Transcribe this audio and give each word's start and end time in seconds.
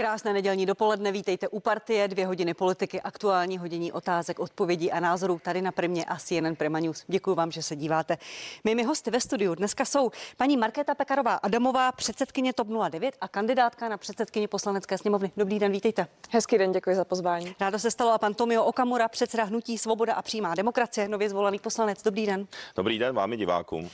Krásné 0.00 0.32
nedělní 0.32 0.66
dopoledne, 0.66 1.12
vítejte 1.12 1.48
u 1.48 1.60
partie, 1.60 2.08
dvě 2.08 2.26
hodiny 2.26 2.54
politiky, 2.54 3.00
aktuální 3.00 3.58
hodiní 3.58 3.92
otázek, 3.92 4.38
odpovědí 4.38 4.92
a 4.92 5.00
názorů 5.00 5.40
tady 5.44 5.62
na 5.62 5.72
Primě 5.72 6.04
a 6.04 6.16
CNN 6.16 6.54
Prima 6.56 6.80
News. 6.80 7.04
Děkuji 7.08 7.34
vám, 7.34 7.50
že 7.50 7.62
se 7.62 7.76
díváte. 7.76 8.18
Mými 8.64 8.82
hosty 8.82 9.10
ve 9.10 9.20
studiu 9.20 9.54
dneska 9.54 9.84
jsou 9.84 10.10
paní 10.36 10.56
Markéta 10.56 10.94
Pekarová 10.94 11.34
Adamová, 11.34 11.92
předsedkyně 11.92 12.52
TOP 12.52 12.68
09 12.90 13.16
a 13.20 13.28
kandidátka 13.28 13.88
na 13.88 13.96
předsedkyně 13.96 14.48
poslanecké 14.48 14.98
sněmovny. 14.98 15.32
Dobrý 15.36 15.58
den, 15.58 15.72
vítejte. 15.72 16.06
Hezký 16.30 16.58
den, 16.58 16.72
děkuji 16.72 16.96
za 16.96 17.04
pozvání. 17.04 17.54
Rádo 17.60 17.78
se 17.78 17.90
stalo 17.90 18.12
a 18.12 18.18
pan 18.18 18.34
Tomio 18.34 18.64
Okamura, 18.64 19.08
předseda 19.08 19.44
Hnutí 19.44 19.78
Svoboda 19.78 20.14
a 20.14 20.22
přímá 20.22 20.54
demokracie, 20.54 21.08
nově 21.08 21.30
zvolený 21.30 21.58
poslanec. 21.58 22.02
Dobrý 22.02 22.26
den. 22.26 22.46
Dobrý 22.76 22.98
den 22.98 23.14
vám 23.14 23.32
i 23.32 23.36
divákům. 23.36 23.90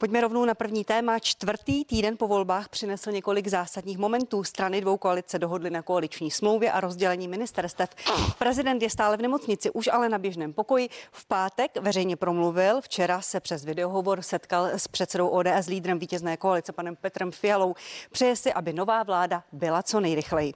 Pojďme 0.00 0.20
rovnou 0.20 0.44
na 0.44 0.54
první 0.54 0.84
téma. 0.84 1.18
Čtvrtý 1.18 1.84
týden 1.84 2.16
po 2.16 2.28
volbách 2.28 2.68
přinesl 2.68 3.10
několik 3.10 3.48
zásadních 3.48 3.98
momentů. 3.98 4.44
Strany 4.44 4.80
dvou 4.80 4.96
koalice 4.96 5.38
dohodly 5.38 5.70
na 5.70 5.82
koaliční 5.82 6.30
smlouvě 6.30 6.72
a 6.72 6.80
rozdělení 6.80 7.28
ministerstev. 7.28 7.90
Prezident 8.38 8.82
je 8.82 8.90
stále 8.90 9.16
v 9.16 9.22
nemocnici, 9.22 9.70
už 9.70 9.88
ale 9.92 10.08
na 10.08 10.18
běžném 10.18 10.52
pokoji. 10.52 10.88
V 11.12 11.26
pátek 11.26 11.76
veřejně 11.76 12.16
promluvil, 12.16 12.80
včera 12.80 13.20
se 13.20 13.40
přes 13.40 13.64
videohovor 13.64 14.22
setkal 14.22 14.66
s 14.66 14.88
předsedou 14.88 15.28
ODS, 15.28 15.66
lídrem 15.68 15.98
vítězné 15.98 16.36
koalice, 16.36 16.72
panem 16.72 16.96
Petrem 16.96 17.32
Fialou. 17.32 17.74
Přeje 18.12 18.36
si, 18.36 18.52
aby 18.52 18.72
nová 18.72 19.02
vláda 19.02 19.42
byla 19.52 19.82
co 19.82 20.00
nejrychleji. 20.00 20.54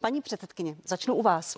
Paní 0.00 0.20
předsedkyně, 0.20 0.76
začnu 0.84 1.14
u 1.14 1.22
vás. 1.22 1.56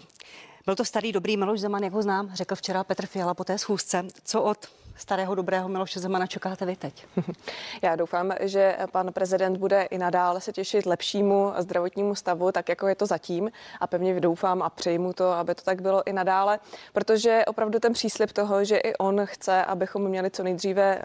Byl 0.67 0.77
to 0.77 0.85
starý 0.85 1.13
dobrý 1.13 1.37
Miloš 1.37 1.61
Zeman, 1.61 1.85
jak 1.85 1.93
ho 1.93 2.03
znám, 2.03 2.31
řekl 2.35 2.55
včera 2.55 2.85
Petr 2.85 3.07
Fiala 3.07 3.35
po 3.35 3.45
té 3.45 3.59
schůzce. 3.59 4.05
Co 4.25 4.43
od 4.43 4.67
starého 5.03 5.35
dobrého 5.35 5.69
Miloše 5.69 6.01
Zemana 6.01 6.27
čekáte 6.27 6.67
vy 6.67 6.77
teď? 6.77 7.07
Já 7.83 7.97
doufám, 7.97 8.33
že 8.41 8.77
pan 8.93 9.13
prezident 9.13 9.57
bude 9.57 9.83
i 9.83 9.99
nadále 9.99 10.41
se 10.41 10.53
těšit 10.53 10.87
lepšímu 10.87 11.53
zdravotnímu 11.59 12.15
stavu, 12.15 12.53
tak 12.53 12.69
jako 12.69 12.89
je 12.89 12.95
to 12.95 13.07
zatím. 13.07 13.51
A 13.81 13.87
pevně 13.87 14.21
doufám 14.21 14.63
a 14.63 14.71
přeji 14.71 14.99
mu 14.99 15.13
to, 15.13 15.31
aby 15.33 15.55
to 15.55 15.63
tak 15.63 15.83
bylo 15.83 16.07
i 16.07 16.13
nadále, 16.13 16.59
protože 16.93 17.45
opravdu 17.47 17.79
ten 17.79 17.93
příslip 17.93 18.33
toho, 18.33 18.65
že 18.65 18.77
i 18.77 18.95
on 18.95 19.21
chce, 19.25 19.65
abychom 19.65 20.03
měli 20.03 20.31
co 20.31 20.43
nejdříve 20.43 20.99
eh, 20.99 21.03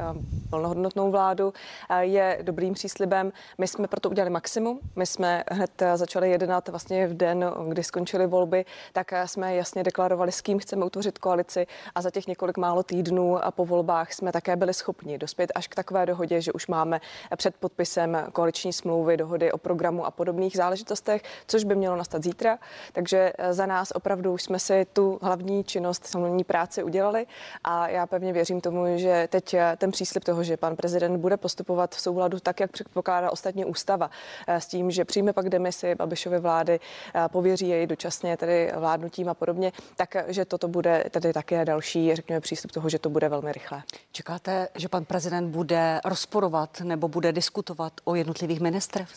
plnohodnotnou 0.49 1.11
vládu, 1.11 1.53
eh, 1.89 2.05
je 2.05 2.39
dobrým 2.41 2.73
příslibem. 2.73 3.31
My 3.57 3.67
jsme 3.67 3.87
proto 3.87 4.09
udělali 4.09 4.29
maximum. 4.29 4.79
My 4.95 5.05
jsme 5.05 5.43
hned 5.51 5.81
eh, 5.81 5.97
začali 5.97 6.31
jednat 6.31 6.69
vlastně 6.69 7.07
v 7.07 7.13
den, 7.13 7.45
kdy 7.69 7.83
skončily 7.83 8.27
volby, 8.27 8.65
tak 8.93 9.13
jsme 9.25 9.55
jasně 9.55 9.83
deklarovali, 9.83 10.31
s 10.31 10.41
kým 10.41 10.59
chceme 10.59 10.85
utvořit 10.85 11.17
koalici 11.17 11.67
a 11.95 12.01
za 12.01 12.11
těch 12.11 12.27
několik 12.27 12.57
málo 12.57 12.83
týdnů 12.83 13.45
a 13.45 13.51
po 13.51 13.65
volbách 13.65 13.86
jsme 14.09 14.31
také 14.31 14.55
byli 14.55 14.73
schopni 14.73 15.17
dospět 15.17 15.51
až 15.55 15.67
k 15.67 15.75
takové 15.75 16.05
dohodě, 16.05 16.41
že 16.41 16.53
už 16.53 16.67
máme 16.67 17.01
před 17.37 17.55
podpisem 17.55 18.17
koaliční 18.33 18.73
smlouvy, 18.73 19.17
dohody 19.17 19.51
o 19.51 19.57
programu 19.57 20.05
a 20.05 20.11
podobných 20.11 20.57
záležitostech, 20.57 21.21
což 21.47 21.63
by 21.63 21.75
mělo 21.75 21.95
nastat 21.95 22.23
zítra. 22.23 22.59
Takže 22.93 23.33
eh, 23.37 23.53
za 23.53 23.65
nás 23.65 23.91
opravdu 23.95 24.33
už 24.33 24.43
jsme 24.43 24.59
si 24.59 24.85
tu 24.93 25.19
hlavní 25.21 25.63
činnost, 25.63 26.07
samozřejmě 26.07 26.43
práci 26.43 26.83
udělali 26.83 27.25
a 27.63 27.89
já 27.89 28.07
pevně 28.07 28.33
věřím 28.33 28.61
tomu, 28.61 28.97
že 28.97 29.27
teď 29.31 29.53
eh, 29.53 29.75
ten 29.77 29.91
příslip 29.91 30.23
toho, 30.23 30.43
že 30.43 30.57
pan 30.57 30.75
prezident 30.75 31.17
bude 31.17 31.37
postupovat 31.37 31.95
v 31.95 32.01
souladu 32.01 32.39
tak, 32.39 32.59
jak 32.59 32.71
předpokládá 32.71 33.31
ostatní 33.31 33.65
ústava, 33.65 34.09
eh, 34.47 34.61
s 34.61 34.67
tím, 34.67 34.91
že 34.91 35.05
přijme 35.05 35.33
pak 35.33 35.49
demisi 35.49 35.95
Babišovy 35.95 36.39
vlády, 36.39 36.79
pověří 37.27 37.69
jej 37.69 37.87
dočasně 37.87 38.37
tedy 38.37 38.71
vládnutím 38.75 39.29
a 39.29 39.33
podobně, 39.33 39.71
tak 39.95 40.15
že 40.27 40.45
toto 40.45 40.67
bude 40.67 41.03
tedy 41.11 41.33
také 41.33 41.65
další, 41.65 42.15
řekněme, 42.15 42.41
přístup 42.41 42.71
toho, 42.71 42.89
že 42.89 42.99
to 42.99 43.09
bude 43.09 43.29
velmi 43.29 43.51
rychle 43.51 43.66
rychle. 43.67 43.83
Čekáte, 44.11 44.67
že 44.75 44.87
pan 44.89 45.05
prezident 45.05 45.51
bude 45.51 45.99
rozporovat 46.05 46.81
nebo 46.81 47.07
bude 47.07 47.31
diskutovat 47.31 47.93
o 48.03 48.15
jednotlivých 48.15 48.59
ministrech? 48.59 49.09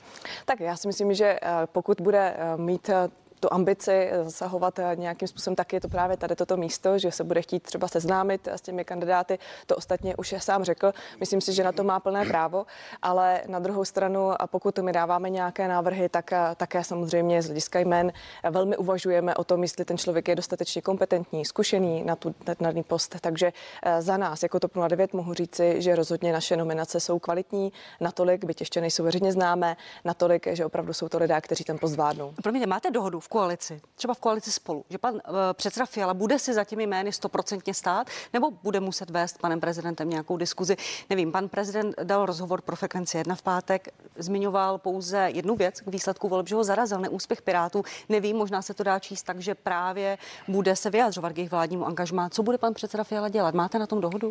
Tak 0.44 0.60
já 0.60 0.76
si 0.76 0.88
myslím, 0.88 1.14
že 1.14 1.38
eh, 1.42 1.50
pokud 1.66 2.00
bude 2.00 2.34
eh, 2.36 2.56
mít 2.56 2.88
eh, 2.88 3.08
tu 3.40 3.52
ambici 3.52 4.10
zasahovat 4.22 4.80
nějakým 4.94 5.28
způsobem, 5.28 5.56
tak 5.56 5.72
je 5.72 5.80
to 5.80 5.88
právě 5.88 6.16
tady 6.16 6.36
toto 6.36 6.56
místo, 6.56 6.98
že 6.98 7.12
se 7.12 7.24
bude 7.24 7.42
chtít 7.42 7.62
třeba 7.62 7.88
seznámit 7.88 8.48
s 8.48 8.60
těmi 8.60 8.84
kandidáty. 8.84 9.38
To 9.66 9.76
ostatně 9.76 10.16
už 10.16 10.32
je 10.32 10.40
sám 10.40 10.64
řekl. 10.64 10.92
Myslím 11.20 11.40
si, 11.40 11.52
že 11.52 11.64
na 11.64 11.72
to 11.72 11.84
má 11.84 12.00
plné 12.00 12.24
právo, 12.24 12.66
ale 13.02 13.42
na 13.48 13.58
druhou 13.58 13.84
stranu, 13.84 14.42
a 14.42 14.46
pokud 14.46 14.78
my 14.78 14.92
dáváme 14.92 15.30
nějaké 15.30 15.68
návrhy, 15.68 16.08
tak 16.08 16.30
také 16.56 16.84
samozřejmě 16.84 17.42
z 17.42 17.46
hlediska 17.46 17.78
jmen 17.78 18.12
velmi 18.50 18.76
uvažujeme 18.76 19.34
o 19.34 19.44
tom, 19.44 19.62
jestli 19.62 19.84
ten 19.84 19.98
člověk 19.98 20.28
je 20.28 20.36
dostatečně 20.36 20.82
kompetentní, 20.82 21.44
zkušený 21.44 22.04
na 22.04 22.16
tu 22.16 22.34
na 22.60 22.72
post. 22.82 23.16
Takže 23.20 23.52
eh, 23.82 24.02
za 24.02 24.16
nás, 24.16 24.42
jako 24.42 24.60
TOP 24.60 24.72
09, 24.88 25.12
mohu 25.12 25.34
říci, 25.34 25.82
že 25.82 25.96
rozhodně 25.96 26.32
naše 26.32 26.56
nominace 26.56 27.00
jsou 27.00 27.18
kvalitní, 27.18 27.72
natolik, 28.00 28.44
byť 28.44 28.60
ještě 28.60 28.80
nejsou 28.80 29.04
veřejně 29.04 29.32
známé, 29.32 29.76
natolik, 30.04 30.46
že 30.52 30.64
opravdu 30.64 30.92
jsou 30.92 31.08
to 31.08 31.18
lidé, 31.18 31.40
kteří 31.40 31.64
ten 31.64 31.78
post 31.78 31.92
zvládnou. 31.92 32.34
Promiňte, 32.42 32.66
máte 32.66 32.90
dohodu 32.90 33.20
v 33.20 33.28
koalici, 33.30 33.80
třeba 33.94 34.14
v 34.14 34.20
koalici 34.20 34.52
spolu, 34.52 34.84
že 34.88 34.98
pan 34.98 35.14
uh, 35.14 35.20
předseda 35.52 35.86
Fiala 35.86 36.14
bude 36.14 36.38
si 36.38 36.54
za 36.54 36.64
těmi 36.64 36.86
jmény 36.86 37.12
stoprocentně 37.12 37.74
stát, 37.74 38.06
nebo 38.32 38.50
bude 38.50 38.80
muset 38.80 39.10
vést 39.10 39.38
panem 39.38 39.60
prezidentem 39.60 40.10
nějakou 40.10 40.36
diskuzi? 40.36 40.76
Nevím, 41.10 41.32
pan 41.32 41.48
prezident 41.48 41.94
dal 42.02 42.26
rozhovor 42.26 42.60
pro 42.60 42.76
frekvenci 42.76 43.18
jedna 43.18 43.34
v 43.34 43.42
pátek, 43.42 43.88
zmiňoval 44.16 44.78
pouze 44.78 45.28
jednu 45.34 45.56
věc 45.56 45.80
k 45.80 45.86
výsledku 45.86 46.28
voleb, 46.28 46.48
že 46.48 46.54
ho 46.54 46.64
zarazil 46.64 46.98
neúspěch 46.98 47.42
Pirátů. 47.42 47.82
Nevím, 48.08 48.36
možná 48.36 48.62
se 48.62 48.74
to 48.74 48.82
dá 48.82 48.98
číst 48.98 49.22
tak, 49.22 49.40
že 49.40 49.54
právě 49.54 50.18
bude 50.48 50.76
se 50.76 50.90
vyjadřovat 50.90 51.32
k 51.32 51.38
jejich 51.38 51.50
vládnímu 51.50 51.86
angažmá. 51.86 52.28
Co 52.28 52.42
bude 52.42 52.58
pan 52.58 52.74
předseda 52.74 53.04
Fiala 53.04 53.28
dělat? 53.28 53.54
Máte 53.54 53.78
na 53.78 53.86
tom 53.86 54.00
dohodu? 54.00 54.30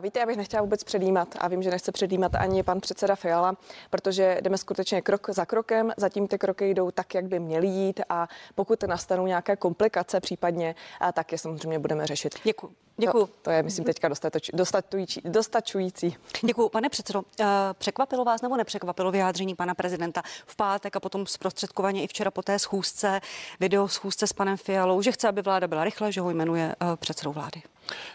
Víte, 0.00 0.20
já 0.20 0.26
bych 0.26 0.36
nechtěla 0.36 0.62
vůbec 0.62 0.84
předjímat 0.84 1.28
a 1.38 1.48
vím, 1.48 1.62
že 1.62 1.70
nechce 1.70 1.92
předjímat 1.92 2.34
ani 2.34 2.62
pan 2.62 2.80
předseda 2.80 3.16
Fiala, 3.16 3.56
protože 3.90 4.38
jdeme 4.42 4.58
skutečně 4.58 5.02
krok 5.02 5.30
za 5.30 5.44
krokem. 5.44 5.92
Zatím 5.96 6.28
ty 6.28 6.38
kroky 6.38 6.70
jdou 6.70 6.90
tak, 6.90 7.14
jak 7.14 7.24
by 7.24 7.40
měly 7.40 7.66
jít 7.66 8.00
a 8.10 8.28
pokud 8.54 8.82
nastanou 8.82 9.26
nějaké 9.26 9.56
komplikace 9.56 10.20
případně, 10.20 10.74
tak 11.12 11.32
je 11.32 11.38
samozřejmě 11.38 11.78
budeme 11.78 12.06
řešit. 12.06 12.34
Děkuji. 12.44 12.70
Děkuji. 13.00 13.26
To, 13.26 13.32
to 13.42 13.50
je, 13.50 13.62
myslím, 13.62 13.84
teďka 13.84 14.08
dostatoč, 14.08 14.50
dostačující, 14.54 15.20
dostačující. 15.24 16.16
Děkuji. 16.46 16.68
Pane 16.68 16.88
předsedo, 16.88 17.22
eh, 17.40 17.44
překvapilo 17.78 18.24
vás 18.24 18.42
nebo 18.42 18.56
nepřekvapilo 18.56 19.10
vyjádření 19.10 19.54
pana 19.54 19.74
prezidenta 19.74 20.22
v 20.46 20.56
pátek 20.56 20.96
a 20.96 21.00
potom 21.00 21.26
zprostředkovaně 21.26 22.02
i 22.02 22.06
včera 22.06 22.30
po 22.30 22.42
té 22.42 22.58
schůzce, 22.58 23.20
video 23.60 23.88
schůzce 23.88 24.26
s 24.26 24.32
panem 24.32 24.56
Fialou, 24.56 25.02
že 25.02 25.12
chce, 25.12 25.28
aby 25.28 25.42
vláda 25.42 25.68
byla 25.68 25.84
rychle, 25.84 26.12
že 26.12 26.20
ho 26.20 26.30
jmenuje 26.30 26.74
eh, 26.80 26.96
předsedou 26.96 27.32
vlády? 27.32 27.62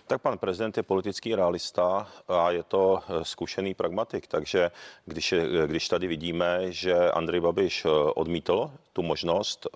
Tak 0.07 0.21
pan 0.21 0.37
prezident 0.37 0.77
je 0.77 0.83
politický 0.83 1.35
realista 1.35 2.07
a 2.27 2.51
je 2.51 2.63
to 2.63 2.99
eh, 2.99 3.25
zkušený 3.25 3.73
pragmatik, 3.73 4.27
takže 4.27 4.71
když, 5.05 5.33
když 5.65 5.87
tady 5.87 6.07
vidíme, 6.07 6.71
že 6.71 7.11
Andrej 7.11 7.39
Babiš 7.39 7.85
odmítl 8.15 8.71
tu 8.93 9.01
možnost 9.01 9.67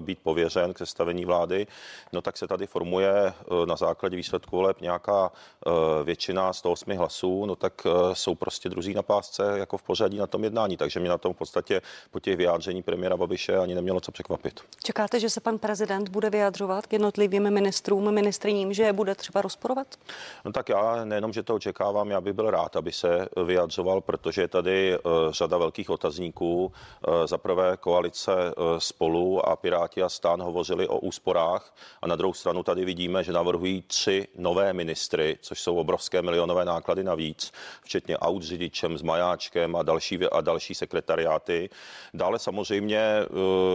být 0.00 0.18
pověřen 0.22 0.74
k 0.74 0.78
sestavení 0.78 1.24
vlády, 1.24 1.66
no 2.12 2.20
tak 2.20 2.36
se 2.36 2.46
tady 2.46 2.66
formuje 2.66 3.32
na 3.64 3.76
základě 3.76 4.16
výsledku 4.16 4.56
voleb 4.56 4.80
nějaká 4.80 5.32
eh, 5.32 5.70
většina 6.04 6.52
108 6.52 6.96
hlasů, 6.96 7.46
no 7.46 7.56
tak 7.56 7.86
eh, 7.86 8.14
jsou 8.14 8.34
prostě 8.34 8.68
druzí 8.68 8.94
na 8.94 9.02
pásce 9.02 9.58
jako 9.58 9.78
v 9.78 9.82
pořadí 9.82 10.18
na 10.18 10.26
tom 10.26 10.44
jednání. 10.44 10.76
Takže 10.76 11.00
mě 11.00 11.08
na 11.08 11.18
tom 11.18 11.34
v 11.34 11.36
podstatě 11.36 11.82
po 12.10 12.20
těch 12.20 12.36
vyjádření 12.36 12.82
premiéra 12.82 13.16
Babiše 13.16 13.56
ani 13.56 13.74
nemělo 13.74 14.00
co 14.00 14.12
překvapit. 14.12 14.60
Čekáte, 14.82 15.20
že 15.20 15.30
se 15.30 15.40
pan 15.40 15.58
prezident 15.58 16.08
bude 16.08 16.30
vyjadřovat 16.30 16.86
k 16.86 16.92
jednotlivým 16.92 17.50
ministrům, 17.50 18.14
ministriním, 18.14 18.72
že 18.72 18.82
je 18.82 18.92
bude 18.92 19.14
třeba 19.14 19.42
rozporovat? 19.48 19.96
No 20.44 20.52
tak 20.52 20.68
já 20.68 21.04
nejenom, 21.04 21.32
že 21.32 21.42
to 21.42 21.54
očekávám, 21.54 22.10
já 22.10 22.20
bych 22.20 22.32
byl 22.32 22.50
rád, 22.50 22.76
aby 22.76 22.92
se 22.92 23.28
vyjadřoval, 23.44 24.00
protože 24.00 24.42
je 24.42 24.48
tady 24.48 24.98
uh, 24.98 25.12
řada 25.30 25.58
velkých 25.58 25.90
otazníků. 25.90 26.64
Uh, 26.64 27.26
za 27.26 27.38
prvé 27.38 27.76
koalice 27.80 28.32
uh, 28.32 28.78
spolu 28.78 29.48
a 29.48 29.56
Piráti 29.56 30.02
a 30.02 30.08
Stán 30.08 30.42
hovořili 30.42 30.88
o 30.88 30.98
úsporách 30.98 31.74
a 32.02 32.06
na 32.06 32.16
druhou 32.16 32.34
stranu 32.34 32.62
tady 32.62 32.84
vidíme, 32.84 33.24
že 33.24 33.32
navrhují 33.32 33.82
tři 33.82 34.28
nové 34.36 34.72
ministry, 34.72 35.38
což 35.40 35.60
jsou 35.60 35.76
obrovské 35.76 36.22
milionové 36.22 36.64
náklady 36.64 37.04
navíc, 37.04 37.52
včetně 37.82 38.18
aut 38.18 38.42
s 38.42 38.46
řidičem, 38.46 38.98
s 38.98 39.02
majáčkem 39.02 39.76
a 39.76 39.82
další, 39.82 40.26
a 40.26 40.40
další 40.40 40.74
sekretariáty. 40.74 41.70
Dále 42.14 42.38
samozřejmě 42.38 42.98
eh, 42.98 43.26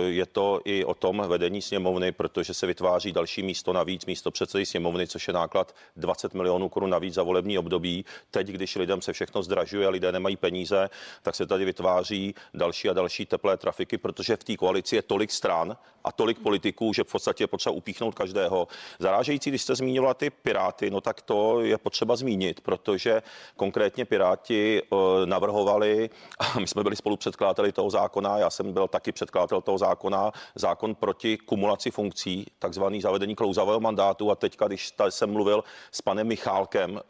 je 0.10 0.26
to 0.26 0.62
i 0.66 0.86
o 0.86 0.94
tom 0.94 1.24
vedení 1.28 1.62
sněmovny, 1.62 2.12
protože 2.12 2.54
se 2.54 2.68
vytváří 2.68 3.12
další 3.12 3.44
místo 3.44 3.74
navíc, 3.74 4.06
místo 4.06 4.32
předsedy 4.32 4.66
sněmovny, 4.66 5.08
což 5.08 5.28
je 5.28 5.34
náklad 5.34 5.63
20 5.96 6.34
milionů 6.34 6.70
korun 6.70 6.90
navíc 6.90 7.14
za 7.14 7.24
volební 7.24 7.58
období. 7.58 8.06
Teď, 8.32 8.48
když 8.48 8.76
lidem 8.76 9.02
se 9.02 9.14
všechno 9.14 9.44
zdražuje 9.44 9.88
a 9.88 9.90
lidé 9.90 10.12
nemají 10.12 10.36
peníze, 10.36 10.90
tak 11.22 11.36
se 11.36 11.46
tady 11.46 11.66
vytváří 11.66 12.36
další 12.54 12.90
a 12.90 12.94
další 12.94 13.26
teplé 13.26 13.58
trafiky, 13.58 13.98
protože 13.98 14.36
v 14.36 14.44
té 14.44 14.56
koalici 14.58 14.96
je 14.96 15.02
tolik 15.02 15.32
stran 15.32 15.78
a 16.04 16.12
tolik 16.12 16.40
politiků, 16.40 16.94
že 16.94 17.04
v 17.04 17.12
podstatě 17.12 17.44
je 17.44 17.48
potřeba 17.48 17.76
upíchnout 17.76 18.16
každého. 18.16 18.68
Zarážející, 19.00 19.50
když 19.50 19.62
jste 19.62 19.76
zmínila 19.76 20.14
ty 20.14 20.30
Piráty, 20.30 20.90
no 20.90 21.02
tak 21.02 21.22
to 21.22 21.62
je 21.62 21.78
potřeba 21.78 22.16
zmínit, 22.16 22.62
protože 22.62 23.22
konkrétně 23.56 24.06
Piráti 24.06 24.82
eh, 24.82 24.96
navrhovali, 25.26 26.10
a 26.40 26.60
my 26.60 26.68
jsme 26.68 26.84
byli 26.84 26.96
spolu 26.96 27.18
předkladateli 27.18 27.72
toho 27.72 27.90
zákona, 27.90 28.38
já 28.38 28.50
jsem 28.50 28.74
byl 28.74 28.88
taky 28.88 29.12
předkladatel 29.12 29.62
toho 29.62 29.78
zákona, 29.78 30.32
zákon 30.56 30.96
proti 30.96 31.38
kumulaci 31.38 31.92
funkcí, 31.92 32.46
takzvaný 32.60 33.02
zavedení 33.02 33.36
klouzavého 33.36 33.80
mandátu 33.80 34.32
a 34.32 34.36
teďka, 34.36 34.68
když 34.68 34.94
jsem 35.10 35.32
mluvil 35.32 35.53
mluvil 35.54 35.64
s 35.92 36.02
panem 36.02 36.28
Michálkem, 36.28 37.02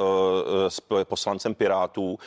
s 0.68 0.81
poslancem 1.04 1.56
Pirátů 1.56 2.19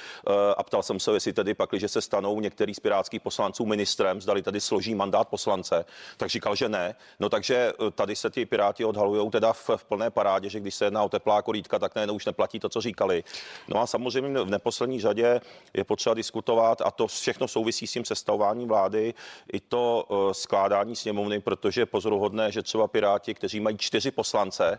a 0.57 0.63
ptal 0.63 0.83
jsem 0.83 1.01
se, 1.01 1.13
jestli 1.13 1.33
tedy 1.33 1.55
pak, 1.55 1.71
že 1.73 1.89
se 1.89 2.01
stanou 2.01 2.41
některý 2.41 2.75
z 2.75 2.81
pirátských 2.81 3.23
poslanců 3.23 3.67
ministrem, 3.67 4.21
zdali 4.21 4.43
tady 4.43 4.61
složí 4.61 4.95
mandát 4.95 5.29
poslance, 5.29 5.85
tak 6.17 6.29
říkal, 6.29 6.57
že 6.57 6.69
ne. 6.69 6.95
No 7.21 7.29
takže 7.29 7.73
tady 7.95 8.17
se 8.17 8.31
ti 8.31 8.47
Piráti 8.47 8.85
odhalují 8.85 9.31
teda 9.31 9.53
v, 9.53 9.71
v 9.77 9.85
plné 9.85 10.11
parádě, 10.11 10.49
že 10.49 10.61
když 10.61 10.75
se 10.75 10.85
jedná 10.85 11.03
o 11.03 11.09
teplá 11.09 11.43
korýtka, 11.43 11.79
tak 11.79 11.95
najednou 11.95 12.15
už 12.15 12.27
neplatí 12.27 12.61
to, 12.61 12.69
co 12.69 12.81
říkali. 12.81 13.25
No 13.69 13.81
a 13.81 13.87
samozřejmě 13.87 14.43
v 14.43 14.51
neposlední 14.51 15.01
řadě 15.01 15.41
je 15.75 15.85
potřeba 15.85 16.15
diskutovat 16.15 16.81
a 16.81 16.91
to 16.91 17.07
všechno 17.07 17.49
souvisí 17.49 17.87
s 17.87 17.93
tím 17.93 18.05
sestavováním 18.05 18.69
vlády, 18.69 19.15
i 19.53 19.61
to 19.61 20.05
skládání 20.33 20.97
sněmovny, 20.97 21.41
protože 21.41 21.81
je 21.81 21.87
pozoruhodné, 21.87 22.53
že 22.53 22.63
třeba 22.63 22.89
Piráti, 22.89 23.35
kteří 23.35 23.61
mají 23.61 23.79
čtyři 23.79 24.11
poslance, 24.11 24.79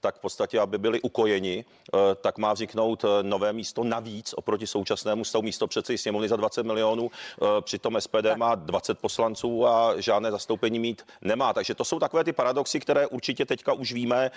tak 0.00 0.16
v 0.16 0.20
podstatě, 0.20 0.60
aby 0.60 0.78
byli 0.78 1.00
ukojeni, 1.00 1.64
eh, 1.94 2.14
tak 2.14 2.38
má 2.38 2.52
vzniknout 2.52 3.04
eh, 3.04 3.22
nové 3.22 3.52
místo 3.52 3.84
navíc 3.84 4.34
oproti 4.36 4.66
současnému 4.66 5.24
stavu 5.24 5.42
místo 5.42 5.66
předsedy 5.66 5.98
sněmovny 5.98 6.28
za 6.28 6.36
20 6.36 6.66
milionů. 6.66 7.10
Eh, 7.10 7.46
přitom 7.60 8.00
SPD 8.00 8.36
má 8.36 8.54
20 8.54 8.98
poslanců 8.98 9.66
a 9.66 10.00
žádné 10.00 10.30
zastoupení 10.30 10.78
mít 10.78 11.02
nemá. 11.22 11.52
Takže 11.52 11.74
to 11.74 11.84
jsou 11.84 11.98
takové 11.98 12.24
ty 12.24 12.32
paradoxy, 12.32 12.80
které 12.80 13.06
určitě 13.06 13.46
teďka 13.46 13.72
už 13.72 13.92
víme, 13.92 14.30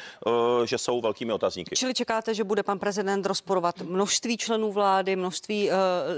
že 0.66 0.78
jsou 0.78 1.02
velkými 1.02 1.34
otazníky. 1.34 1.76
Čili 1.76 1.94
čekáte, 1.94 2.34
že 2.34 2.44
bude 2.44 2.64
pan 2.64 2.80
prezident 2.80 3.26
rozporovat 3.26 3.82
množství 3.82 4.38
členů 4.38 4.72
vlády, 4.72 5.16
množství 5.16 5.70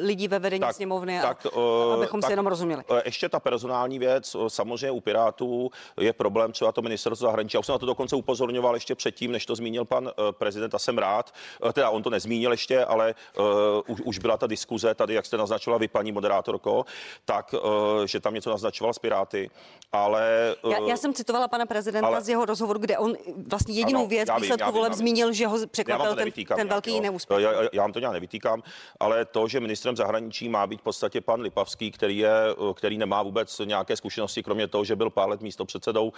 lidí 0.01 0.27
ve 0.27 0.39
vedení 0.39 0.61
tak, 0.61 0.75
sněmovny, 0.75 1.19
tak, 1.21 1.47
abychom 1.93 2.21
tak, 2.21 2.27
si 2.27 2.31
jenom 2.31 2.47
rozuměli. 2.47 2.83
Ještě 3.05 3.29
ta 3.29 3.39
personální 3.39 3.99
věc, 3.99 4.35
samozřejmě 4.47 4.91
u 4.91 4.99
Pirátů 4.99 5.71
je 5.99 6.13
problém 6.13 6.51
třeba 6.51 6.71
to 6.71 6.81
ministerstvo 6.81 7.27
zahraničí. 7.27 7.55
Já 7.55 7.59
už 7.59 7.65
jsem 7.65 7.73
na 7.73 7.79
to 7.79 7.85
dokonce 7.85 8.15
upozorňoval 8.15 8.75
ještě 8.75 8.95
předtím, 8.95 9.32
než 9.33 9.45
to 9.45 9.55
zmínil 9.55 9.85
pan 9.85 10.07
eh, 10.07 10.31
prezident 10.31 10.75
a 10.75 10.79
jsem 10.79 10.97
rád. 10.97 11.33
Eh, 11.69 11.73
teda 11.73 11.89
on 11.89 12.03
to 12.03 12.09
nezmínil 12.09 12.51
ještě, 12.51 12.85
ale 12.85 13.15
uh, 13.37 13.45
už, 13.87 14.01
už 14.01 14.19
byla 14.19 14.37
ta 14.37 14.47
diskuze 14.47 14.95
tady, 14.95 15.13
jak 15.13 15.25
jste 15.25 15.37
naznačila 15.37 15.77
vy, 15.77 15.87
paní 15.87 16.11
moderátorko, 16.11 16.85
tak, 17.25 17.53
uh, 17.53 18.05
že 18.05 18.19
tam 18.19 18.33
něco 18.33 18.49
naznačoval 18.49 18.93
s 18.93 18.99
Piráty, 18.99 19.49
ale... 19.91 20.55
Uh, 20.61 20.71
já, 20.71 20.79
já 20.79 20.97
jsem 20.97 21.13
citovala 21.13 21.47
pana 21.47 21.65
prezidenta 21.65 22.07
ale, 22.07 22.21
z 22.21 22.29
jeho 22.29 22.45
rozhovoru, 22.45 22.79
kde 22.79 22.97
on 22.97 23.13
vlastně 23.47 23.73
jedinou 23.73 23.99
ano, 23.99 24.07
věc 24.07 24.29
výsledku 24.39 24.71
voleb 24.71 24.93
zmínil, 24.93 25.33
že 25.33 25.47
ho 25.47 25.67
překvapil 25.67 26.15
ten, 26.15 26.31
ten 26.55 26.67
velký 26.67 26.99
neúspěch. 26.99 27.39
Já, 27.39 27.51
já, 27.51 27.69
já 27.73 27.81
vám 27.81 27.93
to 27.93 27.99
nějak 27.99 28.13
nevytýkám, 28.13 28.63
ale 28.99 29.25
to, 29.25 29.47
že 29.47 29.59
ministrem 29.59 29.95
zahraničí 29.95 30.49
má 30.49 30.67
být 30.67 30.79
v 30.79 30.83
podstatě 30.83 31.21
pan 31.21 31.41
Lipavský, 31.41 31.91
který, 31.91 32.17
je, 32.17 32.31
který 32.73 32.97
nemá 32.97 33.23
vůbec 33.23 33.61
nějaké 33.65 33.95
zkušenosti, 33.95 34.43
kromě 34.43 34.67
toho, 34.67 34.83
že 34.83 34.95
byl 34.95 35.09
pár 35.09 35.29
let 35.29 35.41
místo 35.41 35.65
předsedou 35.65 36.07
uh, 36.07 36.13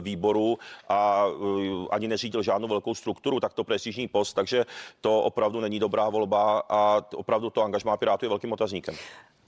výboru 0.00 0.58
a 0.88 1.26
uh, 1.26 1.86
ani 1.90 2.08
neřídil 2.08 2.41
žádnou 2.42 2.68
velkou 2.68 2.94
strukturu, 2.94 3.40
tak 3.40 3.52
to 3.52 3.64
prestižní 3.64 4.08
post, 4.08 4.32
takže 4.32 4.66
to 5.00 5.22
opravdu 5.22 5.60
není 5.60 5.78
dobrá 5.78 6.08
volba 6.08 6.62
a 6.68 7.02
opravdu 7.14 7.50
to 7.50 7.62
angažmá 7.62 7.96
Pirátů 7.96 8.24
je 8.24 8.28
velkým 8.28 8.52
otazníkem. 8.52 8.94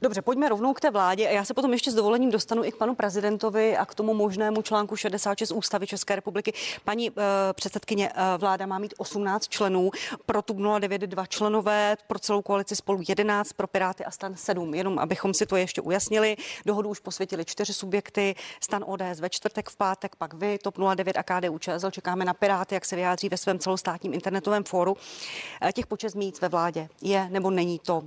Dobře, 0.03 0.23
pojďme 0.23 0.49
rovnou 0.49 0.73
k 0.75 0.81
té 0.81 0.91
vládě 0.91 1.29
a 1.29 1.31
já 1.31 1.45
se 1.45 1.55
potom 1.55 1.73
ještě 1.73 1.91
s 1.91 1.95
dovolením 1.95 2.31
dostanu 2.31 2.65
i 2.65 2.73
k 2.73 2.77
panu 2.77 2.95
prezidentovi 2.95 3.77
a 3.77 3.87
k 3.87 3.95
tomu 3.95 4.15
možnému 4.15 4.63
článku 4.63 4.97
66 4.97 5.53
ústavy 5.53 5.87
České 5.87 6.15
republiky. 6.17 6.53
Paní 6.85 7.11
uh, 7.11 7.17
předsedkyně, 7.53 8.09
uh, 8.09 8.17
vláda 8.39 8.67
má 8.67 8.79
mít 8.79 8.95
18 8.99 9.49
členů, 9.49 9.91
pro 10.27 10.43
TUP 10.43 10.57
09 10.79 11.01
dva 11.01 11.27
členové, 11.27 11.97
pro 12.07 12.19
celou 12.19 12.43
koalici 12.43 12.77
spolu 12.77 13.03
11, 13.09 13.53
pro 13.53 13.67
Piráty 13.67 14.05
a 14.05 14.11
stan 14.11 14.37
7. 14.37 14.75
Jenom 14.75 14.99
abychom 14.99 15.35
si 15.35 15.47
to 15.47 15.57
ještě 15.57 15.81
ujasnili. 15.81 16.37
Dohodu 16.67 16.89
už 16.89 17.01
posvětili 17.01 17.45
čtyři 17.45 17.73
subjekty, 17.73 18.35
stan 18.61 18.85
ODS 18.87 19.21
ve 19.21 19.31
čtvrtek, 19.31 19.71
v 19.71 19.77
pátek, 19.77 20.17
pak 20.17 20.35
vy, 20.35 20.59
TOP 20.59 20.79
09 20.95 21.17
a 21.17 21.23
KDU 21.23 21.59
ČSL. 21.59 21.91
Čekáme 21.91 22.25
na 22.25 22.35
Piráty, 22.35 22.75
jak 22.75 22.85
se 22.85 22.97
vyjádří 22.97 23.29
ve 23.29 23.37
svém 23.37 23.59
celostátním 23.59 24.15
internetovém 24.15 24.65
fóru. 24.65 24.93
Uh, 24.93 25.71
těch 25.73 25.87
počet 25.87 26.15
míst 26.15 26.41
ve 26.41 26.49
vládě 26.49 26.89
je 27.03 27.29
nebo 27.31 27.51
není 27.51 27.79
to 27.79 28.03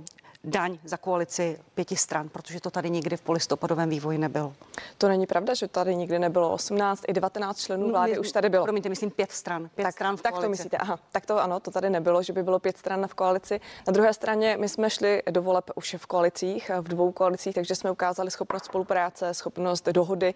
daň 0.48 0.78
za 0.84 0.96
koalici 0.96 1.58
pěti 1.74 1.96
stran, 1.96 2.28
protože 2.28 2.60
to 2.60 2.70
tady 2.70 2.90
nikdy 2.90 3.16
v 3.16 3.20
polistopadovém 3.20 3.88
vývoji 3.88 4.18
nebylo. 4.18 4.52
To 4.98 5.08
není 5.08 5.26
pravda, 5.26 5.54
že 5.54 5.68
tady 5.68 5.96
nikdy 5.96 6.18
nebylo 6.18 6.52
18 6.52 7.04
i 7.08 7.12
19 7.12 7.60
členů 7.60 7.86
no, 7.86 7.90
vlády, 7.92 8.14
no, 8.14 8.20
už 8.20 8.32
tady 8.32 8.48
bylo. 8.48 8.64
Promiňte, 8.64 8.88
myslím 8.88 9.10
pět 9.10 9.32
stran. 9.32 9.70
Pět 9.74 9.84
tak, 9.84 9.94
stran 9.94 10.16
v 10.16 10.22
tak 10.22 10.32
koalici. 10.32 10.46
to 10.46 10.50
myslíte, 10.50 10.76
aha, 10.76 10.98
tak 11.12 11.26
to 11.26 11.42
ano, 11.42 11.60
to 11.60 11.70
tady 11.70 11.90
nebylo, 11.90 12.22
že 12.22 12.32
by 12.32 12.42
bylo 12.42 12.58
pět 12.58 12.78
stran 12.78 13.06
v 13.06 13.14
koalici. 13.14 13.60
Na 13.86 13.92
druhé 13.92 14.14
straně 14.14 14.56
my 14.60 14.68
jsme 14.68 14.90
šli 14.90 15.22
do 15.30 15.42
voleb 15.42 15.70
už 15.74 15.96
v 15.98 16.06
koalicích, 16.06 16.70
v 16.80 16.88
dvou 16.88 17.12
koalicích, 17.12 17.54
takže 17.54 17.74
jsme 17.74 17.90
ukázali 17.90 18.30
schopnost 18.30 18.64
spolupráce, 18.64 19.34
schopnost 19.34 19.88
dohody 19.88 20.34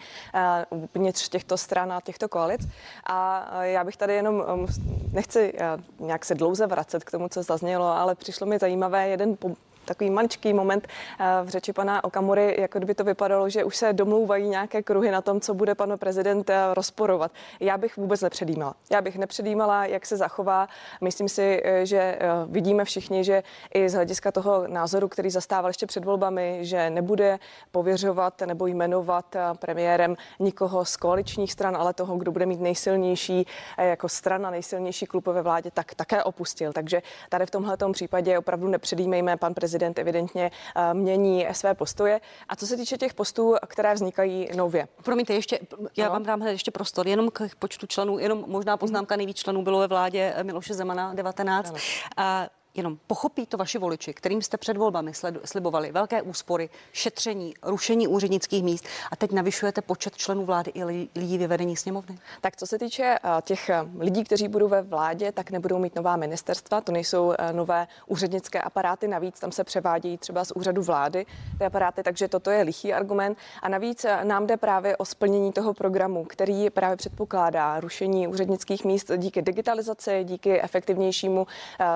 uh, 0.71 0.81
uvnitř 0.95 1.29
těchto 1.29 1.57
stran 1.57 1.93
a 1.93 2.01
těchto 2.01 2.29
koalic. 2.29 2.69
A 3.07 3.51
uh, 3.57 3.63
já 3.63 3.85
bych 3.85 3.97
tady 3.97 4.15
jenom, 4.15 4.45
um, 4.55 4.67
nechci 5.13 5.53
nějak 5.99 6.25
se 6.25 6.35
dlouze 6.35 6.67
vracet 6.67 7.05
k 7.05 7.11
tomu, 7.11 7.29
co 7.29 7.43
zaznělo, 7.43 7.87
ale 7.87 8.15
přišlo 8.15 8.47
mi 8.47 8.59
zajímavé 8.59 9.09
jeden 9.09 9.37
takový 9.85 10.11
maličký 10.11 10.53
moment 10.53 10.89
eh, 11.21 11.25
v 11.45 11.49
řeči 11.49 11.73
pana 11.73 12.05
Okamury, 12.05 12.57
jako 12.61 12.79
kdyby 12.79 12.95
to 12.95 13.05
vypadalo, 13.05 13.49
že 13.49 13.65
už 13.65 13.77
se 13.77 13.93
domlouvají 13.93 14.49
nějaké 14.49 14.83
kruhy 14.83 15.11
na 15.11 15.21
tom, 15.21 15.41
co 15.41 15.55
bude 15.55 15.75
pan 15.75 15.99
prezident 15.99 16.51
eh, 16.51 16.75
rozporovat. 16.75 17.33
Já 17.61 17.79
bych 17.79 17.97
vůbec 17.97 18.21
nepředjímala. 18.21 18.75
Já 18.91 19.01
bych 19.01 19.19
nepředjímala, 19.19 19.87
jak 19.87 20.07
se 20.07 20.17
zachová. 20.17 20.69
Myslím 21.01 21.29
si, 21.29 21.63
eh, 21.65 21.87
že 21.87 22.19
vidíme 22.47 22.85
všichni, 22.85 23.25
že 23.25 23.43
i 23.75 23.89
z 23.89 23.95
hlediska 23.95 24.33
toho 24.33 24.67
názoru, 24.67 25.09
který 25.09 25.31
zastával 25.31 25.71
ještě 25.71 25.87
před 25.87 26.05
volbami, 26.05 26.59
že 26.61 26.91
nebude 26.91 27.39
pověřovat 27.71 28.41
nebo 28.41 28.67
jmenovat 28.67 29.37
premiérem 29.59 30.17
nikoho 30.39 30.85
z 30.85 30.97
koaličních 30.97 31.53
stran, 31.53 31.77
ale 31.77 31.95
toho, 31.95 32.17
kdo 32.17 32.33
bude 32.33 32.47
mít 32.47 32.61
nejsilnější 32.61 33.47
jako 33.79 34.09
strana, 34.09 34.51
nejsilnější 34.51 35.07
klub 35.07 35.27
ve 35.27 35.43
vládě, 35.43 35.71
tak 35.71 35.95
také 35.95 36.23
opustil. 36.23 36.73
Takže 36.73 37.03
tady 37.29 37.47
v 37.47 37.51
tomhle 37.51 37.77
případě 37.93 38.39
opravdu 38.39 38.69
nepředjímejme 38.69 39.37
pan 39.37 39.55
prezident 39.55 39.73
prezident 39.83 39.99
evidentně 39.99 40.51
eh, 40.77 40.95
mění 40.95 41.47
své 41.53 41.75
postoje. 41.75 42.21
A 42.49 42.57
co 42.57 42.67
se 42.67 42.77
týče 42.77 42.99
těch 42.99 43.15
postů, 43.15 43.55
které 43.67 43.95
vznikají 43.95 44.49
nově. 44.57 44.89
Promiňte, 45.05 45.35
ještě, 45.35 45.59
já 45.97 46.07
no. 46.07 46.13
vám 46.13 46.23
dám 46.23 46.43
ještě 46.43 46.71
prostor, 46.71 47.09
jenom 47.09 47.31
k 47.31 47.55
počtu 47.59 47.87
členů, 47.87 48.19
jenom 48.19 48.45
možná 48.47 48.77
poznámka, 48.77 49.17
nejvíc 49.17 49.37
členů 49.37 49.63
bylo 49.63 49.79
ve 49.79 49.87
vládě 49.87 50.35
Miloše 50.43 50.75
Zemana 50.75 51.15
19. 51.15 51.69
Ano. 51.69 51.79
A 52.17 52.49
Jenom 52.75 52.99
pochopí 53.07 53.47
to 53.47 53.57
vaši 53.57 53.79
voliči, 53.79 54.15
kterým 54.15 54.43
jste 54.43 54.57
před 54.57 54.77
volbami 54.77 55.13
slibovali 55.45 55.93
velké 55.93 56.23
úspory, 56.23 56.71
šetření, 56.93 57.55
rušení 57.63 58.09
úřednických 58.09 58.63
míst 58.63 58.87
a 59.11 59.17
teď 59.17 59.33
navyšujete 59.33 59.83
počet 59.83 60.17
členů 60.17 60.45
vlády 60.45 60.71
i 60.75 60.85
lidí 61.17 61.39
ve 61.39 61.47
vedení 61.47 61.77
sněmovny? 61.77 62.19
Tak 62.41 62.57
co 62.57 62.67
se 62.67 62.79
týče 62.79 63.19
eh, 63.25 63.29
těch 63.43 63.69
eh, 63.69 63.85
lidí, 63.99 64.25
kteří 64.25 64.49
budou 64.49 64.69
ve 64.69 64.83
vládě, 64.83 65.33
tak 65.33 65.51
nebudou 65.51 65.79
mít 65.79 65.95
nová 65.95 66.17
ministerstva, 66.17 66.81
to 66.81 66.93
nejsou 66.93 67.33
eh, 67.39 67.53
nové 67.53 67.87
úřednické 68.07 68.61
aparáty, 68.61 69.09
navíc 69.09 69.41
tam 69.41 69.53
se 69.53 69.65
převádějí 69.65 70.19
třeba 70.19 70.45
z 70.45 70.53
úřadu 70.53 70.83
vlády 70.83 71.27
ty 71.59 71.65
aparáty, 71.65 72.03
takže 72.03 72.29
toto 72.29 72.51
je 72.51 72.63
lichý 72.63 72.93
argument. 72.93 73.39
A 73.63 73.69
navíc 73.69 74.07
nám 74.23 74.47
jde 74.47 74.57
právě 74.57 74.97
o 74.97 75.05
splnění 75.05 75.53
toho 75.53 75.75
programu, 75.75 76.25
který 76.25 76.71
právě 76.71 76.97
předpokládá 76.97 77.81
rušení 77.81 78.29
úřednických 78.29 78.85
míst 78.85 79.11
díky 79.17 79.43
digitalizaci, 79.43 80.25
díky 80.25 80.63
efektivnějšímu 80.63 81.47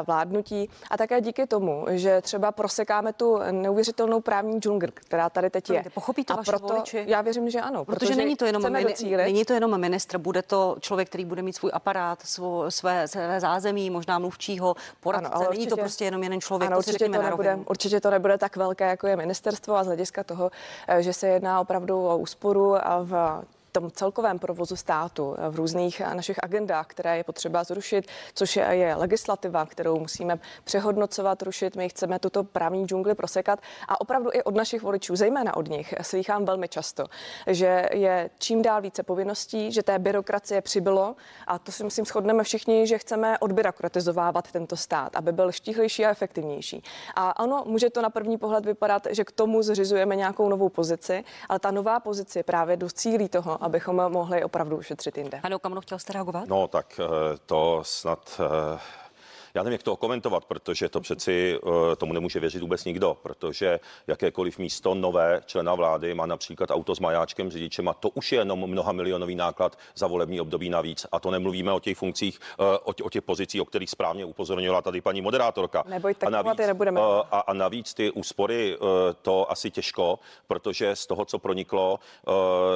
vládnutí 0.06 0.65
a 0.90 0.96
také 0.96 1.20
díky 1.20 1.46
tomu, 1.46 1.86
že 1.90 2.20
třeba 2.20 2.52
prosekáme 2.52 3.12
tu 3.12 3.38
neuvěřitelnou 3.50 4.20
právní 4.20 4.58
džungl, 4.58 4.86
která 4.94 5.30
tady 5.30 5.50
teď 5.50 5.70
je. 5.70 5.84
Pochopí 5.94 6.24
to 6.24 6.32
a 6.32 6.36
vaše 6.36 6.50
proto 6.50 6.66
voliči? 6.66 7.04
Já 7.06 7.20
věřím, 7.20 7.50
že 7.50 7.60
ano. 7.60 7.84
Protože, 7.84 7.98
protože 7.98 8.16
není 8.16 8.36
to 8.36 8.44
jenom 8.44 8.72
mini, 8.72 8.94
není 9.16 9.44
to 9.44 9.52
jenom 9.52 9.80
ministr, 9.80 10.18
bude 10.18 10.42
to 10.42 10.76
člověk, 10.80 11.08
který 11.08 11.24
bude 11.24 11.42
mít 11.42 11.52
svůj 11.52 11.70
aparát, 11.74 12.22
svou, 12.22 12.64
své, 12.68 13.08
své 13.08 13.40
zázemí, 13.40 13.90
možná 13.90 14.18
mluvčího, 14.18 14.74
poradce. 15.00 15.26
Ano, 15.26 15.36
ale 15.36 15.44
není 15.44 15.58
určitě, 15.58 15.70
to 15.70 15.76
prostě 15.76 16.04
jenom 16.04 16.22
jeden 16.22 16.40
člověk. 16.40 16.70
Ano, 16.70 16.76
to 16.76 16.78
určitě, 16.78 17.08
to 17.08 17.22
nebude, 17.22 17.58
určitě 17.68 18.00
to 18.00 18.10
nebude 18.10 18.38
tak 18.38 18.56
velké, 18.56 18.88
jako 18.88 19.06
je 19.06 19.16
ministerstvo 19.16 19.76
a 19.76 19.84
z 19.84 19.86
hlediska 19.86 20.24
toho, 20.24 20.50
eh, 20.88 21.02
že 21.02 21.12
se 21.12 21.28
jedná 21.28 21.60
opravdu 21.60 22.06
o 22.06 22.18
úsporu 22.18 22.86
a 22.86 23.02
v 23.02 23.42
tom 23.80 23.90
celkovém 23.90 24.38
provozu 24.38 24.76
státu, 24.76 25.36
v 25.50 25.56
různých 25.56 26.00
našich 26.00 26.44
agendách, 26.44 26.86
které 26.86 27.16
je 27.16 27.24
potřeba 27.24 27.64
zrušit, 27.64 28.06
což 28.34 28.56
je 28.56 28.94
legislativa, 28.94 29.66
kterou 29.66 29.98
musíme 29.98 30.38
přehodnocovat, 30.64 31.42
rušit. 31.42 31.76
My 31.76 31.88
chceme 31.88 32.18
tuto 32.18 32.44
právní 32.44 32.86
džungli 32.86 33.14
prosekat 33.14 33.60
a 33.88 34.00
opravdu 34.00 34.30
i 34.32 34.42
od 34.42 34.54
našich 34.54 34.82
voličů, 34.82 35.16
zejména 35.16 35.56
od 35.56 35.68
nich, 35.68 35.94
slýchám 36.02 36.44
velmi 36.44 36.68
často, 36.68 37.04
že 37.46 37.88
je 37.92 38.30
čím 38.38 38.62
dál 38.62 38.80
více 38.80 39.02
povinností, 39.02 39.72
že 39.72 39.82
té 39.82 39.98
byrokracie 39.98 40.60
přibylo 40.60 41.16
a 41.46 41.58
to 41.58 41.72
si 41.72 41.84
myslím 41.84 42.04
shodneme 42.04 42.44
všichni, 42.44 42.86
že 42.86 42.98
chceme 42.98 43.38
odbyrokratizovávat 43.38 44.52
tento 44.52 44.76
stát, 44.76 45.16
aby 45.16 45.32
byl 45.32 45.52
štíhlejší 45.52 46.06
a 46.06 46.10
efektivnější. 46.10 46.82
A 47.14 47.30
ano, 47.30 47.62
může 47.66 47.90
to 47.90 48.02
na 48.02 48.10
první 48.10 48.38
pohled 48.38 48.66
vypadat, 48.66 49.06
že 49.10 49.24
k 49.24 49.32
tomu 49.32 49.62
zřizujeme 49.62 50.16
nějakou 50.16 50.48
novou 50.48 50.68
pozici, 50.68 51.24
ale 51.48 51.58
ta 51.58 51.70
nová 51.70 52.00
pozice 52.00 52.42
právě 52.42 52.76
docílí 52.76 53.28
toho, 53.28 53.64
abychom 53.66 53.96
mohli 53.96 54.44
opravdu 54.44 54.76
ušetřit 54.76 55.18
jinde. 55.18 55.40
Ano, 55.42 55.58
kam 55.58 55.80
chtěl 55.80 55.98
jste 55.98 56.12
reagovat? 56.12 56.48
No, 56.48 56.68
tak 56.68 57.00
eh, 57.00 57.38
to 57.46 57.80
snad 57.84 58.40
eh, 58.40 58.78
Já 59.56 59.62
nevím, 59.62 59.72
jak 59.72 59.82
to 59.82 59.96
komentovat, 59.96 60.44
protože 60.44 60.88
to 60.88 61.00
přeci 61.00 61.58
eh, 61.58 61.96
tomu 61.96 62.12
nemůže 62.12 62.40
věřit 62.40 62.62
vůbec 62.62 62.84
nikdo, 62.84 63.16
protože 63.22 63.80
jakékoliv 64.06 64.58
místo 64.58 64.94
nové 64.94 65.42
člena 65.46 65.74
vlády 65.74 66.14
má 66.14 66.26
například 66.26 66.70
auto 66.70 66.94
s 66.94 67.00
majáčkem, 67.00 67.50
řidičem 67.50 67.88
a 67.88 67.94
to 67.94 68.08
už 68.08 68.32
je 68.32 68.38
jenom 68.38 68.66
mnoha 68.66 68.92
milionový 68.92 69.34
náklad 69.34 69.78
za 69.94 70.06
volební 70.06 70.40
období 70.40 70.68
navíc. 70.68 71.06
A 71.12 71.20
to 71.20 71.30
nemluvíme 71.30 71.72
o 71.72 71.80
těch 71.80 71.98
funkcích, 71.98 72.38
eh, 72.52 72.78
o, 72.84 72.92
tě, 72.92 73.02
o 73.02 73.10
těch 73.10 73.22
pozicích, 73.22 73.62
o 73.62 73.64
kterých 73.64 73.90
správně 73.90 74.24
upozornila 74.24 74.82
tady 74.82 75.00
paní 75.00 75.22
moderátorka. 75.22 75.84
Nebojte, 75.86 76.26
a 76.26 76.30
navíc, 76.30 76.58
nebudeme. 76.58 77.00
A, 77.00 77.40
a 77.40 77.52
navíc 77.52 77.94
ty 77.94 78.10
úspory 78.10 78.78
to 79.22 79.50
asi 79.50 79.70
těžko, 79.70 80.18
protože 80.46 80.96
z 80.96 81.06
toho, 81.06 81.24
co 81.24 81.38
proniklo, 81.38 81.98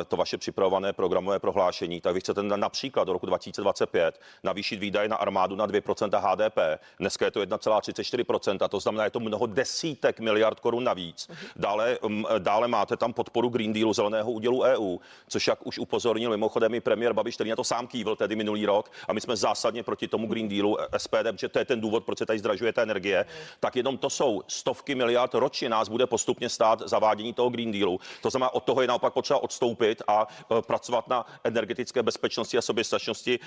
to 0.09 0.17
vaše 0.17 0.39
připravované 0.39 0.93
programové 0.93 1.39
prohlášení, 1.39 2.01
tak 2.01 2.15
vy 2.15 2.21
chcete 2.21 2.43
například 2.43 3.05
do 3.05 3.13
roku 3.13 3.27
2025 3.27 4.21
navýšit 4.43 4.77
výdaje 4.77 5.09
na 5.09 5.17
armádu 5.17 5.57
na 5.57 5.67
2% 5.67 6.21
HDP. 6.21 6.70
Dneska 6.99 7.25
je 7.25 7.31
to 7.31 7.41
1,34%, 7.41 8.69
to 8.69 8.81
znamená, 8.81 9.05
je 9.05 9.11
to 9.11 9.21
mnoho 9.21 9.47
desítek 9.47 10.21
miliard 10.21 10.61
korun 10.61 10.85
navíc. 10.85 11.31
Dále, 11.57 11.99
dále 12.39 12.69
máte 12.69 12.97
tam 12.97 13.13
podporu 13.13 13.49
Green 13.49 13.73
Dealu 13.73 13.93
zeleného 13.93 14.33
údělu 14.33 14.63
EU, 14.63 14.99
což 15.29 15.47
jak 15.47 15.67
už 15.67 15.79
upozornil 15.79 16.31
mimochodem 16.31 16.75
i 16.75 16.81
premiér 16.81 17.13
Babiš, 17.13 17.35
který 17.35 17.51
na 17.51 17.57
to 17.57 17.65
sám 17.65 17.87
kývil 17.87 18.17
tedy 18.17 18.37
minulý 18.37 18.67
rok 18.67 18.93
a 19.09 19.13
my 19.13 19.21
jsme 19.21 19.37
zásadně 19.37 19.83
proti 19.83 20.09
tomu 20.09 20.27
Green 20.27 20.49
Dealu 20.49 20.77
SPD, 20.97 21.41
že 21.41 21.49
to 21.49 21.59
je 21.59 21.65
ten 21.65 21.81
důvod, 21.81 22.05
proč 22.05 22.19
se 22.19 22.27
tady 22.27 22.39
zdražuje 22.39 22.73
energie, 22.77 23.27
tak 23.61 23.77
jenom 23.77 23.99
to 23.99 24.11
jsou 24.11 24.43
stovky 24.49 24.95
miliard 24.95 25.35
ročně 25.35 25.69
nás 25.69 25.89
bude 25.89 26.07
postupně 26.07 26.49
stát 26.49 26.83
zavádění 26.87 27.33
toho 27.33 27.51
Green 27.51 27.73
Dealu. 27.73 28.01
To 28.23 28.31
znamená, 28.31 28.55
od 28.55 28.65
toho 28.65 28.81
je 28.81 28.89
naopak 28.89 29.13
potřeba 29.13 29.43
odstoupit 29.43 30.03
a 30.09 30.27
e, 30.59 30.63
pracovat 30.63 31.09
na 31.09 31.27
energetické 31.45 32.03
bezpečnosti 32.03 32.59
a 32.59 32.63
soběstačnosti 32.63 33.39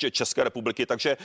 e, 0.00 0.10
České 0.10 0.44
republiky. 0.44 0.86
Takže 0.86 1.10
e, 1.10 1.16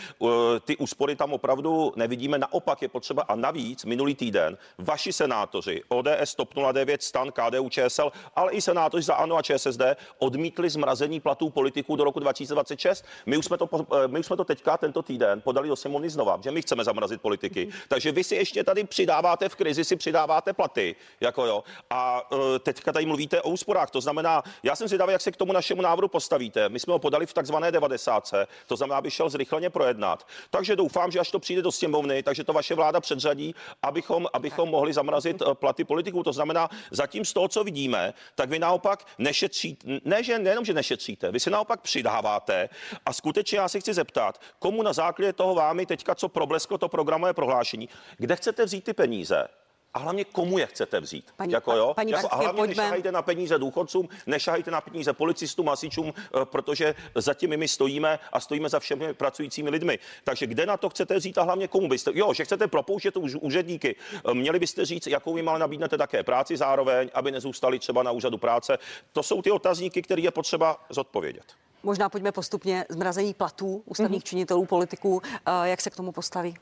ty 0.59 0.77
úspory 0.77 1.15
tam 1.15 1.32
opravdu 1.33 1.93
nevidíme. 1.95 2.37
Naopak 2.37 2.81
je 2.81 2.87
potřeba 2.87 3.23
a 3.23 3.35
navíc 3.35 3.85
minulý 3.85 4.15
týden 4.15 4.57
vaši 4.77 5.13
senátoři 5.13 5.81
ODS, 5.87 6.35
TOP 6.35 6.53
09, 6.71 7.03
STAN, 7.03 7.31
KDU, 7.31 7.69
ČSL, 7.69 8.11
ale 8.35 8.51
i 8.51 8.61
senátoři 8.61 9.03
za 9.03 9.15
ANO 9.15 9.37
a 9.37 9.41
ČSSD 9.41 9.81
odmítli 10.19 10.69
zmrazení 10.69 11.19
platů 11.19 11.49
politiků 11.49 11.95
do 11.95 12.03
roku 12.03 12.19
2026. 12.19 13.05
My 13.25 13.37
už 13.37 13.45
jsme 13.45 13.57
to, 13.57 13.69
my 14.07 14.19
už 14.19 14.25
jsme 14.25 14.37
to 14.37 14.43
teďka 14.43 14.77
tento 14.77 15.01
týden 15.01 15.41
podali 15.41 15.67
do 15.67 15.75
Simony 15.75 16.09
znova, 16.09 16.39
že 16.43 16.51
my 16.51 16.61
chceme 16.61 16.83
zamrazit 16.83 17.21
politiky. 17.21 17.69
Takže 17.87 18.11
vy 18.11 18.23
si 18.23 18.35
ještě 18.35 18.63
tady 18.63 18.83
přidáváte 18.83 19.49
v 19.49 19.55
krizi, 19.55 19.83
si 19.83 19.95
přidáváte 19.95 20.53
platy, 20.53 20.95
jako 21.21 21.45
jo. 21.45 21.63
A 21.89 22.21
teďka 22.59 22.91
tady 22.91 23.05
mluvíte 23.05 23.41
o 23.41 23.49
úsporách. 23.49 23.91
To 23.91 24.01
znamená, 24.01 24.43
já 24.63 24.75
jsem 24.75 24.87
zvědavý, 24.87 25.11
jak 25.11 25.21
se 25.21 25.31
k 25.31 25.37
tomu 25.37 25.53
našemu 25.53 25.81
návrhu 25.81 26.07
postavíte. 26.07 26.69
My 26.69 26.79
jsme 26.79 26.93
ho 26.93 26.99
podali 26.99 27.25
v 27.25 27.33
takzvané 27.33 27.71
90. 27.71 28.31
To 28.67 28.75
znamená, 28.75 28.97
aby 28.97 29.11
šel 29.11 29.29
zrychleně 29.29 29.69
projednat. 29.69 30.27
Takže 30.49 30.75
doufám, 30.75 31.11
že 31.13 31.19
až 31.19 31.31
to 31.31 31.39
přijde 31.39 31.61
do 31.61 31.71
sněmovny, 31.71 32.23
takže 32.23 32.43
to 32.43 32.53
vaše 32.53 32.75
vláda 32.75 32.99
předřadí, 32.99 33.55
abychom, 33.81 34.27
abychom 34.33 34.69
mohli 34.69 34.93
zamrazit 34.93 35.41
eh, 35.41 35.53
platy 35.53 35.83
politiků. 35.83 36.23
To 36.23 36.33
znamená, 36.33 36.69
zatím 36.91 37.25
z 37.25 37.33
toho, 37.33 37.47
co 37.47 37.63
vidíme, 37.63 38.13
tak 38.35 38.49
vy 38.49 38.59
naopak 38.59 39.07
nešetříte, 39.17 39.99
ne, 40.05 40.23
že 40.23 40.39
nejenom, 40.39 40.65
že 40.65 40.73
nešetříte, 40.73 41.31
vy 41.31 41.39
si 41.39 41.49
naopak 41.49 41.81
přidáváte. 41.81 42.69
A 43.05 43.13
skutečně 43.13 43.57
já 43.57 43.67
se 43.69 43.79
chci 43.79 43.93
zeptat, 43.93 44.41
komu 44.59 44.83
na 44.83 44.93
základě 44.93 45.33
toho 45.33 45.55
vámi 45.55 45.85
teďka, 45.85 46.15
co 46.15 46.29
problesklo 46.29 46.77
to 46.77 46.89
programové 46.89 47.33
prohlášení, 47.33 47.89
kde 48.17 48.35
chcete 48.35 48.65
vzít 48.65 48.83
ty 48.83 48.93
peníze? 48.93 49.47
A 49.93 49.99
hlavně 49.99 50.25
komu 50.25 50.57
je 50.57 50.65
chcete 50.65 50.99
vzít. 50.99 51.25
Paní, 51.37 51.53
jako, 51.53 51.75
jo? 51.75 51.93
Paní 51.95 52.11
jako, 52.11 52.27
a 52.31 52.35
hlavně 52.35 52.57
pojďme. 52.57 52.75
nešahajte 52.75 53.11
na 53.11 53.21
peníze 53.21 53.59
důchodcům, 53.59 54.09
nešahajte 54.27 54.71
na 54.71 54.81
peníze 54.81 55.13
policistům, 55.13 55.67
hasičům, 55.67 56.13
eh, 56.17 56.45
protože 56.45 56.95
zatím 57.15 57.57
my 57.57 57.67
stojíme 57.67 58.19
a 58.31 58.39
stojíme 58.39 58.69
za 58.69 58.79
všemi 58.79 59.13
pracujícími 59.13 59.69
lidmi. 59.69 59.99
Takže 60.23 60.47
kde 60.47 60.65
na 60.65 60.77
to 60.77 60.89
chcete 60.89 61.15
vzít 61.15 61.37
a 61.37 61.43
hlavně 61.43 61.67
komu 61.67 61.87
byste? 61.87 62.11
Jo, 62.13 62.33
že 62.33 62.45
chcete 62.45 62.67
propouštět 62.67 63.17
už 63.17 63.35
úředníky. 63.35 63.95
Eh, 64.29 64.33
měli 64.33 64.59
byste 64.59 64.85
říct, 64.85 65.07
jakou 65.07 65.37
jim 65.37 65.49
ale 65.49 65.59
nabídnete 65.59 65.97
také 65.97 66.23
práci 66.23 66.57
zároveň, 66.57 67.09
aby 67.13 67.31
nezůstali 67.31 67.79
třeba 67.79 68.03
na 68.03 68.11
úřadu 68.11 68.37
práce. 68.37 68.77
To 69.11 69.23
jsou 69.23 69.41
ty 69.41 69.51
otazníky, 69.51 70.01
které 70.01 70.21
je 70.21 70.31
potřeba 70.31 70.85
zodpovědět. 70.89 71.45
Možná 71.83 72.09
pojďme 72.09 72.31
postupně 72.31 72.85
zmrazení 72.89 73.33
platů 73.33 73.83
ústavních 73.85 74.23
mm-hmm. 74.23 74.27
činitelů, 74.27 74.65
politiků. 74.65 75.21
Eh, 75.25 75.69
jak 75.69 75.81
se 75.81 75.89
k 75.89 75.95
tomu 75.95 76.11
postaví 76.11 76.55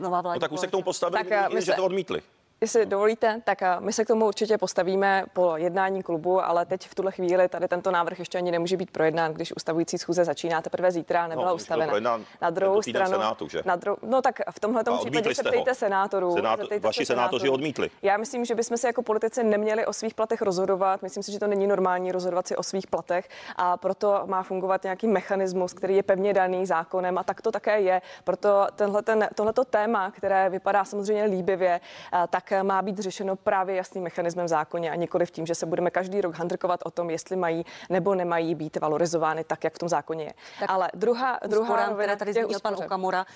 nová 0.00 0.20
vláda? 0.20 0.34
No 0.34 0.40
tak 0.40 0.52
už 0.52 0.60
se 0.60 0.66
k 0.66 0.70
tomu 0.70 0.82
postavili, 0.82 1.24
tak, 1.24 1.48
my, 1.48 1.54
my 1.54 1.62
se... 1.62 1.66
že 1.66 1.72
to 1.72 1.84
odmítli. 1.84 2.22
Jestli 2.64 2.86
dovolíte, 2.86 3.40
tak 3.44 3.62
eh, 3.62 3.76
my 3.80 3.92
se 3.92 4.04
k 4.04 4.08
tomu 4.08 4.26
určitě 4.26 4.58
postavíme 4.58 5.24
po 5.32 5.56
jednání 5.56 6.02
klubu, 6.02 6.44
ale 6.44 6.66
teď 6.66 6.88
v 6.88 6.94
tuhle 6.94 7.12
chvíli 7.12 7.48
tady 7.48 7.68
tento 7.68 7.90
návrh 7.90 8.18
ještě 8.18 8.38
ani 8.38 8.50
nemůže 8.50 8.76
být 8.76 8.90
projednán, 8.90 9.32
když 9.32 9.56
ustavující 9.56 9.98
schůze 9.98 10.24
začíná 10.24 10.62
teprve 10.62 10.92
zítra, 10.92 11.26
nebyla 11.26 11.48
no, 11.48 11.54
ustavena. 11.54 12.20
Na 12.42 12.50
druhou 12.50 12.82
stranu, 12.82 13.10
senátu, 13.10 13.48
že? 13.48 13.62
Na 13.64 13.76
dru- 13.76 13.96
no 14.02 14.22
tak 14.22 14.40
v 14.50 14.60
tomhle 14.60 14.84
případě 14.98 15.34
se 15.34 15.42
ptejte 15.42 15.74
senátorů. 15.74 16.34
Senát, 16.34 16.60
vaši 16.80 17.06
senátoři 17.06 17.48
odmítli. 17.48 17.90
Já 18.02 18.16
myslím, 18.16 18.44
že 18.44 18.54
bychom 18.54 18.76
se 18.76 18.86
jako 18.86 19.02
politici 19.02 19.44
neměli 19.44 19.86
o 19.86 19.92
svých 19.92 20.14
platech 20.14 20.42
rozhodovat. 20.42 21.02
Myslím 21.02 21.22
si, 21.22 21.32
že 21.32 21.38
to 21.38 21.46
není 21.46 21.66
normální 21.66 22.12
rozhodovat 22.12 22.46
si 22.46 22.56
o 22.56 22.62
svých 22.62 22.86
platech 22.86 23.28
a 23.56 23.76
proto 23.76 24.22
má 24.26 24.42
fungovat 24.42 24.82
nějaký 24.82 25.06
mechanismus, 25.06 25.72
který 25.72 25.96
je 25.96 26.02
pevně 26.02 26.32
daný 26.32 26.66
zákonem 26.66 27.18
a 27.18 27.22
tak 27.22 27.42
to 27.42 27.52
také 27.52 27.80
je. 27.80 28.02
Proto 28.24 28.66
tenhle 28.76 29.02
ten, 29.02 29.28
tohleto 29.34 29.64
téma, 29.64 30.10
které 30.10 30.50
vypadá 30.50 30.84
samozřejmě 30.84 31.24
líbivě, 31.24 31.80
eh, 32.12 32.26
tak 32.30 32.53
má 32.62 32.82
být 32.82 32.98
řešeno 32.98 33.36
právě 33.36 33.76
jasným 33.76 34.04
mechanismem 34.04 34.46
v 34.46 34.48
zákoně 34.48 34.90
a 34.90 34.94
nikoli 34.94 35.26
v 35.26 35.30
tím, 35.30 35.46
že 35.46 35.54
se 35.54 35.66
budeme 35.66 35.90
každý 35.90 36.20
rok 36.20 36.34
handrkovat 36.34 36.80
o 36.84 36.90
tom, 36.90 37.10
jestli 37.10 37.36
mají 37.36 37.64
nebo 37.90 38.14
nemají 38.14 38.54
být 38.54 38.76
valorizovány 38.80 39.44
tak, 39.44 39.64
jak 39.64 39.74
v 39.74 39.78
tom 39.78 39.88
zákoně 39.88 40.24
je. 40.24 40.32
Tak 40.60 40.70
Ale 40.70 40.90
druhá, 40.94 41.38
druhá 41.46 41.86
rovina, 41.86 42.16
tady 42.16 42.32
zmínil 42.32 42.60
pan 42.60 42.74
Okamura, 42.74 43.26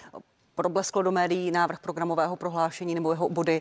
problesklo 0.55 1.03
do 1.03 1.13
médií 1.13 1.51
návrh 1.51 1.79
programového 1.79 2.37
prohlášení 2.37 2.95
nebo 2.95 3.13
jeho 3.13 3.29
body. 3.29 3.61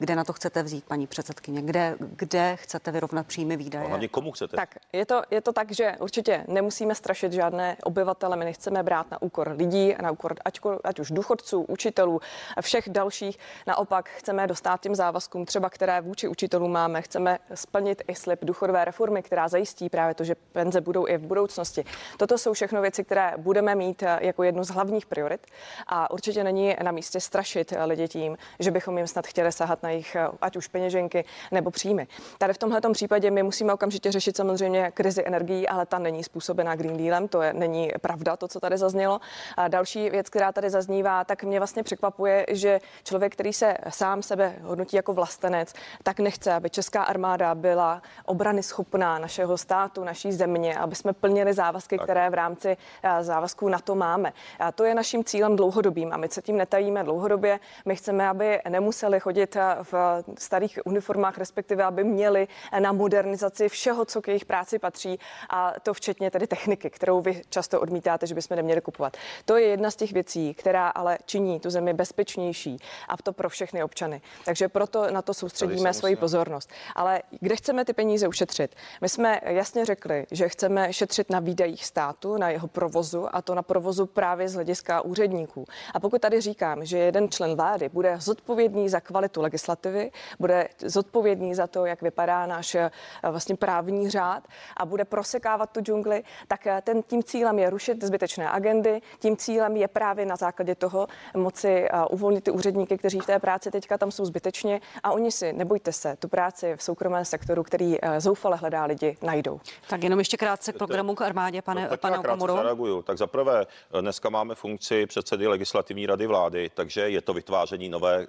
Kde 0.00 0.16
na 0.16 0.24
to 0.24 0.32
chcete 0.32 0.62
vzít, 0.62 0.84
paní 0.84 1.06
předsedkyně? 1.06 1.62
Kde, 1.62 1.96
kde 1.98 2.56
chcete 2.56 2.92
vyrovnat 2.92 3.26
příjmy 3.26 3.56
výdaje? 3.56 3.88
hlavně 3.88 4.08
komu 4.08 4.32
chcete? 4.32 4.56
Tak 4.56 4.74
je 4.92 5.06
to, 5.06 5.22
je 5.30 5.40
to 5.40 5.52
tak, 5.52 5.72
že 5.72 5.96
určitě 6.00 6.44
nemusíme 6.48 6.94
strašit 6.94 7.32
žádné 7.32 7.76
obyvatele, 7.84 8.36
my 8.36 8.44
nechceme 8.44 8.82
brát 8.82 9.10
na 9.10 9.22
úkor 9.22 9.54
lidí, 9.56 9.94
na 10.02 10.10
úkor 10.10 10.34
ať, 10.44 10.60
ať 10.84 11.00
už 11.00 11.10
důchodců, 11.10 11.62
učitelů 11.62 12.20
a 12.56 12.62
všech 12.62 12.88
dalších. 12.88 13.38
Naopak 13.66 14.08
chceme 14.08 14.46
dostat 14.46 14.80
těm 14.80 14.94
závazkům, 14.94 15.46
třeba 15.46 15.70
které 15.70 16.00
vůči 16.00 16.28
učitelům 16.28 16.72
máme. 16.72 17.02
Chceme 17.02 17.38
splnit 17.54 18.02
i 18.08 18.14
slib 18.14 18.44
důchodové 18.44 18.84
reformy, 18.84 19.22
která 19.22 19.48
zajistí 19.48 19.88
právě 19.88 20.14
to, 20.14 20.24
že 20.24 20.34
penze 20.34 20.80
budou 20.80 21.06
i 21.08 21.16
v 21.16 21.26
budoucnosti. 21.26 21.84
Toto 22.16 22.38
jsou 22.38 22.52
všechno 22.52 22.82
věci, 22.82 23.04
které 23.04 23.32
budeme 23.36 23.74
mít 23.74 24.02
eh, 24.02 24.18
jako 24.22 24.42
jednu 24.42 24.64
z 24.64 24.68
hlavních 24.68 25.06
priorit 25.06 25.46
a 25.86 26.10
určitě 26.10 26.44
není 26.44 26.76
na 26.82 26.92
místě 26.92 27.20
strašit 27.20 27.72
lidi 27.84 28.08
tím, 28.08 28.38
že 28.58 28.70
bychom 28.70 28.98
jim 28.98 29.06
snad 29.06 29.26
chtěli 29.26 29.52
sahat 29.52 29.82
na 29.82 29.89
jejich 29.90 30.16
eh, 30.16 30.28
ať 30.40 30.56
už 30.56 30.68
peněženky 30.68 31.24
nebo 31.50 31.70
příjmy. 31.70 32.06
Tady 32.38 32.52
v 32.52 32.58
tomhle 32.58 32.80
případě 32.92 33.30
my 33.30 33.42
musíme 33.42 33.72
okamžitě 33.72 34.12
řešit 34.12 34.36
samozřejmě 34.36 34.90
krizi 34.94 35.22
energií, 35.26 35.68
ale 35.68 35.86
ta 35.86 35.98
není 35.98 36.24
způsobená 36.24 36.74
Green 36.74 36.96
Dealem, 36.96 37.28
to 37.28 37.42
je, 37.42 37.52
není 37.52 37.92
pravda, 38.00 38.36
to, 38.36 38.48
co 38.48 38.60
tady 38.60 38.78
zaznělo. 38.78 39.20
A 39.56 39.68
další 39.68 40.10
věc, 40.10 40.28
která 40.28 40.52
tady 40.52 40.70
zaznívá, 40.70 41.24
tak 41.24 41.44
mě 41.44 41.60
vlastně 41.60 41.82
překvapuje, 41.82 42.46
že 42.48 42.80
člověk, 43.04 43.32
který 43.32 43.52
se 43.52 43.76
sám 43.88 44.22
sebe 44.22 44.54
hodnotí 44.62 44.96
jako 44.96 45.12
vlastenec, 45.12 45.72
tak 46.02 46.20
nechce, 46.20 46.52
aby 46.52 46.70
česká 46.70 47.02
armáda 47.02 47.54
byla 47.54 48.02
obrany 48.24 48.62
schopná 48.62 49.18
našeho 49.18 49.58
státu, 49.58 50.04
naší 50.04 50.32
země, 50.32 50.78
aby 50.78 50.94
jsme 50.94 51.12
plnili 51.12 51.54
závazky, 51.54 51.96
tak. 51.96 52.06
které 52.06 52.30
v 52.30 52.34
rámci 52.34 52.76
eh, 53.02 53.24
závazků 53.24 53.68
na 53.68 53.78
to 53.78 53.94
máme. 53.94 54.32
A 54.58 54.72
to 54.72 54.84
je 54.84 54.94
naším 54.94 55.24
cílem 55.24 55.56
dlouhodobým 55.56 56.12
a 56.12 56.16
my 56.16 56.28
se 56.28 56.42
tím 56.42 56.56
netajíme 56.56 57.04
dlouhodobě. 57.04 57.60
My 57.84 57.96
chceme, 57.96 58.28
aby 58.28 58.60
nemuseli 58.68 59.20
chodit 59.20 59.56
eh, 59.56 59.76
v 59.82 60.24
starých 60.38 60.78
uniformách, 60.84 61.38
respektive 61.38 61.84
aby 61.84 62.04
měli 62.04 62.48
na 62.78 62.92
modernizaci 62.92 63.68
všeho, 63.68 64.04
co 64.04 64.22
k 64.22 64.28
jejich 64.28 64.44
práci 64.44 64.78
patří 64.78 65.18
a 65.50 65.72
to 65.82 65.94
včetně 65.94 66.30
tedy 66.30 66.46
techniky, 66.46 66.90
kterou 66.90 67.20
vy 67.20 67.42
často 67.48 67.80
odmítáte, 67.80 68.26
že 68.26 68.34
bychom 68.34 68.56
neměli 68.56 68.80
kupovat. 68.80 69.16
To 69.44 69.56
je 69.56 69.66
jedna 69.66 69.90
z 69.90 69.96
těch 69.96 70.12
věcí, 70.12 70.54
která 70.54 70.88
ale 70.88 71.18
činí 71.26 71.60
tu 71.60 71.70
zemi 71.70 71.92
bezpečnější 71.92 72.76
a 73.08 73.16
to 73.16 73.32
pro 73.32 73.48
všechny 73.48 73.82
občany. 73.82 74.20
Takže 74.44 74.68
proto 74.68 75.10
na 75.10 75.22
to 75.22 75.34
soustředíme 75.34 75.94
svoji 75.94 76.16
pozornost. 76.16 76.70
Ale 76.94 77.22
kde 77.40 77.56
chceme 77.56 77.84
ty 77.84 77.92
peníze 77.92 78.28
ušetřit? 78.28 78.74
My 79.00 79.08
jsme 79.08 79.40
jasně 79.44 79.84
řekli, 79.84 80.26
že 80.30 80.48
chceme 80.48 80.92
šetřit 80.92 81.30
na 81.30 81.40
výdajích 81.40 81.86
státu, 81.86 82.36
na 82.36 82.50
jeho 82.50 82.68
provozu 82.68 83.36
a 83.36 83.42
to 83.42 83.54
na 83.54 83.62
provozu 83.62 84.06
právě 84.06 84.48
z 84.48 84.54
hlediska 84.54 85.00
úředníků. 85.00 85.64
A 85.94 86.00
pokud 86.00 86.20
tady 86.20 86.40
říkám, 86.40 86.84
že 86.84 86.98
jeden 86.98 87.28
člen 87.28 87.56
vlády 87.56 87.88
bude 87.88 88.16
zodpovědný 88.20 88.88
za 88.88 89.00
kvalitu 89.00 89.42
legislativy, 89.42 89.69
legislativy, 89.70 90.10
bude 90.38 90.68
zodpovědný 90.86 91.54
za 91.54 91.66
to, 91.66 91.86
jak 91.86 92.02
vypadá 92.02 92.46
náš 92.46 92.74
eh, 92.74 92.90
vlastně 93.30 93.56
právní 93.56 94.10
řád 94.10 94.48
a 94.76 94.86
bude 94.86 95.04
prosekávat 95.04 95.70
tu 95.70 95.80
džungli, 95.80 96.22
tak 96.48 96.66
eh, 96.66 96.82
ten, 96.84 97.02
tím 97.02 97.22
cílem 97.22 97.58
je 97.58 97.70
rušit 97.70 98.04
zbytečné 98.04 98.50
agendy, 98.50 99.00
tím 99.18 99.36
cílem 99.36 99.76
je 99.76 99.88
právě 99.88 100.26
na 100.26 100.36
základě 100.36 100.74
toho 100.74 101.06
moci 101.36 101.88
uvolnit 102.10 102.44
ty 102.44 102.50
úředníky, 102.50 102.98
kteří 102.98 103.20
v 103.20 103.26
té 103.26 103.38
práci 103.38 103.70
teďka 103.70 103.98
tam 103.98 104.10
jsou 104.10 104.24
zbytečně 104.24 104.80
a 105.02 105.12
oni 105.12 105.30
si, 105.30 105.52
nebojte 105.52 105.92
se, 105.92 106.16
tu 106.16 106.28
práci 106.28 106.76
v 106.76 106.82
soukromém 106.82 107.24
sektoru, 107.24 107.62
který 107.62 107.96
zoufale 108.18 108.56
hledá 108.56 108.84
lidi, 108.84 109.16
najdou. 109.22 109.60
Tak 109.88 110.02
jenom 110.02 110.18
ještě 110.18 110.36
krátce 110.36 110.72
k 110.72 110.76
programu 110.78 111.14
k 111.14 111.22
armádě, 111.22 111.62
pane, 111.62 111.88
tak 111.88 112.00
pane 112.00 112.18
Okamuro. 112.18 112.54
Zareaguju. 112.54 113.02
Tak 113.02 113.18
zaprvé, 113.18 113.66
dneska 114.00 114.28
máme 114.30 114.54
funkci 114.54 115.06
předsedy 115.06 115.46
legislativní 115.46 116.06
rady 116.06 116.26
vlády, 116.26 116.70
takže 116.74 117.10
je 117.10 117.20
to 117.20 117.32
vytváření 117.32 117.88
nové, 117.88 118.26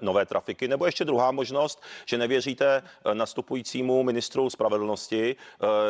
nové 0.00 0.26
trafiky. 0.26 0.68
Nebo 0.68 0.81
ještě 0.86 1.04
druhá 1.04 1.30
možnost, 1.30 1.82
že 2.06 2.18
nevěříte 2.18 2.82
nastupujícímu 3.12 4.02
ministru 4.02 4.50
spravedlnosti, 4.50 5.36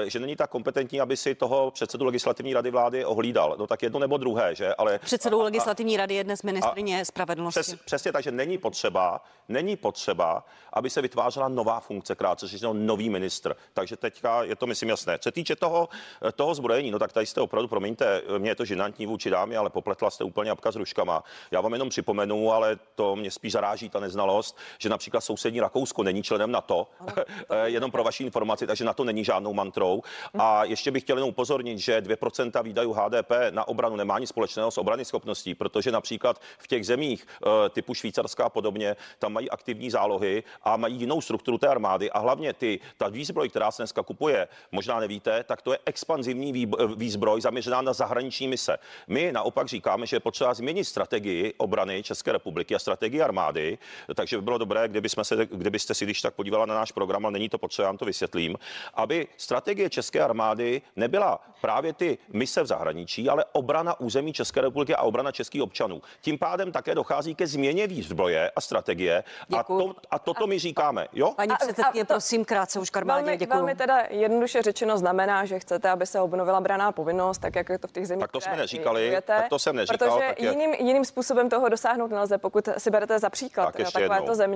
že 0.06 0.20
není 0.20 0.36
tak 0.36 0.50
kompetentní, 0.50 1.00
aby 1.00 1.16
si 1.16 1.34
toho 1.34 1.70
předsedu 1.70 2.04
legislativní 2.04 2.54
rady 2.54 2.70
vlády 2.70 3.04
ohlídal. 3.04 3.56
No 3.58 3.66
tak 3.66 3.82
jedno 3.82 3.98
nebo 3.98 4.16
druhé, 4.16 4.54
že? 4.54 4.74
Ale 4.74 4.98
předsedou 4.98 5.40
a, 5.40 5.44
legislativní 5.44 5.96
rady 5.96 6.14
je 6.14 6.24
dnes 6.24 6.42
ministrině 6.42 7.04
spravedlnosti. 7.04 7.60
Přes, 7.60 7.74
přesně 7.84 8.12
tak, 8.12 8.22
že 8.22 8.30
není 8.30 8.58
potřeba, 8.58 9.24
není 9.48 9.76
potřeba, 9.76 10.44
aby 10.72 10.90
se 10.90 11.02
vytvářela 11.02 11.48
nová 11.48 11.80
funkce, 11.80 12.14
krátce 12.14 12.48
řečeno 12.48 12.72
nový 12.72 13.10
ministr. 13.10 13.56
Takže 13.74 13.96
teďka 13.96 14.42
je 14.42 14.56
to, 14.56 14.66
myslím, 14.66 14.88
jasné. 14.88 15.18
Co 15.18 15.30
týče 15.30 15.56
toho, 15.56 15.88
toho 16.34 16.54
zbrojení, 16.54 16.90
no 16.90 16.98
tak 16.98 17.12
tady 17.12 17.26
jste 17.26 17.40
opravdu, 17.40 17.68
promiňte, 17.68 18.22
mě 18.38 18.50
je 18.50 18.54
to 18.54 18.64
žinantní 18.64 19.06
vůči 19.06 19.30
dámě, 19.30 19.58
ale 19.58 19.70
popletla 19.70 20.10
jste 20.10 20.24
úplně 20.24 20.50
apka 20.50 20.72
s 20.72 20.76
ruškama. 20.76 21.24
Já 21.50 21.60
vám 21.60 21.72
jenom 21.72 21.88
připomenu, 21.88 22.52
ale 22.52 22.78
to 22.94 23.16
mě 23.16 23.30
spíš 23.30 23.52
zaráží 23.52 23.88
ta 23.88 24.00
neznalost, 24.00 24.56
že 24.78 24.88
například 24.88 25.20
sousední 25.20 25.60
Rakousko 25.60 26.02
není 26.02 26.22
členem 26.22 26.50
NATO, 26.50 26.88
jenom 27.64 27.90
pro 27.90 28.04
vaši 28.04 28.24
informaci, 28.24 28.66
takže 28.66 28.84
NATO 28.84 29.04
není 29.04 29.24
žádnou 29.24 29.54
mantrou. 29.54 30.02
A 30.38 30.64
ještě 30.64 30.90
bych 30.90 31.02
chtěl 31.02 31.16
jenom 31.16 31.30
upozornit, 31.30 31.78
že 31.78 32.00
2% 32.00 32.62
výdajů 32.62 32.92
HDP 32.92 33.30
na 33.50 33.68
obranu 33.68 33.96
nemá 33.96 34.18
nic 34.18 34.28
společného 34.28 34.70
s 34.70 34.78
obrany 34.78 35.04
schopností, 35.04 35.54
protože 35.54 35.92
například 35.92 36.40
v 36.58 36.66
těch 36.66 36.86
zemích 36.86 37.26
eh, 37.26 37.68
typu 37.70 37.94
Švýcarská 37.94 38.44
a 38.44 38.48
podobně, 38.48 38.96
tam 39.18 39.32
mají 39.32 39.50
aktivní 39.50 39.90
zálohy 39.90 40.42
a 40.62 40.76
mají 40.76 40.96
jinou 41.00 41.20
strukturu 41.20 41.58
té 41.58 41.68
armády 41.68 42.10
a 42.10 42.18
hlavně 42.18 42.52
ty, 42.52 42.80
ta 42.96 43.08
výzbroj, 43.08 43.48
která 43.48 43.70
se 43.70 43.82
dneska 43.82 44.02
kupuje, 44.02 44.48
možná 44.72 45.00
nevíte, 45.00 45.44
tak 45.44 45.62
to 45.62 45.72
je 45.72 45.78
expanzivní 45.86 46.66
výzbroj 46.96 47.40
zaměřená 47.40 47.82
na 47.82 47.92
zahraniční 47.92 48.48
mise. 48.48 48.76
My 49.08 49.32
naopak 49.32 49.68
říkáme, 49.68 50.06
že 50.06 50.16
je 50.16 50.20
potřeba 50.20 50.54
změnit 50.54 50.84
strategii 50.84 51.54
obrany 51.56 52.02
České 52.02 52.32
republiky 52.32 52.74
a 52.74 52.78
strategii 52.78 53.22
armády, 53.22 53.78
takže 54.14 54.36
by 54.36 54.42
bylo 54.42 54.58
dobré, 54.62 54.88
kdyby 54.88 55.08
jsme 55.08 55.24
se, 55.24 55.46
kdybyste 55.46 55.94
si 55.94 56.04
když 56.04 56.20
tak 56.22 56.34
podívala 56.34 56.66
na 56.66 56.74
náš 56.74 56.92
program, 56.92 57.24
ale 57.26 57.32
není 57.32 57.48
to 57.48 57.58
potřeba, 57.58 57.88
vám 57.88 57.98
to 57.98 58.04
vysvětlím, 58.04 58.56
aby 58.94 59.26
strategie 59.36 59.90
České 59.90 60.20
armády 60.20 60.82
nebyla 60.96 61.40
právě 61.60 61.92
ty 61.92 62.18
mise 62.32 62.62
v 62.62 62.66
zahraničí, 62.66 63.28
ale 63.28 63.44
obrana 63.52 64.00
území 64.00 64.32
České 64.32 64.60
republiky 64.60 64.94
a 64.94 65.02
obrana 65.02 65.32
českých 65.32 65.62
občanů. 65.62 66.02
Tím 66.20 66.38
pádem 66.38 66.72
také 66.72 66.94
dochází 66.94 67.34
ke 67.34 67.46
změně 67.46 67.86
výzbroje 67.86 68.50
a 68.56 68.60
strategie. 68.60 69.24
A, 69.58 69.62
to, 69.62 69.94
a 70.10 70.18
toto 70.18 70.46
my 70.46 70.58
říkáme. 70.58 71.08
Jo? 71.12 71.32
Paní 71.36 71.52
předsedkyně, 71.60 72.04
prosím, 72.04 72.44
krátce 72.44 72.80
už 72.80 72.90
karmádě, 72.90 73.24
velmi, 73.24 73.36
děkuji. 73.36 73.56
Velmi 73.56 73.74
teda 73.74 74.02
jednoduše 74.10 74.62
řečeno 74.62 74.98
znamená, 74.98 75.44
že 75.44 75.58
chcete, 75.58 75.90
aby 75.90 76.06
se 76.06 76.20
obnovila 76.20 76.60
braná 76.60 76.92
povinnost, 76.92 77.38
tak 77.38 77.56
jak 77.56 77.68
je 77.68 77.78
to 77.78 77.88
v 77.88 77.92
těch 77.92 78.06
zemích. 78.08 78.20
Tak 78.20 78.32
to 78.32 78.40
jsme 78.40 78.56
neříkali, 78.56 79.16
tak 79.24 79.48
to 79.48 79.58
jsem 79.58 79.76
neříkal. 79.76 79.98
Protože 79.98 80.26
tak 80.26 80.40
jiným, 80.40 80.72
jiným 80.74 81.04
způsobem 81.04 81.50
toho 81.50 81.68
dosáhnout 81.68 82.10
nelze, 82.10 82.38
pokud 82.38 82.68
si 82.78 82.90
berete 82.90 83.18
za 83.18 83.30
příklad 83.30 83.76
tak 83.76 83.92
takovéto 83.92 84.34
země. 84.34 84.51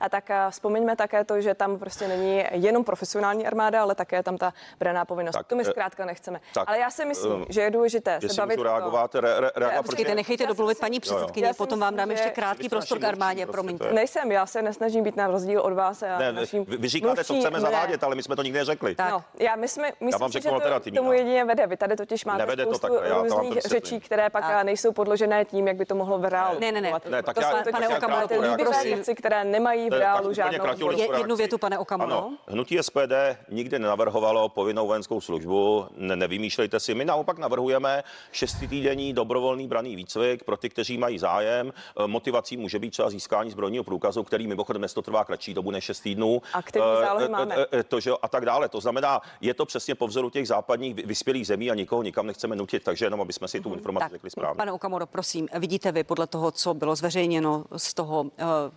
A 0.00 0.08
tak 0.08 0.30
vzpomeňme 0.50 0.96
také 0.96 1.24
to, 1.24 1.40
že 1.40 1.54
tam 1.54 1.78
prostě 1.78 2.08
není 2.08 2.44
jenom 2.50 2.84
profesionální 2.84 3.46
armáda, 3.46 3.82
ale 3.82 3.94
také 3.94 4.22
tam 4.22 4.36
ta 4.38 4.52
braná 4.78 5.04
povinnost. 5.04 5.34
Tak, 5.34 5.46
to 5.46 5.56
my 5.56 5.62
eh, 5.62 5.70
zkrátka 5.70 6.04
nechceme. 6.04 6.40
Tak, 6.54 6.68
ale 6.68 6.78
já 6.78 6.90
si 6.90 7.04
myslím, 7.04 7.32
um, 7.32 7.46
že 7.48 7.60
je 7.60 7.70
důležité 7.70 8.20
se 8.26 8.42
bavit. 8.42 8.60
reagovat, 8.60 9.14
re, 9.14 9.40
re, 9.40 9.50
reagovat 9.56 9.86
Počkejte, 9.86 10.14
nechejte 10.14 10.46
domluvit 10.46 10.78
paní 10.78 11.00
předsedkyně, 11.00 11.52
potom 11.56 11.80
vám 11.80 11.96
dám 11.96 12.10
ještě 12.10 12.30
krátký 12.30 12.68
prostor 12.68 12.98
k 12.98 13.04
armádě, 13.04 13.46
promiňte. 13.46 13.92
Nejsem, 13.92 14.32
já 14.32 14.46
se 14.46 14.62
nesnažím 14.62 15.04
být 15.04 15.16
na 15.16 15.26
rozdíl 15.26 15.60
od 15.60 15.72
vás. 15.72 16.02
A 16.02 16.18
ne, 16.18 16.32
naším 16.32 16.64
vy 16.64 16.88
říkáte, 16.88 17.24
co 17.24 17.34
chceme 17.34 17.60
zavádět, 17.60 18.04
ale 18.04 18.14
my 18.14 18.22
jsme 18.22 18.36
to 18.36 18.42
nikdy 18.42 18.58
neřekli. 18.58 18.96
No, 19.10 19.24
já 19.38 19.56
my 19.56 19.68
jsme, 19.68 19.92
myslím, 20.00 20.10
já 20.12 20.18
vám 20.18 20.30
řeknu 20.30 20.60
že 20.60 20.80
to 20.80 20.90
tomu 20.90 21.12
jedině 21.12 21.44
vede. 21.44 21.66
Vy 21.66 21.76
tady 21.76 21.96
totiž 21.96 22.24
máte 22.24 22.38
Nevede 22.38 22.62
spoustu 22.62 22.86
to 22.86 23.00
takhle, 23.00 23.22
různých 23.22 23.62
řečí, 23.62 24.00
které 24.00 24.30
pak 24.30 24.64
nejsou 24.64 24.92
podložené 24.92 25.44
tím, 25.44 25.68
jak 25.68 25.76
by 25.76 25.86
to 25.86 25.94
mohlo 25.94 26.18
v 26.18 26.24
reálu. 26.24 26.60
Ne, 26.60 26.72
ne, 26.72 26.80
ne. 26.80 26.92
ne 27.10 27.22
tak 27.22 27.36
já, 27.40 27.62
pane 27.70 27.88
Okamuro, 27.88 28.28
prosím, 28.58 29.14
které 29.14 29.39
nemají 29.44 29.90
v 29.90 29.92
reálu 29.92 30.32
žádnou. 30.32 30.90
Jednu 31.18 31.36
větu, 31.36 31.58
pane 31.58 31.78
Okamuro. 31.78 32.28
Hnutí 32.46 32.78
SPD 32.80 33.12
nikdy 33.48 33.78
nenavrhovalo 33.78 34.48
povinnou 34.48 34.86
vojenskou 34.86 35.20
službu, 35.20 35.86
ne, 35.96 36.16
nevymýšlejte 36.16 36.80
si. 36.80 36.94
My 36.94 37.04
naopak 37.04 37.38
navrhujeme 37.38 38.04
šestitýdenní 38.32 39.12
dobrovolný 39.12 39.68
braný 39.68 39.96
výcvik 39.96 40.44
pro 40.44 40.56
ty, 40.56 40.68
kteří 40.68 40.98
mají 40.98 41.18
zájem. 41.18 41.72
E, 42.04 42.06
motivací 42.06 42.56
může 42.56 42.78
být 42.78 42.90
třeba 42.90 43.10
získání 43.10 43.50
zbrojního 43.50 43.84
průkazu, 43.84 44.22
který 44.22 44.46
mimochodem 44.46 44.80
dnes 44.80 44.94
to 44.94 45.02
trvá 45.02 45.24
kratší 45.24 45.54
dobu 45.54 45.70
než 45.70 45.84
6 45.84 46.00
týdnů. 46.00 46.42
A 46.52 46.62
který 46.62 46.84
zálohy 47.00 47.24
e, 47.24 47.28
e, 47.28 47.30
máme? 47.30 47.56
To, 47.88 48.00
že, 48.00 48.10
a 48.22 48.28
tak 48.28 48.44
dále. 48.44 48.68
To 48.68 48.80
znamená, 48.80 49.20
je 49.40 49.54
to 49.54 49.66
přesně 49.66 49.94
po 49.94 50.06
vzoru 50.06 50.30
těch 50.30 50.48
západních 50.48 50.94
vyspělých 50.94 51.46
zemí 51.46 51.70
a 51.70 51.74
nikoho 51.74 52.02
nikam 52.02 52.26
nechceme 52.26 52.56
nutit, 52.56 52.84
takže 52.84 53.06
jenom, 53.06 53.20
aby 53.20 53.32
jsme 53.32 53.48
si 53.48 53.60
tu 53.60 53.68
mhm. 53.68 53.78
informaci 53.78 54.04
tak, 54.04 54.12
řekli 54.12 54.30
správně. 54.30 54.56
Pane 54.56 54.72
Okamoro, 54.72 55.06
prosím, 55.06 55.48
vidíte 55.58 55.92
vy 55.92 56.04
podle 56.04 56.26
toho, 56.26 56.50
co 56.50 56.74
bylo 56.74 56.96
zveřejněno 56.96 57.64
z 57.76 57.94
toho, 57.94 58.26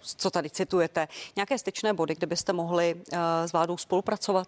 co 0.02 0.32
tady 0.32 0.50
citujete, 0.54 1.08
nějaké 1.36 1.58
styčné 1.58 1.94
body, 1.94 2.16
kde 2.16 2.28
byste 2.28 2.54
mohli 2.54 2.96
s 3.46 3.52
vládou 3.52 3.78
spolupracovat? 3.78 4.48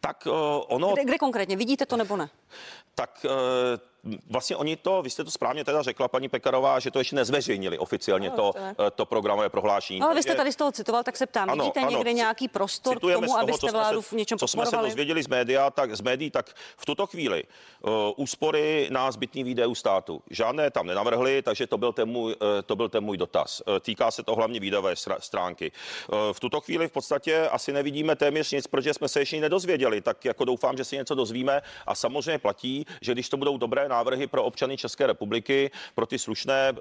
Tak 0.00 0.28
ono... 0.66 0.92
Kde, 0.92 1.04
kde 1.04 1.18
konkrétně? 1.18 1.56
Vidíte 1.56 1.86
to 1.86 1.96
nebo 1.96 2.16
ne? 2.16 2.28
Tak 2.94 3.26
Vlastně 4.30 4.56
oni 4.56 4.76
to, 4.76 5.02
vy 5.02 5.10
jste 5.10 5.24
to 5.24 5.30
správně 5.30 5.64
teda 5.64 5.82
řekla, 5.82 6.08
paní 6.08 6.28
Pekarová, 6.28 6.78
že 6.78 6.90
to 6.90 6.98
ještě 6.98 7.16
nezveřejnili 7.16 7.78
oficiálně 7.78 8.30
no, 8.30 8.36
to, 8.36 8.54
to, 8.76 8.90
to 8.90 9.06
programové 9.06 9.48
prohlášení. 9.48 10.00
No, 10.00 10.06
ale 10.06 10.14
vy 10.14 10.22
jste 10.22 10.34
tady 10.34 10.52
z 10.52 10.56
toho 10.56 10.72
citoval, 10.72 11.02
tak 11.02 11.16
se 11.16 11.26
ptám, 11.26 11.50
ano, 11.50 11.64
vidíte 11.64 11.80
ano, 11.80 11.90
někde 11.90 12.12
nějaký 12.12 12.48
prostor 12.48 12.96
k 12.96 13.00
tomu, 13.00 13.26
toho, 13.26 13.38
abyste 13.38 13.70
vládu 13.70 14.02
v 14.02 14.12
něčem 14.12 14.38
Co 14.38 14.48
jsme 14.48 14.66
se 14.66 14.76
dozvěděli 14.76 15.22
z, 15.22 15.28
média, 15.28 15.70
tak, 15.70 15.96
z 15.96 16.00
médií, 16.00 16.30
tak 16.30 16.50
v 16.76 16.86
tuto 16.86 17.06
chvíli 17.06 17.44
uh, 17.80 17.92
úspory 18.16 18.88
na 18.90 19.10
zbytný 19.12 19.44
výdajů 19.44 19.74
státu. 19.74 20.22
Žádné 20.30 20.70
tam 20.70 20.86
nenavrhli, 20.86 21.42
takže 21.42 21.66
to 21.66 21.78
byl 21.78 21.92
ten 21.92 22.08
můj, 22.08 22.32
uh, 22.32 22.48
to 22.66 22.76
byl 22.76 22.88
ten 22.88 23.04
můj 23.04 23.16
dotaz. 23.16 23.62
Uh, 23.66 23.78
týká 23.78 24.10
se 24.10 24.22
to 24.22 24.34
hlavně 24.34 24.60
výdajové 24.60 24.94
stránky. 25.18 25.72
Uh, 26.12 26.18
v 26.32 26.40
tuto 26.40 26.60
chvíli 26.60 26.88
v 26.88 26.92
podstatě 26.92 27.48
asi 27.48 27.72
nevidíme 27.72 28.16
téměř 28.16 28.52
nic, 28.52 28.66
protože 28.66 28.94
jsme 28.94 29.08
se 29.08 29.20
ještě 29.20 29.40
nedozvěděli, 29.40 30.00
tak 30.00 30.24
jako 30.24 30.44
doufám, 30.44 30.76
že 30.76 30.84
si 30.84 30.96
něco 30.96 31.14
dozvíme 31.14 31.62
a 31.86 31.94
samozřejmě 31.94 32.38
platí, 32.38 32.86
že 33.00 33.12
když 33.12 33.28
to 33.28 33.36
budou 33.36 33.58
dobré 33.58 33.88
návrhy 33.92 34.26
pro 34.26 34.44
občany 34.44 34.76
České 34.76 35.06
republiky, 35.06 35.70
pro 35.94 36.06
ty 36.06 36.18
slušné, 36.18 36.72
eh, 36.72 36.80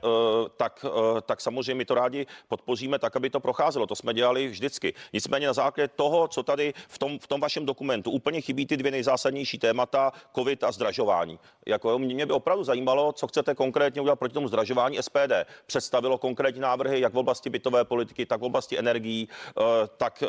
tak, 0.57 0.85
eh, 0.87 1.21
tak 1.21 1.41
samozřejmě 1.41 1.85
to 1.85 1.93
rádi 1.93 2.25
podpoříme 2.47 2.99
tak, 2.99 3.15
aby 3.15 3.29
to 3.29 3.39
procházelo. 3.39 3.87
To 3.87 3.95
jsme 3.95 4.13
dělali 4.13 4.47
vždycky. 4.47 4.93
Nicméně 5.13 5.47
na 5.47 5.53
základě 5.53 5.87
toho, 5.87 6.27
co 6.27 6.43
tady 6.43 6.73
v 6.87 6.97
tom, 6.97 7.19
v 7.19 7.27
tom 7.27 7.41
vašem 7.41 7.65
dokumentu 7.65 8.11
úplně 8.11 8.41
chybí 8.41 8.65
ty 8.65 8.77
dvě 8.77 8.91
nejzásadnější 8.91 9.57
témata, 9.59 10.11
COVID 10.35 10.63
a 10.63 10.71
zdražování. 10.71 11.39
Jako 11.65 11.99
mě 11.99 12.25
by 12.25 12.33
opravdu 12.33 12.63
zajímalo, 12.63 13.11
co 13.11 13.27
chcete 13.27 13.55
konkrétně 13.55 14.01
udělat 14.01 14.15
proti 14.15 14.33
tomu 14.33 14.47
zdražování. 14.47 14.97
SPD 15.01 15.45
představilo 15.65 16.17
konkrétní 16.17 16.61
návrhy, 16.61 16.99
jak 16.99 17.13
v 17.13 17.17
oblasti 17.17 17.49
bytové 17.49 17.83
politiky, 17.85 18.25
tak 18.25 18.39
v 18.39 18.43
oblasti 18.43 18.79
energií, 18.79 19.27
eh, 19.27 19.61
tak, 19.97 20.23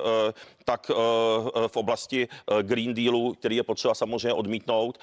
tak 0.64 0.90
v 1.66 1.76
oblasti 1.76 2.28
Green 2.62 2.94
Dealu, 2.94 3.34
který 3.34 3.56
je 3.56 3.62
potřeba 3.62 3.94
samozřejmě 3.94 4.32
odmítnout. 4.32 4.98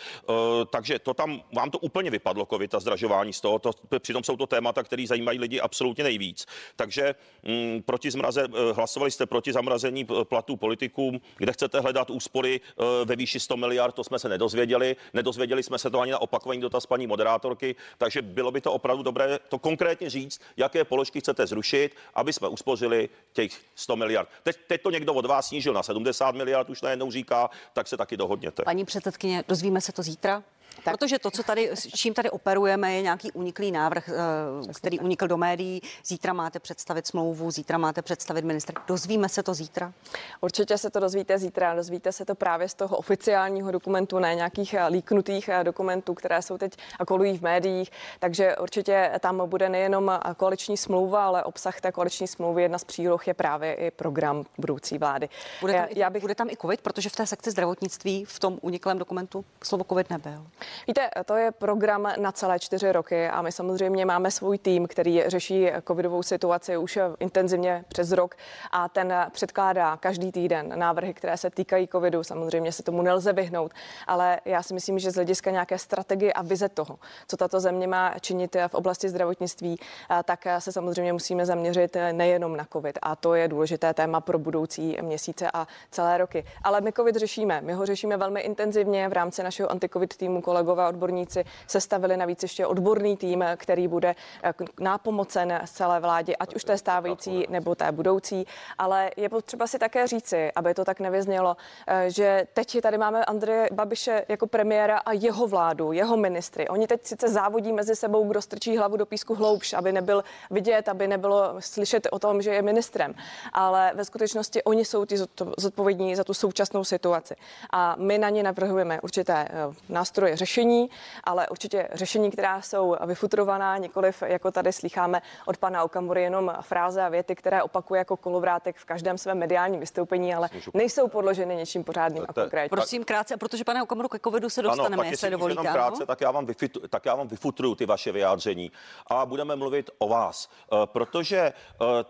Takže 0.72 1.00
to 1.00 1.14
tam 1.14 1.42
vám 1.54 1.69
to 1.70 1.80
úplně 1.80 2.12
vypadlo 2.12 2.46
covid 2.46 2.76
a 2.76 2.80
zdražování 2.80 3.34
z 3.34 3.42
toho. 3.42 3.60
To, 3.60 3.72
přitom 4.00 4.24
jsou 4.24 4.38
to 4.38 4.48
témata, 4.48 4.84
které 4.84 5.06
zajímají 5.08 5.40
lidi 5.40 5.60
absolutně 5.60 6.04
nejvíc. 6.04 6.46
Takže 6.76 7.16
mm, 7.44 7.82
proti 7.82 8.12
zmraze, 8.12 8.44
eh, 8.44 8.74
hlasovali 8.74 9.12
jste 9.12 9.26
proti 9.26 9.54
zamrazení 9.54 10.06
platů 10.24 10.58
politikům, 10.58 11.22
kde 11.38 11.54
chcete 11.54 11.80
hledat 11.80 12.10
úspory 12.10 12.62
eh, 12.62 12.84
ve 13.06 13.16
výši 13.16 13.40
100 13.40 13.58
miliard, 13.58 13.96
to 13.96 14.04
jsme 14.04 14.20
se 14.20 14.30
nedozvěděli. 14.30 14.96
Nedozvěděli 15.14 15.64
jsme 15.64 15.80
se 15.80 15.90
to 15.90 16.00
ani 16.00 16.12
na 16.12 16.22
opakovaný 16.22 16.62
dotaz 16.62 16.86
paní 16.86 17.08
moderátorky, 17.08 17.76
takže 17.98 18.22
bylo 18.22 18.52
by 18.52 18.62
to 18.62 18.74
opravdu 18.74 19.04
dobré 19.04 19.40
to 19.50 19.60
konkrétně 19.60 20.10
říct, 20.10 20.42
jaké 20.58 20.84
položky 20.84 21.20
chcete 21.20 21.48
zrušit, 21.48 21.96
aby 22.14 22.34
jsme 22.34 22.48
uspořili 22.48 23.10
těch 23.34 23.52
100 23.76 23.96
miliard. 23.96 24.30
Teď, 24.44 24.58
teď 24.68 24.82
to 24.82 24.92
někdo 24.92 25.14
od 25.14 25.26
vás 25.26 25.48
snížil 25.48 25.74
na 25.74 25.84
70 25.84 26.36
miliard, 26.36 26.70
už 26.70 26.82
najednou 26.82 27.12
říká, 27.12 27.50
tak 27.74 27.88
se 27.88 27.98
taky 27.98 28.18
dohodněte. 28.18 28.64
Paní 28.64 28.86
předsedkyně, 28.86 29.44
dozvíme 29.48 29.82
se 29.82 29.92
to 29.92 30.04
zítra? 30.04 30.44
Tak. 30.84 30.94
Protože 30.98 31.20
to, 31.20 31.32
co 31.32 31.44
tady, 31.44 31.70
s 31.74 31.88
čím 31.88 32.14
tady 32.14 32.30
operujeme, 32.30 32.94
je 32.94 33.02
nějaký 33.02 33.32
uniklý 33.32 33.72
návrh, 33.72 34.10
eh, 34.10 34.74
který 34.74 35.00
unikl 35.00 35.28
do 35.28 35.38
médií. 35.38 35.82
Zítra 36.06 36.34
máte 36.34 36.60
představit 36.60 37.08
smlouvu, 37.08 37.52
zítra 37.52 37.78
máte 37.78 38.02
představit 38.02 38.46
ministr. 38.46 38.74
Dozvíme 38.88 39.30
se 39.30 39.44
to 39.44 39.54
zítra? 39.54 39.94
Určitě 40.42 40.78
se 40.78 40.90
to 40.90 41.00
dozvíte 41.00 41.40
zítra. 41.40 41.76
Dozvíte 41.76 42.12
se 42.12 42.26
to 42.26 42.36
právě 42.36 42.70
z 42.70 42.74
toho 42.74 42.98
oficiálního 42.98 43.72
dokumentu, 43.72 44.20
ne 44.20 44.36
nějakých 44.36 44.74
eh, 44.74 44.88
líknutých 44.88 45.50
eh, 45.50 45.64
dokumentů, 45.64 46.14
které 46.14 46.42
jsou 46.42 46.58
teď 46.58 46.78
a 47.00 47.06
kolují 47.06 47.38
v 47.38 47.42
médiích. 47.42 47.92
Takže 48.20 48.58
určitě 48.58 49.12
tam 49.20 49.50
bude 49.50 49.70
nejenom 49.70 50.20
koaliční 50.38 50.78
smlouva, 50.78 51.26
ale 51.26 51.44
obsah 51.44 51.82
té 51.82 51.92
koaliční 51.92 52.28
smlouvy, 52.28 52.62
jedna 52.62 52.78
z 52.78 52.84
příloh 52.84 53.28
je 53.28 53.34
právě 53.34 53.74
i 53.74 53.92
program 53.92 54.46
budoucí 54.58 54.98
vlády. 54.98 55.30
Bude 55.62 55.74
tam, 55.74 55.82
já, 55.82 55.88
já 55.96 56.10
bych... 56.10 56.22
bude 56.22 56.36
tam 56.36 56.50
i 56.50 56.58
COVID, 56.58 56.82
protože 56.82 57.10
v 57.10 57.16
té 57.16 57.26
sekci 57.26 57.52
zdravotnictví 57.52 58.26
v 58.26 58.40
tom 58.40 58.60
uniklém 58.62 58.98
dokumentu 58.98 59.46
slovo 59.64 59.84
COVID 59.84 60.10
nebyl. 60.10 60.46
Víte, 60.88 61.10
to 61.26 61.36
je 61.36 61.52
program 61.52 62.14
na 62.18 62.32
celé 62.32 62.60
čtyři 62.60 62.92
roky 62.92 63.28
a 63.28 63.42
my 63.42 63.52
samozřejmě 63.52 64.06
máme 64.06 64.32
svůj 64.32 64.58
tým, 64.58 64.88
který 64.88 65.24
řeší 65.28 65.72
covidovou 65.88 66.24
situaci 66.24 66.78
už 66.78 67.00
intenzivně 67.20 67.86
přes 67.88 68.12
rok 68.12 68.36
a 68.72 68.90
ten 68.90 69.14
předkládá 69.32 69.98
každý 69.98 70.32
týden 70.32 70.80
návrhy, 70.80 71.14
které 71.14 71.38
se 71.38 71.50
týkají 71.50 71.88
covidu. 71.88 72.24
Samozřejmě 72.24 72.72
se 72.72 72.84
tomu 72.84 73.02
nelze 73.02 73.34
vyhnout, 73.34 73.72
ale 74.08 74.40
já 74.46 74.64
si 74.64 74.74
myslím, 74.74 75.00
že 75.00 75.12
z 75.12 75.16
hlediska 75.16 75.52
nějaké 75.52 75.78
strategie 75.78 76.34
a 76.34 76.42
vize 76.42 76.70
toho, 76.70 77.00
co 77.28 77.38
tato 77.38 77.60
země 77.60 77.88
má 77.88 78.14
činit 78.22 78.56
v 78.68 78.74
oblasti 78.74 79.10
zdravotnictví, 79.10 79.80
tak 80.24 80.48
se 80.60 80.72
samozřejmě 80.72 81.14
musíme 81.14 81.46
zaměřit 81.46 81.98
nejenom 82.12 82.58
na 82.58 82.68
covid 82.74 83.00
a 83.02 83.16
to 83.16 83.34
je 83.34 83.48
důležité 83.48 83.94
téma 83.94 84.22
pro 84.22 84.40
budoucí 84.40 84.98
měsíce 85.02 85.52
a 85.54 85.68
celé 85.92 86.18
roky. 86.18 86.46
Ale 86.64 86.82
my 86.82 86.94
covid 86.94 87.16
řešíme. 87.16 87.62
My 87.62 87.74
ho 87.74 87.86
řešíme 87.86 88.18
velmi 88.18 88.42
intenzivně 88.42 89.10
v 89.10 89.14
rámci 89.14 89.44
našeho 89.44 89.72
antikovid 89.72 90.18
týmu 90.18 90.42
kolegové 90.50 90.88
odborníci 90.88 91.46
sestavili 91.68 92.18
navíc 92.18 92.44
ještě 92.44 92.66
odborný 92.66 93.18
tým, 93.18 93.46
který 93.58 93.88
bude 93.88 94.16
eh, 94.44 94.54
nápomocen 94.80 95.62
celé 95.66 96.00
vládě, 96.00 96.36
ať 96.36 96.56
už 96.56 96.64
té 96.64 96.78
stávající 96.78 97.46
nebo 97.50 97.76
té 97.76 97.92
budoucí. 97.92 98.46
Ale 98.78 99.12
je 99.18 99.30
potřeba 99.30 99.68
si 99.68 99.80
také 99.80 100.08
říci, 100.08 100.52
aby 100.56 100.74
to 100.74 100.86
tak 100.86 101.00
nevyznělo, 101.00 101.58
eh, 101.88 102.10
že 102.10 102.48
teď 102.54 102.82
tady 102.82 102.98
máme 102.98 103.26
Andreje 103.26 103.70
Babiše 103.72 104.26
jako 104.30 104.48
premiéra 104.48 104.98
a 104.98 105.14
jeho 105.14 105.48
vládu, 105.48 105.92
jeho 105.92 106.18
ministry. 106.18 106.70
Oni 106.70 106.88
teď 106.88 107.06
sice 107.06 107.30
závodí 107.30 107.74
mezi 107.74 107.96
sebou, 107.96 108.28
kdo 108.28 108.42
strčí 108.42 108.78
hlavu 108.78 108.98
do 108.98 109.06
písku 109.06 109.36
hloubš, 109.36 109.74
aby 109.74 109.92
nebyl 109.92 110.24
vidět, 110.52 110.90
aby 110.90 111.08
nebylo 111.08 111.56
slyšet 111.60 112.08
o 112.12 112.20
tom, 112.20 112.42
že 112.42 112.54
je 112.54 112.62
ministrem. 112.62 113.14
Ale 113.54 113.92
ve 113.96 114.06
skutečnosti 114.06 114.64
oni 114.64 114.86
jsou 114.86 115.06
ti 115.06 115.16
zodpovědní 115.58 116.16
za 116.16 116.24
tu 116.24 116.34
současnou 116.34 116.84
situaci. 116.84 117.36
A 117.72 117.96
my 118.00 118.18
na 118.18 118.30
ně 118.30 118.44
navrhujeme 118.44 119.02
určité 119.02 119.48
eh, 119.50 119.74
nástroje 119.90 120.39
řešení, 120.40 120.90
ale 121.24 121.48
určitě 121.48 121.88
řešení, 121.94 122.32
která 122.32 122.62
jsou 122.62 122.96
vyfutrovaná, 123.06 123.78
nikoliv 123.78 124.24
jako 124.26 124.52
tady 124.52 124.74
slycháme 124.74 125.22
od 125.46 125.58
pana 125.58 125.84
Okamury 125.84 126.22
jenom 126.22 126.54
fráze 126.62 127.02
a 127.02 127.10
věty, 127.10 127.36
které 127.36 127.64
opakuje 127.64 127.98
jako 127.98 128.18
kolovrátek 128.18 128.76
v 128.78 128.86
každém 128.86 129.18
svém 129.18 129.38
mediálním 129.38 129.80
vystoupení, 129.80 130.34
ale 130.34 130.50
nejsou 130.74 131.08
podloženy 131.08 131.56
něčím 131.56 131.84
pořádným 131.84 132.24
a 132.30 132.34
konkrétním. 132.34 132.70
Prosím 132.70 133.04
krátce, 133.04 133.38
protože 133.38 133.64
pane 133.64 133.84
Okamuru 133.84 134.08
ke 134.08 134.20
covidu 134.20 134.50
se 134.50 134.62
dostaneme, 134.62 135.04
ano, 135.04 135.12
jestli 135.12 135.30
dovolíte. 135.30 135.62
Jenom 135.62 135.74
krátce, 135.74 136.06
tak 136.06 136.22
já, 136.22 136.32
vám 136.32 136.46
vyfitru, 136.46 136.88
tak 136.88 137.06
já 137.06 137.16
vám 137.16 137.28
vyfutruju 137.28 137.76
ty 137.76 137.86
vaše 137.86 138.12
vyjádření 138.12 138.72
a 139.08 139.26
budeme 139.26 139.56
mluvit 139.56 139.90
o 139.98 140.08
vás, 140.08 140.50
eh, 140.50 140.76
protože 140.86 141.38
eh, 141.38 141.54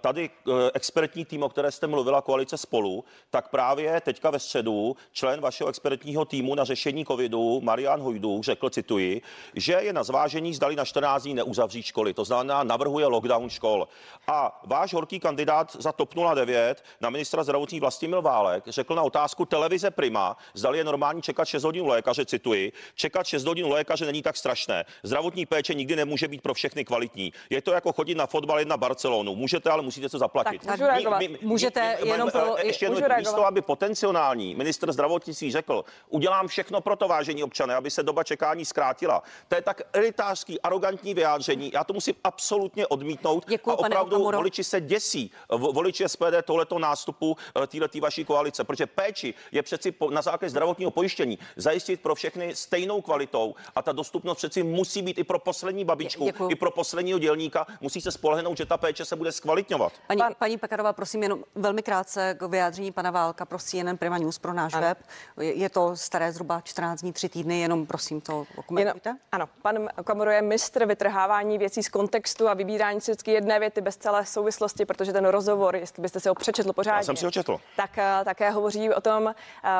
tady 0.01 0.29
eh, 0.29 0.51
expertní 0.73 1.25
tým, 1.25 1.43
o 1.43 1.49
které 1.49 1.71
jste 1.71 1.87
mluvila, 1.87 2.21
koalice 2.21 2.57
spolu, 2.57 3.03
tak 3.29 3.49
právě 3.49 4.01
teďka 4.01 4.29
ve 4.29 4.39
středu 4.39 4.95
člen 5.11 5.41
vašeho 5.41 5.69
expertního 5.69 6.25
týmu 6.25 6.55
na 6.55 6.63
řešení 6.63 7.05
covidu, 7.05 7.61
Marian 7.61 8.01
Hojdu, 8.01 8.18
řekl, 8.41 8.69
cituji, 8.69 9.21
že 9.55 9.73
je 9.73 9.93
na 9.93 10.03
zvážení, 10.03 10.53
zdali 10.53 10.75
na 10.75 10.85
14 10.85 11.23
dní 11.23 11.33
neuzavřít 11.33 11.85
školy. 11.85 12.13
To 12.13 12.25
znamená, 12.25 12.63
navrhuje 12.63 13.05
lockdown 13.05 13.49
škol. 13.49 13.87
A 14.27 14.61
váš 14.65 14.93
horký 14.93 15.19
kandidát 15.19 15.75
za 15.79 15.91
TOP 15.91 16.13
09 16.35 16.83
na 17.01 17.09
ministra 17.09 17.43
zdravotní 17.43 17.79
Vlastimil 17.79 18.21
Válek 18.21 18.67
řekl 18.67 18.95
na 18.95 19.01
otázku 19.01 19.45
televize 19.45 19.91
Prima, 19.91 20.37
zdali 20.53 20.77
je 20.77 20.83
normální 20.83 21.21
čekat 21.21 21.45
6 21.45 21.63
hodin 21.63 21.85
lékaře, 21.85 22.25
cituji, 22.25 22.71
čekat 22.95 23.27
6 23.27 23.45
hodin 23.45 23.67
lékaře 23.67 24.05
není 24.05 24.21
tak 24.21 24.37
strašné. 24.37 24.85
Zdravotní 25.03 25.45
péče 25.45 25.73
nikdy 25.73 25.95
nemůže 25.95 26.27
být 26.27 26.41
pro 26.41 26.53
všechny 26.53 26.85
kvalitní. 26.85 27.33
Je 27.49 27.61
to 27.61 27.71
jako 27.71 27.93
chodit 27.93 28.15
na 28.15 28.27
fotbal 28.27 28.59
na 28.65 28.77
Barcelonu. 28.77 29.35
Můžete, 29.35 29.69
ale 29.69 29.81
musíte 29.81 30.09
to 30.09 30.17
zaplatit. 30.17 30.65
Tak, 30.65 30.79
můžu 30.79 31.09
My, 31.19 31.27
my, 31.27 31.37
Můžete 31.41 31.97
my, 32.03 32.09
jenom 32.09 32.31
pro, 32.31 32.55
ještě 32.63 32.85
jedno, 32.85 32.99
místo, 33.17 33.45
aby 33.45 33.61
potenciální 33.61 34.55
ministr 34.55 34.91
zdravotnictví 34.91 35.51
řekl, 35.51 35.83
udělám 36.09 36.47
všechno 36.47 36.81
pro 36.81 36.95
to, 36.95 37.07
vážení 37.07 37.43
občané, 37.43 37.75
aby 37.75 37.91
se 37.91 38.03
doba 38.09 38.23
čekání 38.23 38.65
zkrátila. 38.65 39.23
To 39.47 39.55
je 39.55 39.61
tak 39.61 39.81
elitářský, 39.93 40.61
arrogantní 40.61 41.13
vyjádření. 41.13 41.71
Já 41.73 41.83
to 41.83 41.93
musím 41.93 42.15
absolutně 42.23 42.87
odmítnout. 42.87 43.45
Děkuju, 43.47 43.75
a 43.75 43.79
opravdu 43.79 44.23
voliči 44.23 44.63
se 44.63 44.81
děsí. 44.81 45.31
Voliči 45.49 46.03
SPD 46.09 46.41
tohleto 46.43 46.79
nástupu 46.79 47.37
eh, 47.63 47.67
této 47.67 47.99
vaší 47.99 48.25
koalice, 48.25 48.63
protože 48.63 48.85
péči 48.85 49.33
je 49.51 49.63
přeci 49.63 49.93
na 50.09 50.21
základě 50.21 50.49
zdravotního 50.49 50.91
pojištění 50.91 51.39
zajistit 51.55 52.01
pro 52.01 52.15
všechny 52.15 52.55
stejnou 52.55 53.01
kvalitou 53.01 53.55
a 53.75 53.81
ta 53.81 53.91
dostupnost 53.91 54.37
přeci 54.37 54.63
musí 54.63 55.01
být 55.01 55.17
i 55.17 55.23
pro 55.23 55.39
poslední 55.39 55.85
babičku, 55.85 56.25
Děkuju. 56.25 56.49
i 56.49 56.55
pro 56.55 56.71
posledního 56.71 57.19
dělníka. 57.19 57.67
Musí 57.81 58.01
se 58.01 58.11
spolehnout, 58.11 58.57
že 58.57 58.65
ta 58.65 58.77
péče 58.77 59.05
se 59.05 59.15
bude 59.15 59.31
zkvalitňovat. 59.31 59.93
Paní, 60.07 60.17
Pan... 60.17 60.33
paní 60.39 60.57
Pekarová, 60.57 60.93
prosím 60.93 61.23
jenom 61.23 61.43
velmi 61.55 61.83
krátce 61.83 62.35
k 62.39 62.47
vyjádření 62.47 62.91
pana 62.91 63.11
Válka 63.11 63.45
pro 63.45 63.59
CNN 63.59 63.97
Prima 63.97 64.17
News 64.17 64.39
pro 64.39 64.53
náš 64.53 64.73
ano. 64.73 64.87
web. 64.87 64.97
Je 65.37 65.69
to 65.69 65.95
staré 65.95 66.31
zhruba 66.31 66.61
14 66.61 67.01
dní, 67.01 67.13
3 67.13 67.29
týdny, 67.29 67.59
jenom 67.59 67.85
prosím 67.99 68.21
to 68.21 68.45
okomentujte. 68.55 69.15
Ano, 69.31 69.49
pan 69.61 69.87
Komoro 70.05 70.31
je 70.31 70.41
mistr 70.41 70.85
vytrhávání 70.85 71.57
věcí 71.57 71.83
z 71.83 71.89
kontextu 71.89 72.47
a 72.47 72.53
vybírání 72.53 73.01
si 73.01 73.11
vždycky 73.11 73.31
jedné 73.31 73.59
věty 73.59 73.81
bez 73.81 73.97
celé 73.97 74.25
souvislosti, 74.25 74.85
protože 74.85 75.13
ten 75.13 75.25
rozhovor, 75.25 75.75
jestli 75.75 76.01
byste 76.01 76.19
si 76.19 76.29
ho 76.29 76.35
přečetl 76.35 76.73
pořádně, 76.73 76.97
Já 76.97 77.03
jsem 77.03 77.15
si 77.15 77.25
ho 77.25 77.31
četl. 77.31 77.57
tak 77.75 77.89
uh, 77.97 78.25
také 78.25 78.49
hovoří 78.49 78.93
o 78.93 79.01
tom, 79.01 79.23
uh, 79.23 79.31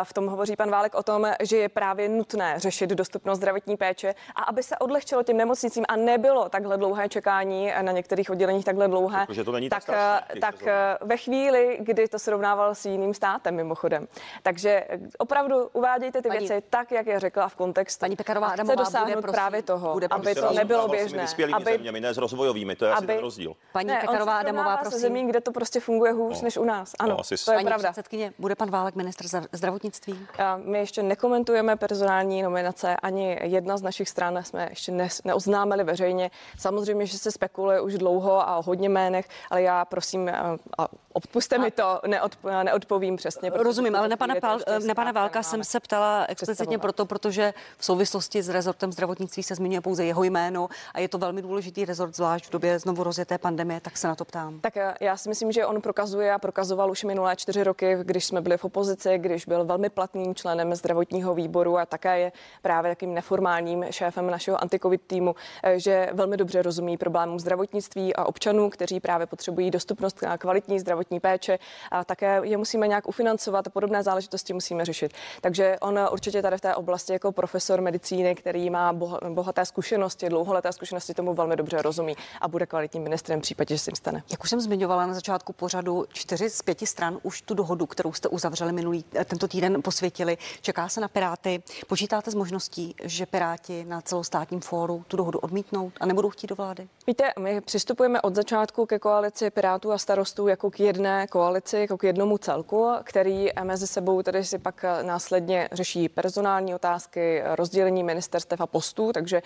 v 0.04 0.14
tom 0.14 0.28
hovoří 0.28 0.56
pan 0.56 0.70
Válek 0.70 0.96
o 0.96 1.04
tom, 1.04 1.28
že 1.42 1.58
je 1.58 1.70
právě 1.70 2.10
nutné 2.10 2.54
řešit 2.58 2.90
dostupnost 2.90 3.38
zdravotní 3.38 3.78
péče 3.78 4.16
a 4.36 4.44
aby 4.44 4.64
se 4.64 4.78
odlehčilo 4.78 5.24
těm 5.24 5.38
nemocnicím 5.38 5.86
a 5.88 5.96
nebylo 5.96 6.50
takhle 6.50 6.78
dlouhé 6.78 7.10
čekání 7.10 7.74
na 7.82 7.92
některých 7.92 8.30
odděleních 8.30 8.66
takhle 8.66 8.88
dlouhé. 8.88 9.26
Protože 9.26 9.44
to 9.44 9.52
není 9.52 9.70
tak, 9.70 9.86
tak, 9.86 9.96
strašný, 9.96 10.42
tak 10.42 10.56
ve 11.02 11.18
chvíli, 11.18 11.78
kdy 11.80 12.08
to 12.08 12.20
srovnával 12.20 12.76
s 12.76 12.86
jiným 12.86 13.14
státem 13.14 13.56
mimochodem. 13.56 14.08
Takže 14.44 14.88
opravdu 15.18 15.68
uvádějte 15.74 16.22
ty 16.22 16.28
paní, 16.28 16.40
věci 16.40 16.64
tak, 16.70 16.92
jak 16.92 17.08
je 17.08 17.20
řekla 17.20 17.50
v 17.50 17.56
kontextu. 17.56 18.09
Paní 18.10 18.16
Pekarová 18.16 18.48
Adamová 18.48 18.76
dosáhnout 18.76 19.14
bude, 19.14 19.22
prosím, 19.22 19.34
právě 19.34 19.62
toho, 19.62 19.94
bude 19.94 20.08
aby 20.08 20.36
to 20.36 20.54
nebylo 20.54 20.88
běžné. 20.88 21.28
Aby, 21.54 21.72
zeměmi, 21.72 22.02
ne 22.02 22.14
s 22.14 22.18
rozvojovými, 22.18 22.76
to 22.76 22.86
je 22.86 22.92
aby, 22.92 22.98
asi 22.98 23.08
ten 23.08 23.20
rozdíl. 23.20 23.56
Paní 23.74 23.88
ne, 23.88 23.98
Pekarová 24.02 24.38
Adamová, 24.38 24.78
prosím. 24.78 25.00
zemí, 25.00 25.28
kde 25.28 25.42
to 25.42 25.52
prostě 25.52 25.80
funguje 25.80 26.12
hůř 26.12 26.36
no. 26.36 26.44
než 26.44 26.58
u 26.58 26.64
nás. 26.64 26.96
Ano, 27.00 27.10
no, 27.10 27.20
asi 27.20 27.46
to 27.46 27.52
je 27.52 27.58
paní 27.58 27.68
pravda. 27.68 27.90
předsedkyně, 27.92 28.34
bude 28.40 28.56
pan 28.56 28.70
Válek 28.70 28.96
ministr 28.96 29.26
zdravotnictví? 29.52 30.28
My 30.56 30.80
ještě 30.80 31.04
nekomentujeme 31.04 31.76
personální 31.76 32.42
nominace, 32.42 32.96
ani 32.96 33.40
jedna 33.42 33.78
z 33.78 33.82
našich 33.82 34.10
stran 34.10 34.44
jsme 34.44 34.68
ještě 34.70 34.92
ne, 34.92 35.08
neoznámili 35.26 35.84
veřejně. 35.84 36.32
Samozřejmě, 36.58 37.06
že 37.06 37.18
se 37.18 37.32
spekuluje 37.32 37.82
už 37.82 37.98
dlouho 37.98 38.50
a 38.50 38.58
o 38.58 38.62
hodně 38.62 38.90
jménech, 38.90 39.28
ale 39.50 39.62
já 39.62 39.86
prosím, 39.86 40.32
a 40.78 40.88
odpuste 41.14 41.58
mi 41.58 41.72
to, 41.72 42.02
neod, 42.08 42.38
neodpovím 42.64 43.16
přesně. 43.16 43.52
Rozumím, 43.54 43.96
ale 43.96 44.08
na 44.08 44.18
pana, 44.18 44.36
pál, 44.42 44.60
na 44.88 44.96
pana 44.96 45.12
Válka 45.12 45.44
jsem 45.44 45.64
se 45.64 45.80
ptala 45.80 46.26
explicitně 46.30 46.78
proto, 46.78 47.06
protože 47.06 47.54
v 47.78 47.86
souvislosti 47.86 48.44
s 48.44 48.50
rezortem 48.50 48.92
zdravotnictví 48.92 49.44
se 49.44 49.56
zmiňuje 49.56 49.82
pouze 49.82 50.06
jeho 50.06 50.24
jméno 50.24 50.70
a 50.94 51.00
je 51.00 51.08
to 51.08 51.18
velmi 51.18 51.42
důležitý 51.42 51.86
rezort, 51.86 52.16
zvlášť 52.16 52.46
v 52.46 52.52
době 52.52 52.80
znovu 52.80 53.04
rozjeté 53.04 53.38
pandemie, 53.38 53.82
tak 53.82 53.98
se 53.98 54.08
na 54.08 54.16
to 54.16 54.26
ptám. 54.26 54.60
Tak 54.60 54.78
eh, 54.78 54.94
já 55.00 55.18
si 55.18 55.30
myslím, 55.30 55.52
že 55.52 55.66
on 55.66 55.82
prokazuje 55.82 56.34
a 56.34 56.40
prokazoval 56.40 56.92
už 56.92 57.04
minulé 57.04 57.36
čtyři 57.36 57.64
roky, 57.64 57.98
když 58.04 58.26
jsme 58.26 58.42
byli 58.42 58.58
v 58.58 58.66
opozici, 58.66 59.18
když 59.18 59.46
byl 59.46 59.66
velmi 59.66 59.90
platným 59.90 60.36
členem 60.36 60.76
zdravotního 60.76 61.34
výboru 61.34 61.78
a 61.78 61.86
také 61.86 62.20
je 62.20 62.32
právě 62.62 62.92
takým 62.92 63.14
neformálním 63.14 63.86
šéfem 63.90 64.32
našeho 64.32 64.62
antikovid 64.62 65.02
týmu, 65.08 65.36
eh, 65.64 65.80
že 65.80 66.10
velmi 66.14 66.38
dobře 66.38 66.62
rozumí 66.62 66.98
problémům 66.98 67.40
zdravotnictví 67.40 68.16
a 68.16 68.26
občanů, 68.26 68.70
kteří 68.70 69.00
právě 69.00 69.28
potřebují 69.28 69.72
dostupnost 69.72 70.24
a 70.24 70.38
kvalitní 70.38 70.80
zdravotní 71.00 71.20
péče 71.20 71.60
a 71.92 72.04
také 72.04 72.42
je 72.44 72.58
musíme 72.58 72.88
nějak 72.88 73.08
ufinancovat 73.08 73.68
a 73.68 73.70
podobné 73.70 74.04
záležitosti 74.04 74.54
musíme 74.54 74.86
řešit. 74.86 75.14
Takže 75.42 75.78
on 75.82 76.00
určitě 76.12 76.42
tady 76.42 76.58
v 76.58 76.62
té 76.62 76.76
oblasti 76.76 77.14
jako 77.14 77.32
profesor 77.32 77.82
medicíny, 77.82 78.36
který 78.36 78.70
má 78.70 78.94
bohaté 79.30 79.66
zkušenosti, 79.66 80.30
dlouholeté 80.30 80.74
zkušenosti, 80.74 81.14
tomu 81.14 81.34
velmi 81.34 81.56
dobře 81.56 81.82
rozumí 81.82 82.16
a 82.42 82.48
bude 82.48 82.66
kvalitním 82.66 83.04
ministrem 83.04 83.40
v 83.40 83.42
případě, 83.42 83.76
že 83.76 83.80
se 83.80 83.90
jim 83.90 83.96
stane. 83.96 84.24
Jak 84.32 84.44
už 84.44 84.50
jsem 84.50 84.60
zmiňovala 84.60 85.06
na 85.06 85.14
začátku 85.14 85.54
pořadu, 85.54 86.06
čtyři 86.14 86.50
z 86.50 86.62
pěti 86.62 86.86
stran 86.86 87.20
už 87.24 87.42
tu 87.42 87.54
dohodu, 87.54 87.86
kterou 87.86 88.14
jste 88.14 88.30
uzavřeli 88.30 88.72
minulý 88.72 89.04
tento 89.04 89.48
týden, 89.48 89.82
posvětili. 89.82 90.38
Čeká 90.62 90.90
se 90.90 91.02
na 91.02 91.08
Piráty. 91.08 91.64
Počítáte 91.88 92.32
s 92.32 92.36
možností, 92.36 92.96
že 93.04 93.26
Piráti 93.26 93.86
na 93.86 94.02
celostátním 94.02 94.62
fóru 94.62 95.04
tu 95.08 95.18
dohodu 95.18 95.40
odmítnou 95.40 95.92
a 96.00 96.06
nebudou 96.06 96.30
chtít 96.30 96.48
do 96.48 96.56
vlády? 96.56 96.88
Víte, 97.08 97.24
my 97.40 97.62
přistupujeme 97.62 98.22
od 98.22 98.36
začátku 98.36 98.86
ke 98.86 99.00
koalici 99.00 99.50
Pirátů 99.50 99.92
a 99.92 99.98
starostů 99.98 100.48
jako 100.48 100.72
k 100.72 100.80
jedné 100.90 101.28
koalici, 101.28 101.78
jako 101.78 101.98
k 101.98 102.04
jednomu 102.04 102.38
celku, 102.38 102.92
který 103.04 103.50
mezi 103.64 103.88
sebou 103.88 104.22
tedy 104.22 104.44
si 104.44 104.58
pak 104.58 104.86
následně 105.02 105.70
řeší 105.72 106.10
personální 106.10 106.76
otázky, 106.76 107.42
rozdělení 107.46 108.04
ministerstev 108.04 108.62
a 108.62 108.68
postů, 108.68 109.14
takže 109.14 109.42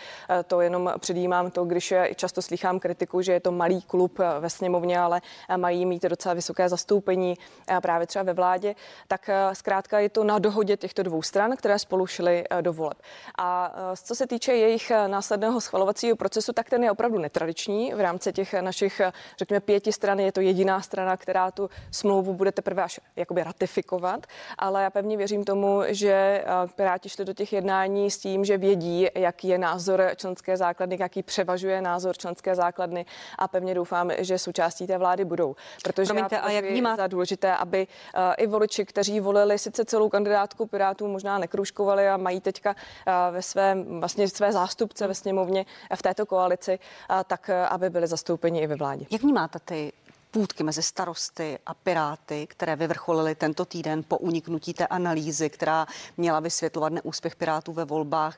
to 0.48 0.62
jenom 0.62 0.94
předjímám 1.00 1.52
to, 1.52 1.66
když 1.66 1.94
často 2.16 2.42
slychám 2.42 2.80
kritiku, 2.80 3.22
že 3.22 3.34
je 3.34 3.40
to 3.40 3.52
malý 3.52 3.82
klub 3.82 4.20
ve 4.40 4.50
sněmovně, 4.50 5.00
ale 5.00 5.22
mají 5.58 5.86
mít 5.86 6.04
docela 6.04 6.34
vysoké 6.34 6.70
zastoupení 6.70 7.38
právě 7.82 8.08
třeba 8.08 8.24
ve 8.24 8.34
vládě, 8.34 8.76
tak 9.08 9.30
zkrátka 9.54 10.00
je 10.00 10.10
to 10.10 10.24
na 10.24 10.40
dohodě 10.40 10.78
těchto 10.78 11.04
dvou 11.04 11.22
stran, 11.22 11.56
které 11.58 11.80
spolu 11.80 12.08
šly 12.08 12.44
do 12.62 12.74
voleb. 12.74 12.98
A 13.38 13.76
co 14.04 14.16
se 14.16 14.28
týče 14.28 14.54
jejich 14.54 14.92
následného 15.08 15.62
schvalovacího 15.62 16.16
procesu, 16.16 16.54
tak 16.54 16.70
ten 16.70 16.84
je 16.84 16.92
opravdu 16.92 17.18
netradiční. 17.20 17.94
V 17.94 18.00
rámci 18.00 18.34
těch 18.34 18.54
našich, 18.54 19.02
řekněme, 19.38 19.60
pěti 19.60 19.92
stran 19.92 20.20
je 20.20 20.32
to 20.32 20.42
jediná 20.42 20.82
strana, 20.82 21.18
která 21.34 21.52
tu 21.52 21.70
smlouvu 21.92 22.34
bude 22.34 22.52
teprve 22.52 22.84
až 22.84 23.00
jakoby 23.16 23.44
ratifikovat, 23.44 24.26
ale 24.58 24.84
já 24.84 24.90
pevně 24.90 25.18
věřím 25.18 25.44
tomu, 25.44 25.82
že 25.88 26.46
Piráti 26.76 27.10
šli 27.10 27.26
do 27.26 27.34
těch 27.34 27.54
jednání 27.54 28.12
s 28.12 28.18
tím, 28.18 28.46
že 28.46 28.58
vědí, 28.58 29.08
jaký 29.16 29.48
je 29.48 29.58
názor 29.58 30.12
členské 30.16 30.58
základny, 30.58 30.98
jaký 31.00 31.24
převažuje 31.24 31.82
názor 31.82 32.18
členské 32.18 32.56
základny 32.56 33.06
a 33.38 33.48
pevně 33.48 33.74
doufám, 33.74 34.12
že 34.18 34.38
součástí 34.38 34.88
té 34.88 34.98
vlády 34.98 35.26
budou. 35.26 35.56
Protože 35.84 36.08
Promiňte, 36.08 36.40
a 36.40 36.52
jak 36.52 36.66
vnímá... 36.66 36.96
za 36.96 37.08
důležité, 37.08 37.56
aby 37.56 37.88
i 38.38 38.48
voliči, 38.48 38.86
kteří 38.86 39.20
volili 39.20 39.60
sice 39.60 39.86
celou 39.86 40.10
kandidátku 40.10 40.66
Pirátů, 40.66 41.08
možná 41.08 41.38
nekruškovali 41.38 42.10
a 42.10 42.18
mají 42.18 42.42
teďka 42.42 42.76
ve 43.32 43.42
své, 43.42 43.76
vlastně 44.00 44.28
své 44.28 44.52
zástupce 44.52 45.08
ve 45.08 45.16
sněmovně 45.16 45.66
v 45.96 46.02
této 46.02 46.26
koalici, 46.26 46.80
tak 47.28 47.50
aby 47.50 47.90
byli 47.90 48.08
zastoupeni 48.08 48.62
i 48.62 48.68
ve 48.68 48.76
vládě. 48.76 49.06
Jak 49.12 49.22
vnímáte 49.22 49.60
ty 49.60 49.94
půdky 50.34 50.64
mezi 50.64 50.84
starosty 50.84 51.60
a 51.66 51.74
piráty, 51.74 52.48
které 52.48 52.76
vyvrcholily 52.76 53.36
tento 53.36 53.66
týden 53.66 54.04
po 54.04 54.18
uniknutí 54.18 54.74
té 54.74 54.88
analýzy, 54.88 55.50
která 55.50 55.88
měla 56.18 56.40
vysvětlovat 56.40 56.94
neúspěch 56.94 57.36
pirátů 57.36 57.74
ve 57.74 57.86
volbách. 57.86 58.38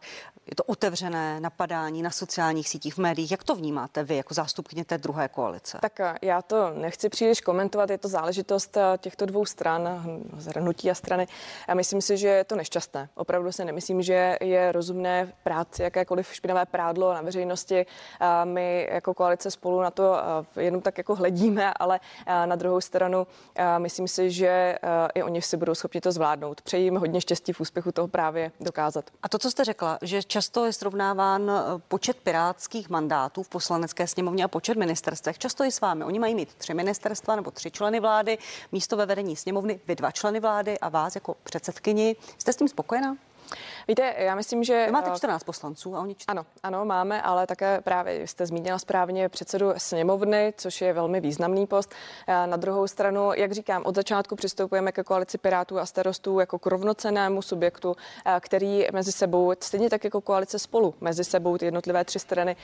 Je 0.50 0.56
to 0.56 0.64
otevřené 0.64 1.40
napadání 1.40 2.02
na 2.02 2.12
sociálních 2.12 2.70
sítích, 2.70 2.94
v 2.94 2.98
médiích. 2.98 3.32
Jak 3.32 3.44
to 3.44 3.56
vnímáte 3.56 4.04
vy 4.04 4.16
jako 4.16 4.34
zástupkyně 4.34 4.86
té 4.86 4.98
druhé 4.98 5.28
koalice? 5.28 5.78
Tak 5.82 6.00
eh, 6.00 6.16
já 6.22 6.42
to 6.42 6.70
nechci 6.70 7.10
příliš 7.10 7.42
komentovat, 7.42 7.90
je 7.90 7.98
to 7.98 8.08
záležitost 8.08 8.78
eh, 8.78 8.82
těchto 8.98 9.26
dvou 9.26 9.46
stran, 9.46 10.04
zhrnutí 10.38 10.92
a 10.92 10.94
strany. 10.94 11.28
A 11.68 11.74
myslím 11.74 12.02
si, 12.02 12.18
že 12.18 12.28
je 12.28 12.44
to 12.44 12.56
nešťastné. 12.56 13.10
Opravdu 13.16 13.52
se 13.52 13.66
nemyslím, 13.66 14.02
že 14.02 14.38
je 14.42 14.72
rozumné 14.72 15.34
práci 15.44 15.84
jakékoliv 15.84 16.34
špinavé 16.34 16.66
prádlo 16.66 17.14
na 17.14 17.22
veřejnosti. 17.22 17.86
My 18.44 18.88
jako 18.92 19.14
koalice 19.14 19.52
spolu 19.52 19.82
na 19.82 19.92
to 19.92 20.16
eh, 20.58 20.64
jenom 20.64 20.82
tak 20.82 20.98
jako 20.98 21.16
hledíme, 21.16 21.74
ale 21.74 22.00
na 22.46 22.56
druhou 22.56 22.82
stranu 22.82 23.28
myslím 23.78 24.08
si, 24.08 24.32
že 24.32 24.78
i 25.14 25.24
oni 25.24 25.42
si 25.42 25.58
budou 25.58 25.76
schopni 25.76 26.02
to 26.02 26.12
zvládnout. 26.12 26.62
Přeji 26.62 26.84
jim 26.84 26.96
hodně 26.96 27.22
štěstí 27.22 27.54
v 27.54 27.60
úspěchu 27.62 27.92
toho 27.92 28.08
právě 28.08 28.52
dokázat. 28.60 29.06
A 29.24 29.30
to, 29.30 29.40
co 29.40 29.52
jste 29.52 29.64
řekla, 29.64 29.98
že 30.02 30.22
často 30.36 30.65
je 30.65 30.74
srovnáván 30.74 31.48
eh, 31.50 31.80
počet 31.88 32.17
pirátských 32.17 32.89
mandátů 32.89 33.43
v 33.43 33.50
poslanecké 33.50 34.08
sněmovně 34.08 34.43
a 34.43 34.48
počet 34.48 34.78
ministerstvech. 34.78 35.38
Často 35.39 35.63
i 35.63 35.71
s 35.71 35.82
vámi. 35.82 36.04
Oni 36.04 36.19
mají 36.19 36.36
mít 36.36 36.54
tři 36.54 36.74
ministerstva 36.74 37.36
nebo 37.36 37.52
tři 37.52 37.71
členy 37.71 38.00
vlády, 38.00 38.38
místo 38.71 38.98
ve 38.98 39.06
vedení 39.06 39.36
sněmovny, 39.36 39.80
vy 39.88 39.95
dva 39.95 40.12
členy 40.12 40.39
vlády 40.39 40.80
a 40.80 40.89
vás 40.89 41.15
jako 41.15 41.36
předsedkyni. 41.43 42.15
Jste 42.38 42.54
s 42.54 42.56
tím 42.56 42.67
spokojená? 42.67 43.17
Víte, 43.88 44.15
já 44.17 44.36
myslím, 44.36 44.63
že... 44.63 44.86
Vy 44.86 44.91
máte 44.91 45.12
14 45.15 45.41
eh, 45.41 45.45
poslanců 45.45 45.95
a 45.95 46.00
oni 46.00 46.15
14. 46.15 46.48
Ano, 46.63 46.76
ano, 46.78 46.86
máme, 46.86 47.21
ale 47.21 47.48
také 47.48 47.82
právě 47.82 48.28
jste 48.28 48.45
zmínila 48.45 48.80
správně 48.80 49.30
předsedu 49.30 49.74
sněmovny, 49.78 50.54
což 50.58 50.82
je 50.82 50.93
velmi 50.93 51.21
významný 51.21 51.67
post. 51.67 51.91
Eh, 52.28 52.48
na 52.48 52.58
druhou 52.58 52.88
stranu, 52.88 53.32
jak 53.34 53.52
říkám, 53.52 53.82
od 53.86 53.95
začátku 53.95 54.36
přistupujeme 54.36 54.91
ke 54.91 55.04
koalici 55.04 55.38
Pirátů 55.38 55.80
a 55.80 55.86
starostů 55.86 56.39
jako 56.39 56.60
k 56.60 56.65
rovnocenému 56.65 57.41
subjektu, 57.41 57.95
eh, 58.26 58.39
který 58.39 58.88
mezi 58.93 59.12
sebou, 59.12 59.54
stejně 59.60 59.89
tak 59.89 60.04
jako 60.04 60.21
koalice 60.21 60.60
spolu, 60.60 60.93
mezi 61.02 61.24
sebou 61.24 61.58
ty 61.58 61.65
jednotlivé 61.65 62.06
tři 62.06 62.19
strany 62.19 62.56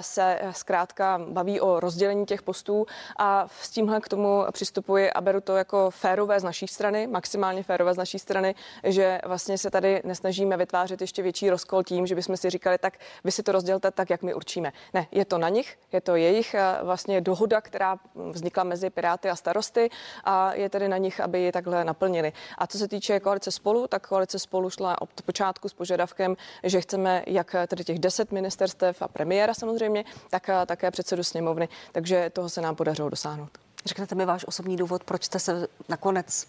se 0.00 0.40
zkrátka 0.50 1.20
baví 1.28 1.60
o 1.60 1.80
rozdělení 1.80 2.26
těch 2.26 2.42
postů 2.42 2.86
a 3.18 3.46
s 3.60 3.70
tímhle 3.70 4.00
k 4.00 4.08
tomu 4.08 4.44
přistupuji 4.52 5.12
a 5.12 5.20
beru 5.20 5.40
to 5.40 5.56
jako 5.56 5.90
férové 5.90 6.40
z 6.40 6.44
naší 6.44 6.66
strany, 6.66 7.06
maximálně 7.06 7.62
férové 7.62 7.94
z 7.94 7.96
naší 7.96 8.18
strany, 8.18 8.54
že 8.84 9.20
vlastně 9.26 9.58
se 9.58 9.70
tady 9.70 10.02
nesnažíme 10.04 10.56
vytvářet 10.68 11.00
ještě 11.00 11.22
větší 11.22 11.50
rozkol 11.50 11.82
tím, 11.82 12.06
že 12.06 12.14
bychom 12.14 12.36
si 12.36 12.50
říkali, 12.50 12.78
tak 12.78 12.98
vy 13.24 13.32
si 13.32 13.42
to 13.42 13.52
rozdělte 13.52 13.90
tak, 13.90 14.10
jak 14.10 14.22
my 14.22 14.34
určíme. 14.34 14.72
Ne, 14.94 15.06
je 15.10 15.24
to 15.24 15.38
na 15.38 15.48
nich, 15.48 15.78
je 15.92 16.00
to 16.00 16.16
jejich 16.16 16.54
eh, 16.54 16.78
vlastně 16.82 17.20
dohoda, 17.20 17.60
která 17.60 17.98
vznikla 18.14 18.64
mezi 18.64 18.90
Piráty 18.90 19.30
a 19.30 19.36
starosty 19.36 19.90
a 20.24 20.54
je 20.54 20.68
tedy 20.68 20.88
na 20.88 20.96
nich, 20.96 21.20
aby 21.20 21.40
ji 21.40 21.52
takhle 21.52 21.84
naplnili. 21.84 22.32
A 22.58 22.66
co 22.66 22.78
se 22.78 22.88
týče 22.88 23.20
koalice 23.20 23.50
spolu, 23.50 23.86
tak 23.86 24.08
koalice 24.08 24.38
spolu 24.38 24.70
šla 24.70 25.02
od 25.02 25.22
počátku 25.24 25.68
s 25.68 25.74
požadavkem, 25.74 26.36
že 26.62 26.80
chceme 26.80 27.24
jak 27.26 27.56
tedy 27.66 27.84
těch 27.84 27.98
deset 27.98 28.32
ministerstev 28.32 29.02
a 29.02 29.08
premiéra 29.08 29.54
samozřejmě, 29.54 30.04
tak 30.30 30.48
eh, 30.48 30.66
také 30.66 30.90
předsedu 30.90 31.24
sněmovny. 31.24 31.68
Takže 31.92 32.30
toho 32.30 32.48
se 32.48 32.60
nám 32.60 32.76
podařilo 32.76 33.10
dosáhnout. 33.10 33.50
Řeknete 33.86 34.14
mi 34.14 34.24
váš 34.26 34.44
osobní 34.44 34.76
důvod, 34.76 35.04
proč 35.04 35.24
jste 35.24 35.38
se 35.38 35.66
nakonec 35.88 36.46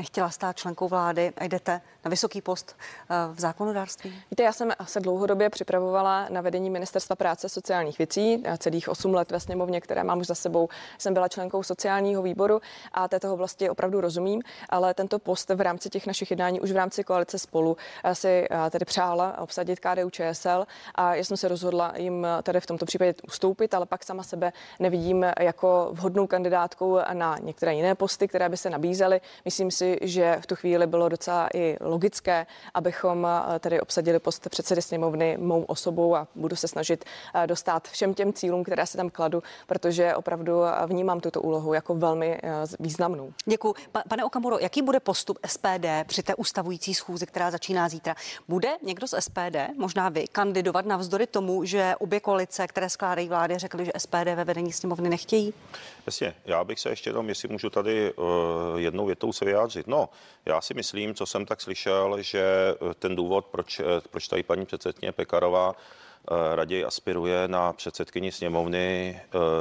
nechtěla 0.00 0.30
stát 0.30 0.56
členkou 0.56 0.88
vlády 0.88 1.32
a 1.36 1.44
jdete 1.44 1.80
na 2.04 2.08
vysoký 2.08 2.40
post 2.40 2.76
eh, 3.10 3.14
v 3.34 3.40
zákonodárství? 3.40 4.22
Víte, 4.30 4.42
já 4.42 4.52
jsem 4.52 4.72
se 4.84 5.00
dlouhodobě 5.00 5.50
připravovala 5.50 6.26
na 6.30 6.40
vedení 6.40 6.70
Ministerstva 6.70 7.16
práce 7.16 7.48
sociálních 7.48 7.98
věcí. 7.98 8.42
Celých 8.58 8.88
8 8.88 9.14
let 9.14 9.30
ve 9.30 9.40
sněmovně, 9.40 9.80
které 9.80 10.04
mám 10.04 10.18
už 10.18 10.26
za 10.26 10.34
sebou, 10.34 10.68
jsem 10.98 11.14
byla 11.14 11.28
členkou 11.28 11.62
sociálního 11.62 12.22
výboru 12.22 12.60
a 12.92 13.08
této 13.08 13.34
oblasti 13.34 13.70
opravdu 13.70 14.00
rozumím, 14.00 14.42
ale 14.68 14.94
tento 14.94 15.18
post 15.18 15.50
v 15.50 15.60
rámci 15.60 15.90
těch 15.90 16.06
našich 16.06 16.30
jednání 16.30 16.60
už 16.60 16.72
v 16.72 16.76
rámci 16.76 17.04
koalice 17.04 17.38
spolu 17.38 17.76
eh, 18.04 18.14
si 18.14 18.48
eh, 18.50 18.70
tedy 18.70 18.84
přála 18.84 19.38
obsadit 19.38 19.80
KDU 19.80 20.10
ČSL 20.10 20.66
a 20.94 21.14
já 21.14 21.24
jsem 21.24 21.36
se 21.36 21.48
rozhodla 21.48 21.92
jim 21.96 22.26
tady 22.42 22.60
v 22.60 22.66
tomto 22.66 22.86
případě 22.86 23.14
ustoupit, 23.28 23.74
ale 23.74 23.86
pak 23.86 24.04
sama 24.04 24.22
sebe 24.22 24.52
nevidím 24.78 25.26
jako 25.40 25.88
vhodnou 25.92 26.26
kandidátkou 26.26 26.98
na 27.12 27.36
některé 27.42 27.74
jiné 27.74 27.94
posty, 27.94 28.28
které 28.28 28.48
by 28.48 28.56
se 28.56 28.70
nabízely. 28.70 29.20
Myslím 29.44 29.70
si, 29.70 29.89
že 30.02 30.36
v 30.40 30.46
tu 30.46 30.56
chvíli 30.56 30.86
bylo 30.86 31.08
docela 31.08 31.48
i 31.54 31.76
logické, 31.80 32.46
abychom 32.74 33.26
eh, 33.26 33.58
tedy 33.58 33.80
obsadili 33.80 34.18
post 34.18 34.48
předsedy 34.48 34.82
sněmovny 34.82 35.36
mou 35.40 35.62
osobou 35.62 36.16
a 36.16 36.28
budu 36.34 36.56
se 36.56 36.68
snažit 36.68 37.04
eh, 37.34 37.46
dostat 37.46 37.88
všem 37.88 38.14
těm 38.14 38.32
cílům, 38.32 38.64
které 38.64 38.86
se 38.86 38.96
tam 38.96 39.10
kladu, 39.10 39.42
protože 39.66 40.14
opravdu 40.14 40.64
eh, 40.64 40.86
vnímám 40.86 41.20
tuto 41.20 41.40
úlohu 41.42 41.74
jako 41.74 41.94
velmi 41.94 42.40
významnou. 42.80 43.32
Děkuji. 43.46 43.74
Pane 44.08 44.24
Okamuro, 44.24 44.58
jaký 44.58 44.82
bude 44.82 45.00
postup 45.00 45.38
SPD 45.46 45.86
při 46.06 46.22
té 46.22 46.34
ustavující 46.34 46.94
schůzi, 46.94 47.26
která 47.26 47.50
začíná 47.50 47.88
zítra? 47.88 48.14
Bude 48.48 48.68
někdo 48.82 49.06
z 49.06 49.20
SPD, 49.20 49.56
možná 49.76 50.08
vy, 50.08 50.24
kandidovat 50.28 50.86
navzdory 50.86 51.26
tomu, 51.26 51.64
že 51.64 51.94
obě 51.98 52.20
koalice, 52.20 52.66
které 52.66 52.90
skládají 52.90 53.28
vlády, 53.28 53.58
řekly, 53.58 53.84
že 53.84 53.92
SPD 53.98 54.24
ve 54.34 54.44
vedení 54.44 54.72
sněmovny 54.72 55.08
nechtějí? 55.08 55.54
Jasně, 56.06 56.34
já 56.44 56.64
bych 56.64 56.80
se 56.80 56.88
ještě 56.88 57.10
jenom, 57.10 57.28
jestli 57.28 57.48
můžu 57.48 57.70
tady 57.70 58.12
uh, 58.12 58.26
jednou 58.76 59.06
větou 59.06 59.32
se 59.32 59.44
vyjádřit. 59.44 59.69
No, 59.86 60.08
já 60.46 60.60
si 60.60 60.74
myslím, 60.74 61.14
co 61.14 61.26
jsem 61.26 61.46
tak 61.46 61.60
slyšel, 61.60 62.22
že 62.22 62.42
eh, 62.90 62.94
ten 62.94 63.16
důvod, 63.16 63.46
proč, 63.46 63.80
eh, 63.80 63.84
proč 64.10 64.28
tady 64.28 64.42
paní 64.42 64.66
předsedkyně 64.66 65.12
Pekarová 65.12 65.74
raději 66.54 66.84
aspiruje 66.84 67.48
na 67.48 67.72
předsedkyni 67.72 68.32
sněmovny, 68.32 69.20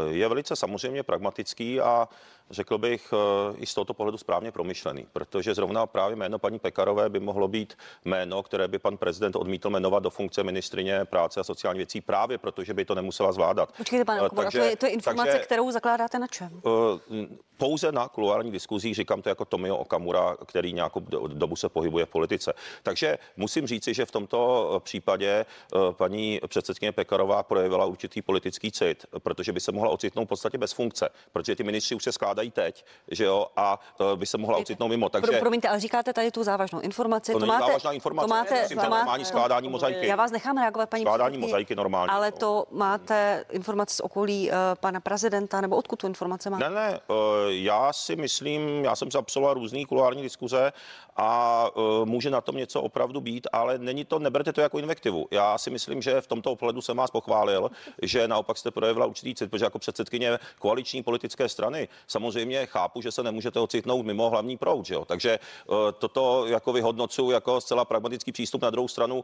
je 0.10 0.28
velice 0.28 0.56
samozřejmě 0.56 1.04
pragmatický 1.04 1.82
a 1.82 2.08
řekl 2.52 2.78
bych, 2.78 3.14
eh, 3.14 3.58
i 3.58 3.66
z 3.66 3.74
tohoto 3.74 3.94
pohledu 3.94 4.18
správně 4.18 4.52
promyšlený, 4.52 5.08
protože 5.14 5.56
zrovna 5.56 5.86
právě 5.86 6.16
jméno 6.16 6.40
paní 6.40 6.60
Pekarové 6.60 7.10
by 7.10 7.20
mohlo 7.20 7.48
být 7.48 7.78
jméno, 8.06 8.44
které 8.44 8.68
by 8.68 8.80
pan 8.80 8.98
prezident 8.98 9.36
odmítl 9.36 9.70
jmenovat 9.70 10.04
do 10.04 10.10
funkce 10.10 10.44
ministrině 10.44 11.06
práce 11.06 11.40
a 11.40 11.44
sociální 11.44 11.78
věcí 11.78 12.02
právě 12.02 12.38
protože 12.38 12.74
by 12.74 12.86
to 12.86 12.96
nemusela 12.96 13.32
zvládat. 13.32 13.72
Počkejte, 13.78 14.06
pane 14.06 14.22
eh, 14.26 14.30
takže, 14.36 14.60
to, 14.60 14.66
je, 14.66 14.76
to 14.76 14.86
je 14.86 14.92
informace, 14.92 15.32
takže, 15.32 15.46
kterou 15.46 15.72
zakládáte 15.72 16.20
na 16.20 16.28
čem? 16.28 16.62
Eh, 16.66 17.28
pouze 17.58 17.92
na 17.92 18.08
kuluárních 18.08 18.54
diskuzích, 18.54 18.96
říkám 18.96 19.22
to 19.22 19.30
jako 19.30 19.46
Tomio 19.46 19.78
Okamura, 19.78 20.38
který 20.46 20.74
nějakou 20.74 21.00
dobu 21.28 21.56
se 21.56 21.70
pohybuje 21.70 22.06
v 22.06 22.10
politice. 22.10 22.54
Takže 22.84 23.18
musím 23.38 23.68
říci, 23.68 23.94
že 23.94 24.06
v 24.06 24.12
tomto 24.12 24.82
případě 24.84 25.46
paní 25.92 26.40
předsedkyně 26.48 26.92
Pekarová 26.92 27.44
projevila 27.44 27.86
určitý 27.86 28.22
politický 28.22 28.72
cit, 28.72 29.06
protože 29.20 29.52
by 29.52 29.60
se 29.60 29.72
mohla 29.72 29.92
ocitnout 29.92 30.26
v 30.26 30.30
podstatě 30.30 30.58
bez 30.58 30.74
funkce, 30.74 31.10
protože 31.32 31.56
ty 31.56 31.64
ministři 31.64 31.96
už 31.96 32.04
se 32.04 32.12
skládají 32.12 32.39
skládají 32.40 32.52
teď, 32.52 32.86
že 33.12 33.26
jo, 33.26 33.48
a 33.56 33.80
uh, 34.00 34.20
by 34.20 34.26
se 34.26 34.38
mohla 34.38 34.58
ocitnout 34.58 34.90
mimo. 34.90 35.10
Takže... 35.10 35.32
Pro, 35.32 35.40
promiňte, 35.40 35.68
ale 35.68 35.80
říkáte 35.80 36.14
tady 36.14 36.32
tu 36.32 36.44
závažnou 36.44 36.80
informaci. 36.80 37.32
To, 37.32 37.40
to 37.40 37.46
máte, 37.46 37.66
závažná 37.66 37.92
informace, 37.92 38.28
to 38.28 38.34
máte, 38.34 38.68
to, 38.70 38.76
to 38.76 38.90
normální 38.90 39.26
skládání 39.26 39.70
mozaiky. 39.70 40.08
Já 40.08 40.16
vás 40.16 40.32
nechám 40.32 40.58
reagovat, 40.58 40.90
paní 40.90 41.04
Skládání 41.04 41.38
mozaiky 41.38 41.76
normální. 41.76 42.10
Ale 42.10 42.32
to 42.32 42.66
máte 42.72 43.46
informace 43.52 43.96
z 43.96 44.00
okolí 44.00 44.50
uh, 44.50 44.56
pana 44.80 45.00
prezidenta, 45.00 45.62
nebo 45.62 45.76
odkud 45.76 46.00
tu 46.00 46.08
informace 46.08 46.50
máte? 46.50 46.70
Ne, 46.70 46.76
ne, 46.76 47.00
uh, 47.08 47.16
já 47.50 47.94
si 47.94 48.16
myslím, 48.16 48.86
já 48.86 48.96
jsem 48.96 49.12
zapsala 49.12 49.54
různý 49.54 49.86
kulární 49.86 50.22
diskuze 50.22 50.74
a 51.16 51.66
uh, 51.76 52.06
může 52.06 52.30
na 52.30 52.42
tom 52.42 52.56
něco 52.56 52.82
opravdu 52.82 53.22
být, 53.22 53.48
ale 53.52 53.78
není 53.78 54.06
to, 54.06 54.20
neberte 54.20 54.54
to 54.54 54.62
jako 54.62 54.80
invektivu. 54.80 55.28
Já 55.32 55.58
si 55.58 55.70
myslím, 55.70 56.02
že 56.02 56.22
v 56.22 56.28
tomto 56.28 56.52
ohledu 56.52 56.82
jsem 56.82 56.98
vás 56.98 57.12
pochválil, 57.12 57.72
že 58.02 58.28
naopak 58.28 58.58
jste 58.58 58.72
projevila 58.72 59.06
určitý 59.06 59.36
cit, 59.36 59.52
protože 59.52 59.66
jako 59.66 59.80
předsedkyně 59.80 60.40
koaliční 60.60 61.04
politické 61.04 61.50
strany 61.50 61.88
samozřejmě 62.08 62.29
samozřejmě 62.32 62.66
chápu, 62.66 63.02
že 63.02 63.12
se 63.12 63.24
nemůžete 63.24 63.60
ocitnout 63.60 64.06
mimo 64.06 64.30
hlavní 64.30 64.58
proud, 64.58 64.86
že 64.86 64.94
jo? 64.94 65.06
takže 65.06 65.40
eh, 65.40 65.74
toto 66.00 66.46
jako 66.48 66.74
vyhodnocuji 66.74 67.32
jako 67.32 67.62
zcela 67.62 67.86
pragmatický 67.86 68.32
přístup. 68.32 68.62
Na 68.62 68.70
druhou 68.70 68.88
stranu 68.88 69.24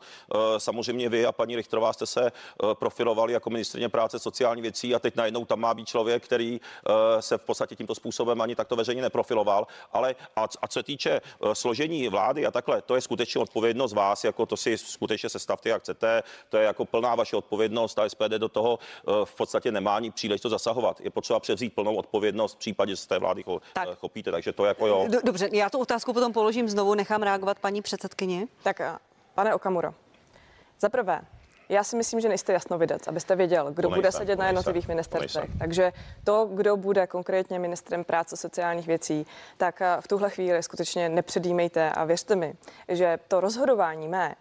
samozřejmě 0.57 1.09
vy 1.09 1.25
a 1.25 1.31
paní 1.31 1.55
Richtrová 1.55 1.93
jste 1.93 2.05
se 2.05 2.31
profilovali 2.73 3.33
jako 3.33 3.49
ministrině 3.49 3.89
práce 3.89 4.19
sociální 4.19 4.61
věcí 4.61 4.95
a 4.95 4.99
teď 4.99 5.15
najednou 5.15 5.45
tam 5.45 5.59
má 5.59 5.73
být 5.73 5.87
člověk, 5.87 6.23
který 6.23 6.61
se 7.19 7.37
v 7.37 7.41
podstatě 7.41 7.75
tímto 7.75 7.95
způsobem 7.95 8.41
ani 8.41 8.55
takto 8.55 8.75
veřejně 8.75 9.01
neprofiloval. 9.01 9.67
Ale 9.93 10.15
a, 10.35 10.43
a 10.61 10.67
co 10.67 10.79
se 10.79 10.83
týče 10.83 11.21
složení 11.53 12.07
vlády 12.09 12.45
a 12.45 12.51
takhle, 12.51 12.81
to 12.81 12.95
je 12.95 13.01
skutečně 13.01 13.41
odpovědnost 13.41 13.93
vás, 13.93 14.23
jako 14.23 14.45
to 14.45 14.57
si 14.57 14.77
skutečně 14.77 15.29
sestavte, 15.29 15.69
jak 15.69 15.81
chcete. 15.81 16.23
To 16.49 16.57
je 16.57 16.63
jako 16.63 16.85
plná 16.85 17.15
vaše 17.15 17.35
odpovědnost 17.35 17.99
a 17.99 18.09
SPD 18.09 18.31
do 18.37 18.49
toho 18.49 18.79
v 19.23 19.35
podstatě 19.35 19.71
nemá 19.71 19.95
ani 19.95 20.11
příležitost 20.11 20.51
zasahovat. 20.51 21.01
Je 21.01 21.09
potřeba 21.09 21.39
převzít 21.39 21.75
plnou 21.75 21.95
odpovědnost 21.95 22.53
v 22.53 22.57
případě, 22.57 22.94
že 22.95 23.01
z 23.01 23.07
té 23.07 23.19
vlády 23.19 23.43
tak. 23.73 23.99
chopíte. 23.99 24.31
Takže 24.31 24.53
to 24.53 24.65
jako 24.65 24.87
jo. 24.87 25.07
Dobře, 25.23 25.49
já 25.51 25.69
tu 25.69 25.79
otázku 25.79 26.13
potom 26.13 26.33
položím 26.33 26.69
znovu, 26.69 26.93
nechám 26.93 27.23
reagovat 27.23 27.59
paní 27.59 27.81
předsedkyni. 27.81 28.47
Tak, 28.63 28.81
pane 29.33 29.55
Okamuro, 29.55 29.93
za 30.79 30.89
prvé, 30.89 31.21
já 31.69 31.83
si 31.83 31.95
myslím, 31.95 32.19
že 32.19 32.29
nejste 32.29 32.53
jasnovidec, 32.53 33.07
abyste 33.07 33.35
věděl, 33.35 33.71
kdo 33.71 33.89
bude 33.89 34.11
sedět 34.11 34.39
na 34.39 34.47
jednotlivých 34.47 34.87
ministerstvech. 34.87 35.49
Takže 35.59 35.93
to, 36.23 36.49
kdo 36.53 36.77
bude 36.77 37.07
konkrétně 37.07 37.59
ministrem 37.59 38.03
práce 38.03 38.37
sociálních 38.37 38.87
věcí, 38.87 39.25
tak 39.57 39.81
v 39.99 40.07
tuhle 40.07 40.29
chvíli 40.29 40.63
skutečně 40.63 41.09
nepředjímejte 41.09 41.89
a 41.89 42.03
věřte 42.03 42.35
mi, 42.35 42.53
že 42.87 43.19
to 43.27 43.39
rozhodování 43.39 44.07
mé 44.07 44.35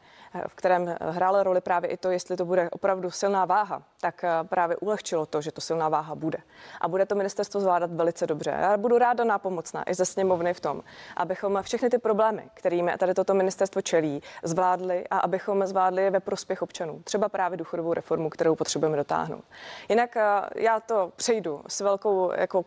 v 0.48 0.54
kterém 0.54 0.96
hrála 1.00 1.42
roli 1.42 1.60
právě 1.60 1.90
i 1.90 1.96
to, 1.96 2.10
jestli 2.10 2.36
to 2.36 2.44
bude 2.44 2.70
opravdu 2.70 3.10
silná 3.10 3.44
váha, 3.44 3.82
tak 4.00 4.24
eh, 4.24 4.30
právě 4.44 4.76
ulehčilo 4.76 5.26
to, 5.26 5.42
že 5.42 5.52
to 5.52 5.60
silná 5.60 5.88
váha 5.88 6.14
bude. 6.14 6.38
A 6.80 6.88
bude 6.88 7.06
to 7.06 7.14
ministerstvo 7.14 7.60
zvládat 7.60 7.92
velice 7.92 8.26
dobře. 8.26 8.50
Já 8.50 8.76
budu 8.76 8.98
ráda 8.98 9.24
nápomocná 9.24 9.90
i 9.90 9.94
ze 9.94 10.04
sněmovny 10.04 10.54
v 10.54 10.60
tom, 10.60 10.82
abychom 11.16 11.62
všechny 11.62 11.90
ty 11.90 11.98
problémy, 11.98 12.50
kterými 12.54 12.92
tady 12.98 13.14
toto 13.14 13.34
ministerstvo 13.34 13.82
čelí, 13.82 14.22
zvládli 14.42 15.08
a 15.10 15.18
abychom 15.18 15.66
zvládli 15.66 16.02
je 16.02 16.10
ve 16.10 16.20
prospěch 16.20 16.62
občanů. 16.62 17.00
Třeba 17.04 17.28
právě 17.28 17.56
důchodovou 17.56 17.94
reformu, 17.94 18.30
kterou 18.30 18.54
potřebujeme 18.54 18.96
dotáhnout. 18.96 19.44
Jinak 19.88 20.16
eh, 20.16 20.22
já 20.56 20.80
to 20.80 21.12
přejdu 21.16 21.62
s 21.68 21.80
velkou 21.80 22.32
jako 22.32 22.64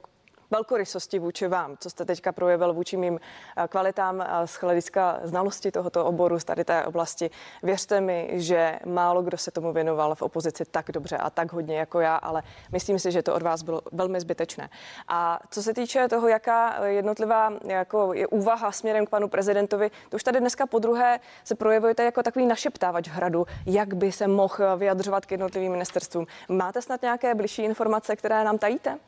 velkorysosti 0.52 1.20
vůči 1.20 1.48
vám, 1.48 1.78
co 1.80 1.90
jste 1.90 2.06
teďka 2.06 2.32
projevil 2.32 2.74
vůči 2.74 2.98
mým 2.98 3.20
eh, 3.20 3.68
kvalitám 3.68 4.24
z 4.46 4.54
hlediska 4.54 5.20
znalosti 5.24 5.72
tohoto 5.72 6.06
oboru 6.06 6.40
z 6.40 6.44
tady 6.44 6.66
té 6.66 6.86
oblasti. 6.86 7.30
Věřte 7.64 8.02
mi, 8.02 8.30
že 8.34 8.80
málo 8.86 9.22
kdo 9.22 9.38
se 9.38 9.52
tomu 9.52 9.74
věnoval 9.74 10.16
v 10.16 10.22
opozici 10.22 10.66
tak 10.66 10.92
dobře 10.92 11.18
a 11.18 11.30
tak 11.30 11.54
hodně 11.54 11.78
jako 11.78 12.00
já, 12.00 12.16
ale 12.16 12.44
myslím 12.72 13.00
si, 13.00 13.12
že 13.12 13.24
to 13.24 13.36
od 13.36 13.42
vás 13.42 13.64
bylo 13.64 13.82
velmi 13.92 14.20
zbytečné. 14.20 14.70
A 15.08 15.40
co 15.52 15.64
se 15.64 15.74
týče 15.74 16.08
toho, 16.08 16.28
jaká 16.28 16.86
jednotlivá 16.86 17.54
jako 17.64 18.14
je 18.14 18.28
úvaha 18.28 18.72
směrem 18.72 19.06
k 19.06 19.10
panu 19.10 19.28
prezidentovi, 19.28 19.92
to 20.10 20.16
už 20.16 20.24
tady 20.24 20.40
dneska 20.40 20.66
po 20.66 20.80
druhé 20.80 21.20
se 21.44 21.56
projevujete 21.56 22.04
jako 22.04 22.24
takový 22.24 22.46
našeptávač 22.46 23.08
hradu, 23.08 23.46
jak 23.66 23.94
by 23.94 24.12
se 24.12 24.28
mohl 24.28 24.78
vyjadřovat 24.78 25.26
k 25.26 25.32
jednotlivým 25.32 25.72
ministerstvům. 25.72 26.28
Máte 26.50 26.82
snad 26.82 27.02
nějaké 27.02 27.36
bližší 27.36 27.64
informace, 27.64 28.16
které 28.16 28.44
nám 28.44 28.58
tajíte? 28.58 29.00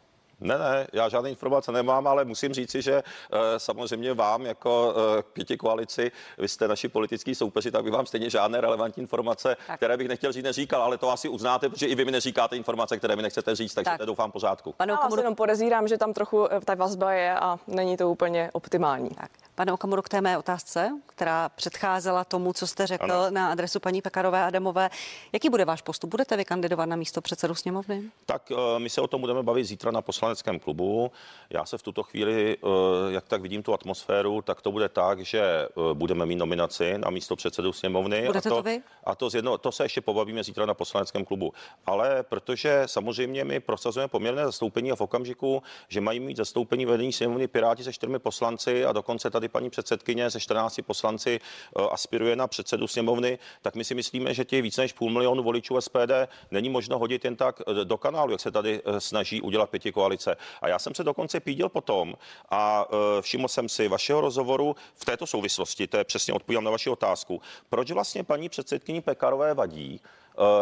Ne, 0.42 0.58
ne, 0.58 0.88
já 0.94 1.10
žádné 1.10 1.30
informace 1.30 1.72
nemám, 1.72 2.08
ale 2.08 2.26
musím 2.26 2.54
říci, 2.54 2.82
že 2.82 2.94
uh, 2.94 3.40
samozřejmě 3.58 4.14
vám 4.14 4.46
jako 4.46 4.94
uh, 4.96 5.22
pěti 5.34 5.58
koalici, 5.58 6.12
vy 6.38 6.48
jste 6.48 6.68
naši 6.68 6.90
politický 6.90 7.36
soupeři, 7.36 7.72
tak 7.72 7.84
bych 7.84 7.94
vám 7.94 8.06
stejně 8.06 8.30
žádné 8.30 8.62
relevantní 8.62 9.02
informace, 9.02 9.58
tak. 9.68 9.78
které 9.78 9.98
bych 9.98 10.08
nechtěl 10.08 10.32
říct, 10.32 10.44
neříkal, 10.44 10.84
ale 10.84 10.98
to 10.98 11.10
asi 11.10 11.30
uznáte, 11.30 11.70
protože 11.70 11.88
i 11.88 11.96
vy 11.96 12.06
mi 12.06 12.12
neříkáte 12.12 12.56
informace, 12.56 12.98
které 12.98 13.16
mi 13.16 13.22
nechcete 13.22 13.56
říct, 13.56 13.74
takže 13.74 13.90
tak. 13.92 14.00
to 14.00 14.06
doufám 14.06 14.32
pořádku. 14.32 14.74
Pane 14.78 14.94
Já 14.94 15.18
jenom 15.18 15.36
podezírám, 15.36 15.88
že 15.88 15.98
tam 15.98 16.14
trochu 16.14 16.48
ta 16.66 16.76
vazba 16.76 17.12
je 17.12 17.36
a 17.36 17.60
není 17.68 17.98
to 17.98 18.10
úplně 18.10 18.50
optimální. 18.54 19.10
Tak. 19.10 19.32
Pane 19.60 19.74
Okamuru, 19.74 20.02
k 20.02 20.10
té 20.10 20.22
mé 20.22 20.38
otázce, 20.38 20.90
která 21.06 21.50
předcházela 21.50 22.24
tomu, 22.24 22.54
co 22.54 22.68
jste 22.68 22.88
řekl 22.88 23.12
ano. 23.12 23.32
na 23.32 23.52
adresu 23.52 23.80
paní 23.80 24.02
Pekarové 24.02 24.44
Adamové. 24.44 24.90
Jaký 25.34 25.50
bude 25.50 25.66
váš 25.66 25.82
postup? 25.82 26.10
Budete 26.10 26.38
vy 26.38 26.46
kandidovat 26.46 26.86
na 26.86 26.96
místo 26.96 27.22
předsedu 27.22 27.56
sněmovny? 27.56 28.04
Tak 28.26 28.52
eh, 28.52 28.80
my 28.80 28.90
se 28.90 29.02
o 29.02 29.08
tom 29.08 29.22
budeme 29.22 29.44
bavit 29.44 29.66
zítra 29.66 29.92
na 29.92 30.02
poslaneckém 30.02 30.60
klubu. 30.60 31.12
Já 31.50 31.66
se 31.66 31.78
v 31.78 31.84
tuto 31.84 32.04
chvíli, 32.04 32.58
eh, 32.64 32.68
jak 33.10 33.28
tak 33.28 33.42
vidím 33.42 33.64
tu 33.64 33.74
atmosféru, 33.74 34.42
tak 34.42 34.62
to 34.62 34.72
bude 34.72 34.90
tak, 34.90 35.20
že 35.20 35.42
eh, 35.42 35.68
budeme 35.94 36.26
mít 36.26 36.36
nominaci 36.36 36.98
na 36.98 37.10
místo 37.10 37.36
předsedu 37.36 37.74
sněmovny. 37.74 38.26
Budete 38.26 38.50
a 38.50 38.52
to, 38.52 38.56
to 38.56 38.64
vy? 38.64 38.82
A 39.04 39.16
to, 39.16 39.30
zjedno, 39.30 39.58
to 39.58 39.72
se 39.72 39.86
ještě 39.86 40.02
pobavíme 40.02 40.44
zítra 40.44 40.66
na 40.66 40.74
poslaneckém 40.74 41.26
klubu. 41.26 41.54
Ale 41.86 42.24
protože 42.24 42.84
samozřejmě 42.86 43.44
my 43.46 43.60
prosazujeme 43.60 44.08
poměrné 44.08 44.46
zastoupení 44.46 44.92
a 44.92 44.96
v 44.96 45.02
okamžiku, 45.02 45.64
že 45.88 46.02
mají 46.02 46.20
mít 46.20 46.38
zastoupení 46.38 46.86
vedení 46.86 47.14
sněmovny 47.14 47.48
Piráti 47.48 47.84
se 47.84 47.94
čtyřmi 47.94 48.20
poslanci 48.20 48.86
a 48.86 48.94
dokonce 48.94 49.30
tady 49.30 49.49
paní 49.50 49.70
předsedkyně 49.70 50.30
ze 50.30 50.40
14 50.40 50.80
poslanci 50.86 51.40
eh, 51.40 51.82
aspiruje 51.92 52.36
na 52.36 52.48
předsedu 52.48 52.88
sněmovny, 52.88 53.40
tak 53.62 53.76
my 53.76 53.84
si 53.84 53.96
myslíme, 53.96 54.34
že 54.34 54.46
těch 54.46 54.62
více 54.62 54.82
než 54.82 54.94
půl 54.94 55.12
milionu 55.12 55.44
voličů 55.44 55.82
SPD 55.82 56.12
není 56.52 56.70
možno 56.70 57.00
hodit 57.00 57.26
jen 57.26 57.36
tak 57.36 57.62
eh, 57.62 57.86
do 57.86 57.98
kanálu, 57.98 58.32
jak 58.32 58.42
se 58.42 58.52
tady 58.52 58.82
eh, 58.86 59.00
snaží 59.00 59.42
udělat 59.42 59.70
pěti 59.70 59.92
koalice. 59.92 60.38
A 60.62 60.68
já 60.68 60.80
jsem 60.80 60.96
se 60.96 61.04
dokonce 61.04 61.40
pídil 61.40 61.70
potom 61.70 62.14
a 62.50 62.86
všiml 63.22 63.48
jsem 63.48 63.70
si 63.70 63.88
vašeho 63.88 64.22
rozhovoru 64.22 64.76
v 64.96 65.06
této 65.06 65.28
souvislosti, 65.28 65.88
to 65.88 65.98
je 65.98 66.04
přesně 66.04 66.34
odpovídám 66.34 66.64
na 66.64 66.72
vaši 66.72 66.90
otázku, 66.90 67.42
proč 67.70 67.92
vlastně 67.92 68.24
paní 68.24 68.50
předsedkyni 68.50 69.02
Pekarové 69.02 69.54
vadí, 69.54 70.02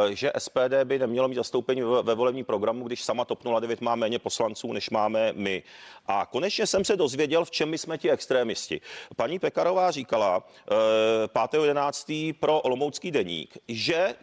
že 0.09 0.31
SPD 0.37 0.73
by 0.83 0.99
nemělo 0.99 1.27
mít 1.27 1.35
zastoupení 1.35 1.81
ve 2.01 2.15
volebním 2.15 2.45
programu, 2.45 2.87
když 2.87 3.03
sama 3.03 3.25
TOP 3.25 3.43
09 3.59 3.81
má 3.81 3.95
méně 3.95 4.19
poslanců, 4.19 4.73
než 4.73 4.89
máme 4.89 5.33
my. 5.35 5.63
A 6.07 6.25
konečně 6.25 6.67
jsem 6.67 6.85
se 6.85 6.95
dozvěděl, 6.95 7.45
v 7.45 7.51
čem 7.51 7.69
my 7.69 7.77
jsme 7.77 7.97
ti 7.97 8.11
extrémisti. 8.11 8.81
Paní 9.15 9.39
Pekarová 9.39 9.91
říkala 9.91 10.43
5.11. 11.27 12.29
Eh, 12.29 12.33
pro 12.33 12.61
Olomoucký 12.61 13.11
deník, 13.11 13.57
že 13.67 14.15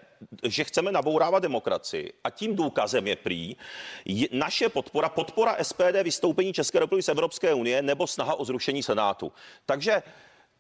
že 0.43 0.65
chceme 0.65 0.93
nabourávat 0.93 1.43
demokracii. 1.43 2.13
A 2.25 2.31
tím 2.31 2.57
důkazem 2.57 3.07
je 3.07 3.17
prý 3.17 3.57
je 4.05 4.29
naše 4.33 4.69
podpora, 4.69 5.09
podpora 5.09 5.57
SPD 5.63 6.03
vystoupení 6.03 6.53
České 6.53 6.79
republiky 6.79 7.03
z 7.03 7.09
Evropské 7.09 7.55
unie 7.55 7.83
nebo 7.83 8.07
snaha 8.07 8.35
o 8.35 8.45
zrušení 8.45 8.83
Senátu. 8.83 9.33
Takže 9.67 10.03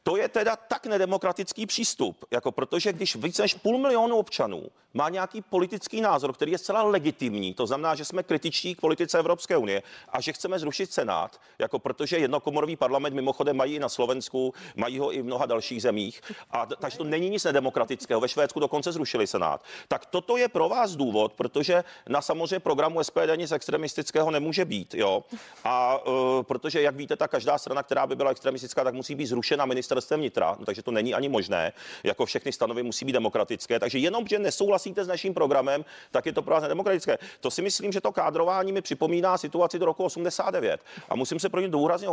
to 0.04 0.16
je 0.16 0.28
teda 0.28 0.56
tak 0.56 0.86
nedemokratický 0.86 1.66
přístup, 1.66 2.24
jako 2.30 2.52
protože 2.52 2.92
když 2.92 3.16
více 3.16 3.42
než 3.42 3.54
půl 3.54 3.78
milionu 3.78 4.16
občanů 4.16 4.62
má 4.94 5.08
nějaký 5.08 5.42
politický 5.42 6.00
názor, 6.00 6.32
který 6.32 6.52
je 6.52 6.58
zcela 6.58 6.82
legitimní, 6.82 7.54
to 7.54 7.66
znamená, 7.66 7.94
že 7.94 8.04
jsme 8.04 8.22
kritičtí 8.22 8.74
k 8.74 8.80
politice 8.80 9.18
Evropské 9.18 9.56
unie 9.56 9.82
a 10.08 10.20
že 10.20 10.32
chceme 10.32 10.58
zrušit 10.58 10.92
Senát, 10.92 11.40
jako 11.58 11.78
protože 11.78 12.18
jednokomorový 12.18 12.76
parlament 12.76 13.14
mimochodem 13.14 13.56
mají 13.56 13.74
i 13.74 13.78
na 13.78 13.88
Slovensku, 13.88 14.54
mají 14.76 14.98
ho 14.98 15.14
i 15.14 15.22
v 15.22 15.24
mnoha 15.24 15.46
dalších 15.46 15.82
zemích, 15.82 16.22
a 16.50 16.66
takže 16.66 16.98
to 16.98 17.04
není 17.04 17.30
nic 17.30 17.44
nedemokratického. 17.44 18.20
Ve 18.20 18.28
Švédsku 18.28 18.60
dokonce 18.60 18.92
zrušili 18.92 19.26
Senát. 19.26 19.64
Tak 19.88 20.06
toto 20.06 20.36
je 20.36 20.48
pro 20.48 20.68
vás 20.68 20.96
důvod, 20.96 21.32
protože 21.32 21.84
na 22.08 22.22
samozřejmě 22.22 22.60
programu 22.60 23.04
SPD 23.04 23.36
nic 23.36 23.52
extremistického 23.52 24.30
nemůže 24.30 24.64
být, 24.64 24.94
jo. 24.94 25.24
A 25.64 26.06
uh, 26.06 26.42
protože, 26.42 26.82
jak 26.82 26.96
víte, 26.96 27.16
ta 27.16 27.28
každá 27.28 27.58
strana, 27.58 27.82
která 27.82 28.06
by 28.06 28.16
byla 28.16 28.30
extremistická, 28.30 28.84
tak 28.84 28.94
musí 28.94 29.14
být 29.14 29.26
zrušena 29.26 29.64
ministerstvem 29.94 30.20
vnitra, 30.20 30.56
no, 30.58 30.66
takže 30.66 30.82
to 30.82 30.90
není 30.90 31.14
ani 31.14 31.28
možné. 31.28 31.72
Jako 32.04 32.26
všechny 32.26 32.52
stanovy 32.52 32.82
musí 32.82 33.04
být 33.04 33.12
demokratické, 33.12 33.80
takže 33.80 33.98
jenom, 33.98 34.26
že 34.26 34.38
nesouhlasí 34.38 34.74
souhlasíte 34.84 35.04
s 35.04 35.08
naším 35.08 35.34
programem, 35.34 35.84
tak 36.10 36.26
je 36.26 36.32
to 36.32 36.42
pro 36.42 36.54
vás 36.54 36.62
nedemokratické. 36.62 37.18
To 37.40 37.50
si 37.50 37.62
myslím, 37.62 37.92
že 37.92 38.00
to 38.00 38.12
kádrování 38.12 38.72
mi 38.72 38.82
připomíná 38.82 39.38
situaci 39.38 39.78
do 39.78 39.86
roku 39.86 40.04
89. 40.04 40.80
A 41.08 41.16
musím 41.16 41.38
se 41.40 41.48
pro 41.48 41.60
ně 41.60 41.68
důrazně 41.68 42.08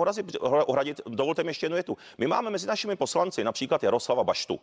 ohradit. 0.66 1.02
Dovolte 1.08 1.44
mi 1.44 1.50
ještě 1.50 1.66
jednu 1.66 1.76
větu. 1.76 1.98
My 2.18 2.28
máme 2.28 2.50
mezi 2.50 2.68
našimi 2.68 2.96
poslanci 2.96 3.44
například 3.44 3.84
Jaroslava 3.84 4.24
Baštu. 4.24 4.60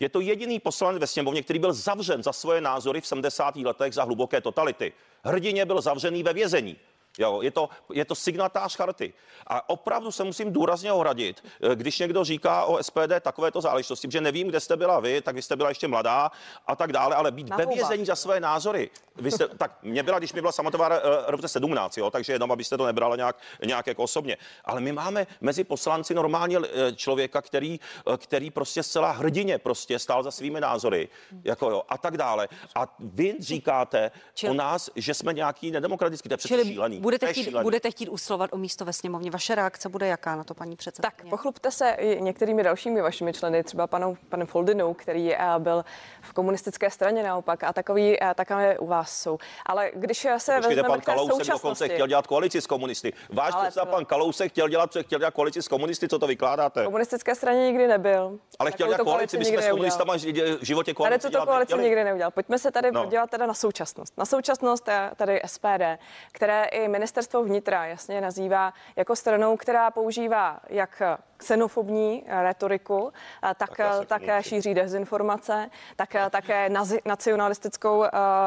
Je 0.00 0.08
to 0.08 0.20
jediný 0.20 0.60
poslanec 0.60 1.00
ve 1.00 1.06
sněmovně, 1.06 1.42
který 1.42 1.58
byl 1.58 1.72
zavřen 1.72 2.22
za 2.22 2.32
svoje 2.32 2.60
názory 2.60 3.00
v 3.00 3.06
70. 3.06 3.56
letech 3.56 3.94
za 3.94 4.04
hluboké 4.04 4.40
totality. 4.40 4.92
Hrdině 5.24 5.66
byl 5.66 5.80
zavřený 5.80 6.22
ve 6.22 6.32
vězení. 6.32 6.76
Jo, 7.18 7.42
je, 7.42 7.50
to, 7.50 7.68
je 7.92 8.04
to 8.04 8.14
signatář 8.14 8.76
charty. 8.76 9.12
A 9.46 9.68
opravdu 9.68 10.12
se 10.12 10.24
musím 10.24 10.52
důrazně 10.52 10.92
ohradit, 10.92 11.44
eh, 11.44 11.76
když 11.76 11.98
někdo 11.98 12.24
říká 12.24 12.64
o 12.64 12.82
SPD 12.82 13.20
takovéto 13.20 13.60
záležitosti, 13.60 14.08
že 14.10 14.20
nevím, 14.20 14.48
kde 14.48 14.60
jste 14.60 14.76
byla 14.76 15.00
vy, 15.00 15.20
tak 15.20 15.34
vy 15.34 15.42
jste 15.42 15.56
byla 15.56 15.68
ještě 15.68 15.88
mladá 15.88 16.30
a 16.66 16.76
tak 16.76 16.92
dále, 16.92 17.16
ale 17.16 17.30
být 17.30 17.50
ve 17.54 17.66
vězení 17.66 18.04
za 18.04 18.16
své 18.16 18.40
názory. 18.40 18.90
Vy 19.16 19.30
jste, 19.30 19.48
tak 19.48 19.82
mě 19.82 20.02
byla, 20.02 20.18
když 20.18 20.32
mi 20.32 20.40
byla 20.40 20.52
samotová 20.52 20.88
uh, 20.88 20.94
roce 21.26 21.48
17, 21.48 21.98
jo, 21.98 22.10
takže 22.10 22.32
jenom, 22.32 22.52
abyste 22.52 22.76
to 22.76 22.86
nebrala 22.86 23.16
nějak, 23.16 23.36
nějak 23.64 23.86
jako 23.86 24.02
osobně. 24.02 24.36
Ale 24.64 24.80
my 24.80 24.92
máme 24.92 25.26
mezi 25.40 25.64
poslanci 25.64 26.14
normálně 26.14 26.58
eh, 26.58 26.92
člověka, 26.92 27.42
který, 27.42 27.80
který 28.16 28.50
prostě 28.50 28.82
zcela 28.82 29.10
hrdině 29.10 29.58
prostě 29.58 29.98
stál 29.98 30.22
za 30.22 30.30
svými 30.30 30.60
názory, 30.60 31.08
jako 31.44 31.70
jo, 31.70 31.82
a 31.88 31.98
tak 31.98 32.16
dále. 32.16 32.48
A 32.74 32.96
vy 32.98 33.34
říkáte 33.40 34.10
Čili... 34.34 34.50
o 34.50 34.54
nás, 34.54 34.90
že 34.96 35.14
jsme 35.14 35.32
nějaký 35.32 35.70
nedemokratický, 35.70 36.28
to 36.28 36.32
je 36.32 36.36
přece 36.36 36.64
šílený. 36.64 37.01
Budete 37.02 37.26
To 37.26 37.32
chtít, 37.32 37.44
šílený. 37.44 37.62
budete 37.64 37.90
chtít 37.90 38.08
usilovat 38.08 38.50
o 38.52 38.56
místo 38.58 38.84
ve 38.84 38.92
sněmovně. 38.92 39.30
Vaše 39.30 39.54
reakce 39.54 39.88
bude 39.88 40.06
jaká 40.06 40.36
na 40.36 40.44
to, 40.44 40.54
paní 40.54 40.76
předsedkyně? 40.76 41.20
Tak 41.20 41.30
pochlupte 41.30 41.70
se 41.70 41.90
i 41.90 42.22
některými 42.22 42.62
dalšími 42.62 43.00
vašimi 43.02 43.32
členy, 43.32 43.64
třeba 43.64 43.86
panou, 43.86 44.16
panem 44.28 44.46
Foldinou, 44.46 44.94
který 44.94 45.34
eh, 45.34 45.38
byl 45.58 45.84
v 46.22 46.32
komunistické 46.32 46.90
straně 46.90 47.22
naopak 47.22 47.64
a 47.64 47.72
takový, 47.72 48.22
eh, 48.22 48.34
takové 48.34 48.78
u 48.78 48.86
vás 48.86 49.22
jsou. 49.22 49.38
Ale 49.66 49.90
když 49.94 50.18
se 50.18 50.28
Počkejte, 50.36 50.68
vezmeme 50.68 50.88
pan 50.88 51.00
Kalousek 51.00 51.28
dokonce 51.28 51.44
současnosti, 51.44 51.88
chtěl 51.88 52.06
dělat 52.06 52.26
koalici 52.26 52.60
s 52.60 52.66
komunisty. 52.66 53.12
Váš 53.32 53.54
Ale 53.54 53.62
předseda 53.64 53.84
to- 53.86 53.90
pan 53.92 54.04
Kalousek 54.04 54.52
chtěl 54.52 54.68
dělat, 54.68 54.90
chtěl 55.00 55.18
dělat 55.18 55.34
koalici 55.34 55.62
s 55.62 55.68
komunisty, 55.68 56.08
co 56.08 56.18
to 56.18 56.26
vykládáte? 56.26 56.84
komunistické 56.84 57.34
straně 57.34 57.66
nikdy 57.66 57.86
nebyl. 57.86 58.38
Ale 58.58 58.70
chtěl 58.72 58.86
dělat 58.86 59.00
koalici, 59.04 59.38
my 59.38 59.44
jsme 59.44 59.62
s 59.62 59.68
komunistama 59.68 60.14
v 60.16 60.18
životě 60.64 60.90
Tady 60.90 60.94
koalici 60.94 61.18
tuto 61.26 61.30
dělat 61.30 61.44
koalici 61.46 61.72
nechtěli. 61.72 61.84
nikdy 61.88 62.04
neudělal. 62.04 62.30
Pojďme 62.30 62.58
se 62.58 62.70
tady 62.70 62.92
No. 62.92 63.02
podívat 63.04 63.30
teda 63.30 63.46
na 63.46 63.54
současnost. 63.54 64.18
Na 64.18 64.24
současnost 64.24 64.88
je 64.88 65.10
tady 65.16 65.40
SPD, 65.46 65.98
které 66.32 66.64
i 66.64 66.88
ministerstvo 66.92 67.44
vnitra 67.44 67.86
jasně 67.86 68.20
nazývá 68.20 68.72
jako 68.96 69.16
stranou, 69.16 69.56
která 69.56 69.90
používá 69.90 70.60
jak 70.68 71.02
xenofobní 71.42 72.24
retoriku, 72.42 73.12
a 73.42 73.54
tak, 73.54 73.70
také 74.06 74.36
určitě. 74.38 74.48
šíří 74.48 74.74
dezinformace, 74.74 75.70
tak 75.96 76.08
také 76.30 76.68
nazi, 76.68 77.00
nacionalistickou 77.04 78.04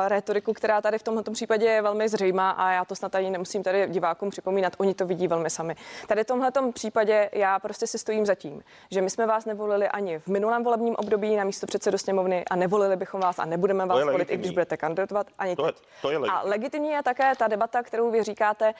retoriku, 0.07 0.53
která 0.53 0.81
tady 0.81 0.97
v 0.99 1.03
tomto 1.03 1.31
případě 1.31 1.65
je 1.65 1.81
velmi 1.81 2.09
zřejmá 2.09 2.51
a 2.51 2.71
já 2.71 2.85
to 2.85 2.95
snad 2.95 3.15
ani 3.15 3.29
nemusím 3.29 3.63
tady 3.63 3.87
divákům 3.87 4.29
připomínat, 4.29 4.73
oni 4.77 4.93
to 4.93 5.05
vidí 5.05 5.27
velmi 5.27 5.49
sami. 5.49 5.75
Tady 6.07 6.23
v 6.23 6.27
tomhle 6.27 6.51
případě 6.73 7.29
já 7.33 7.59
prostě 7.59 7.87
si 7.87 7.97
stojím 7.99 8.25
za 8.25 8.35
tím, 8.35 8.63
že 8.91 9.01
my 9.01 9.09
jsme 9.09 9.25
vás 9.25 9.45
nevolili 9.45 9.87
ani 9.87 10.19
v 10.19 10.27
minulém 10.27 10.63
volebním 10.63 10.95
období 10.95 11.35
na 11.35 11.43
místo 11.43 11.67
předsedu 11.67 11.97
sněmovny 11.97 12.45
a 12.49 12.55
nevolili 12.55 12.95
bychom 12.95 13.21
vás 13.21 13.39
a 13.39 13.45
nebudeme 13.45 13.85
vás 13.85 13.95
volit, 13.99 14.09
i 14.09 14.17
legitimní. 14.17 14.41
když 14.41 14.51
budete 14.51 14.77
kandidovat 14.77 15.27
ani 15.39 15.55
To 15.55 15.65
je- 15.65 15.73
to 16.01 16.11
je 16.11 16.17
a 16.31 16.41
legitimní. 16.43 16.89
je 16.91 17.03
také 17.03 17.35
ta 17.35 17.47
debata, 17.47 17.83
kterou 17.83 18.11
vy 18.11 18.23
říkáte, 18.23 18.73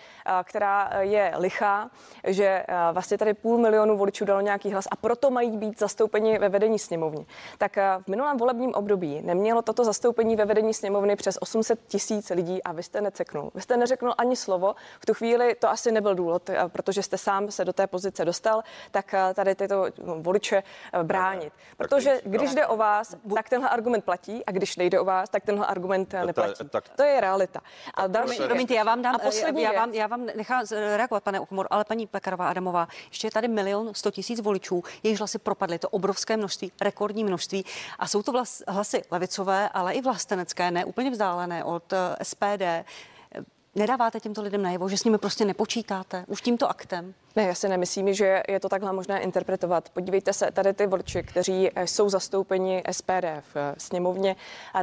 která 0.44 0.90
je 1.00 1.34
lichá, 1.38 1.90
že 2.28 2.66
vlastně 2.92 3.18
tady 3.18 3.34
půl 3.34 3.58
milionu 3.58 3.98
voličů 4.06 4.26
dalo 4.26 4.42
nějaký 4.42 4.72
hlas 4.72 4.88
a 4.92 4.96
proto 4.96 5.32
mají 5.32 5.58
být 5.58 5.80
zastoupeni 5.80 6.40
ve 6.40 6.50
vedení 6.50 6.80
sněmovny. 6.80 7.26
Tak 7.58 7.78
a, 7.78 7.98
v 7.98 8.08
minulém 8.08 8.38
volebním 8.38 8.74
období 8.74 9.22
nemělo 9.22 9.62
toto 9.62 9.84
zastoupení 9.84 10.36
ve 10.36 10.46
vedení 10.46 10.74
sněmovny 10.74 11.16
přes 11.16 11.38
800 11.42 11.80
tisíc 11.88 12.30
lidí 12.30 12.64
a 12.64 12.72
vy 12.72 12.84
jste 12.84 13.02
neceknul. 13.02 13.52
Vy 13.56 13.62
jste 13.62 13.78
neřeknul 13.78 14.14
ani 14.18 14.36
slovo. 14.36 14.76
V 15.00 15.06
tu 15.06 15.14
chvíli 15.14 15.56
to 15.56 15.70
asi 15.70 15.92
nebyl 15.92 16.16
důvod, 16.16 16.50
a, 16.50 16.70
protože 16.70 17.04
jste 17.04 17.18
sám 17.18 17.52
se 17.52 17.66
do 17.66 17.74
té 17.74 17.88
pozice 17.88 18.26
dostal, 18.26 18.62
tak 18.92 19.14
a, 19.14 19.34
tady 19.34 19.56
tyto 19.56 19.86
no, 20.04 20.16
voliče 20.22 20.64
bránit. 21.04 21.54
Protože 21.78 22.22
když 22.26 22.54
jde 22.54 22.68
o 22.68 22.78
vás, 22.78 23.16
tak 23.36 23.50
tenhle 23.50 23.70
argument 23.70 24.04
platí 24.04 24.46
a 24.46 24.52
když 24.52 24.78
nejde 24.78 25.00
o 25.00 25.06
vás, 25.06 25.30
tak 25.30 25.44
tenhle 25.44 25.66
argument 25.66 26.14
neplatí. 26.26 26.64
To 26.96 27.04
je 27.04 27.22
realita. 27.22 27.62
A 27.94 28.08
další. 28.08 28.44
Promiňte, 28.44 28.74
já 28.74 28.84
vám 28.84 29.02
dám, 29.02 29.16
A 29.16 29.20
poslední 29.20 29.62
já 29.62 29.72
vám, 29.72 29.94
já 29.94 30.08
vám 30.08 30.26
nechám 30.26 30.66
reagovat, 30.72 31.24
pane 31.24 31.40
Okumor, 31.40 31.68
ale 31.70 31.84
paní 31.86 32.08
Pekarová 32.08 32.50
Adamová, 32.50 32.88
ještě 33.10 33.28
je 33.28 33.32
tady 33.32 33.48
milion 33.48 33.94
sto 33.98 34.12
tisíc 34.12 34.40
voličů, 34.40 34.84
jejichž 35.04 35.20
hlasy 35.20 35.40
propadly, 35.40 35.80
to 35.80 35.90
obrovské 35.90 36.38
množství, 36.38 36.72
rekordní 36.82 37.24
množství 37.24 37.66
a 38.00 38.08
jsou 38.08 38.24
to 38.24 38.32
vlas, 38.32 38.64
hlasy 38.68 39.02
levicové, 39.12 39.70
ale 39.70 39.94
i 39.94 40.02
vlastenecké, 40.02 40.72
ne 40.72 40.86
úplně 40.86 41.12
vzdálené 41.12 41.64
od 41.64 41.94
eh, 41.94 42.24
SPD. 42.24 42.86
Nedáváte 43.78 44.20
těmto 44.20 44.42
lidem 44.42 44.62
najevo, 44.62 44.90
že 44.90 44.98
s 44.98 45.04
nimi 45.04 45.18
prostě 45.18 45.46
nepočítáte 45.46 46.26
už 46.28 46.42
tímto 46.42 46.70
aktem? 46.70 47.14
Ne, 47.36 47.44
já 47.44 47.56
si 47.56 47.70
nemyslím, 47.70 48.14
že 48.14 48.44
je 48.48 48.60
to 48.60 48.70
takhle 48.70 48.94
možné 48.94 49.22
interpretovat. 49.22 49.90
Podívejte 49.90 50.34
se, 50.34 50.52
tady 50.52 50.74
ty 50.74 50.88
voliči, 50.88 51.24
kteří 51.24 51.70
eh, 51.76 51.88
jsou 51.88 52.10
zastoupeni 52.10 52.84
SPD 52.92 53.26
v 53.54 53.56
eh, 53.56 53.76
sněmovně, 53.78 54.36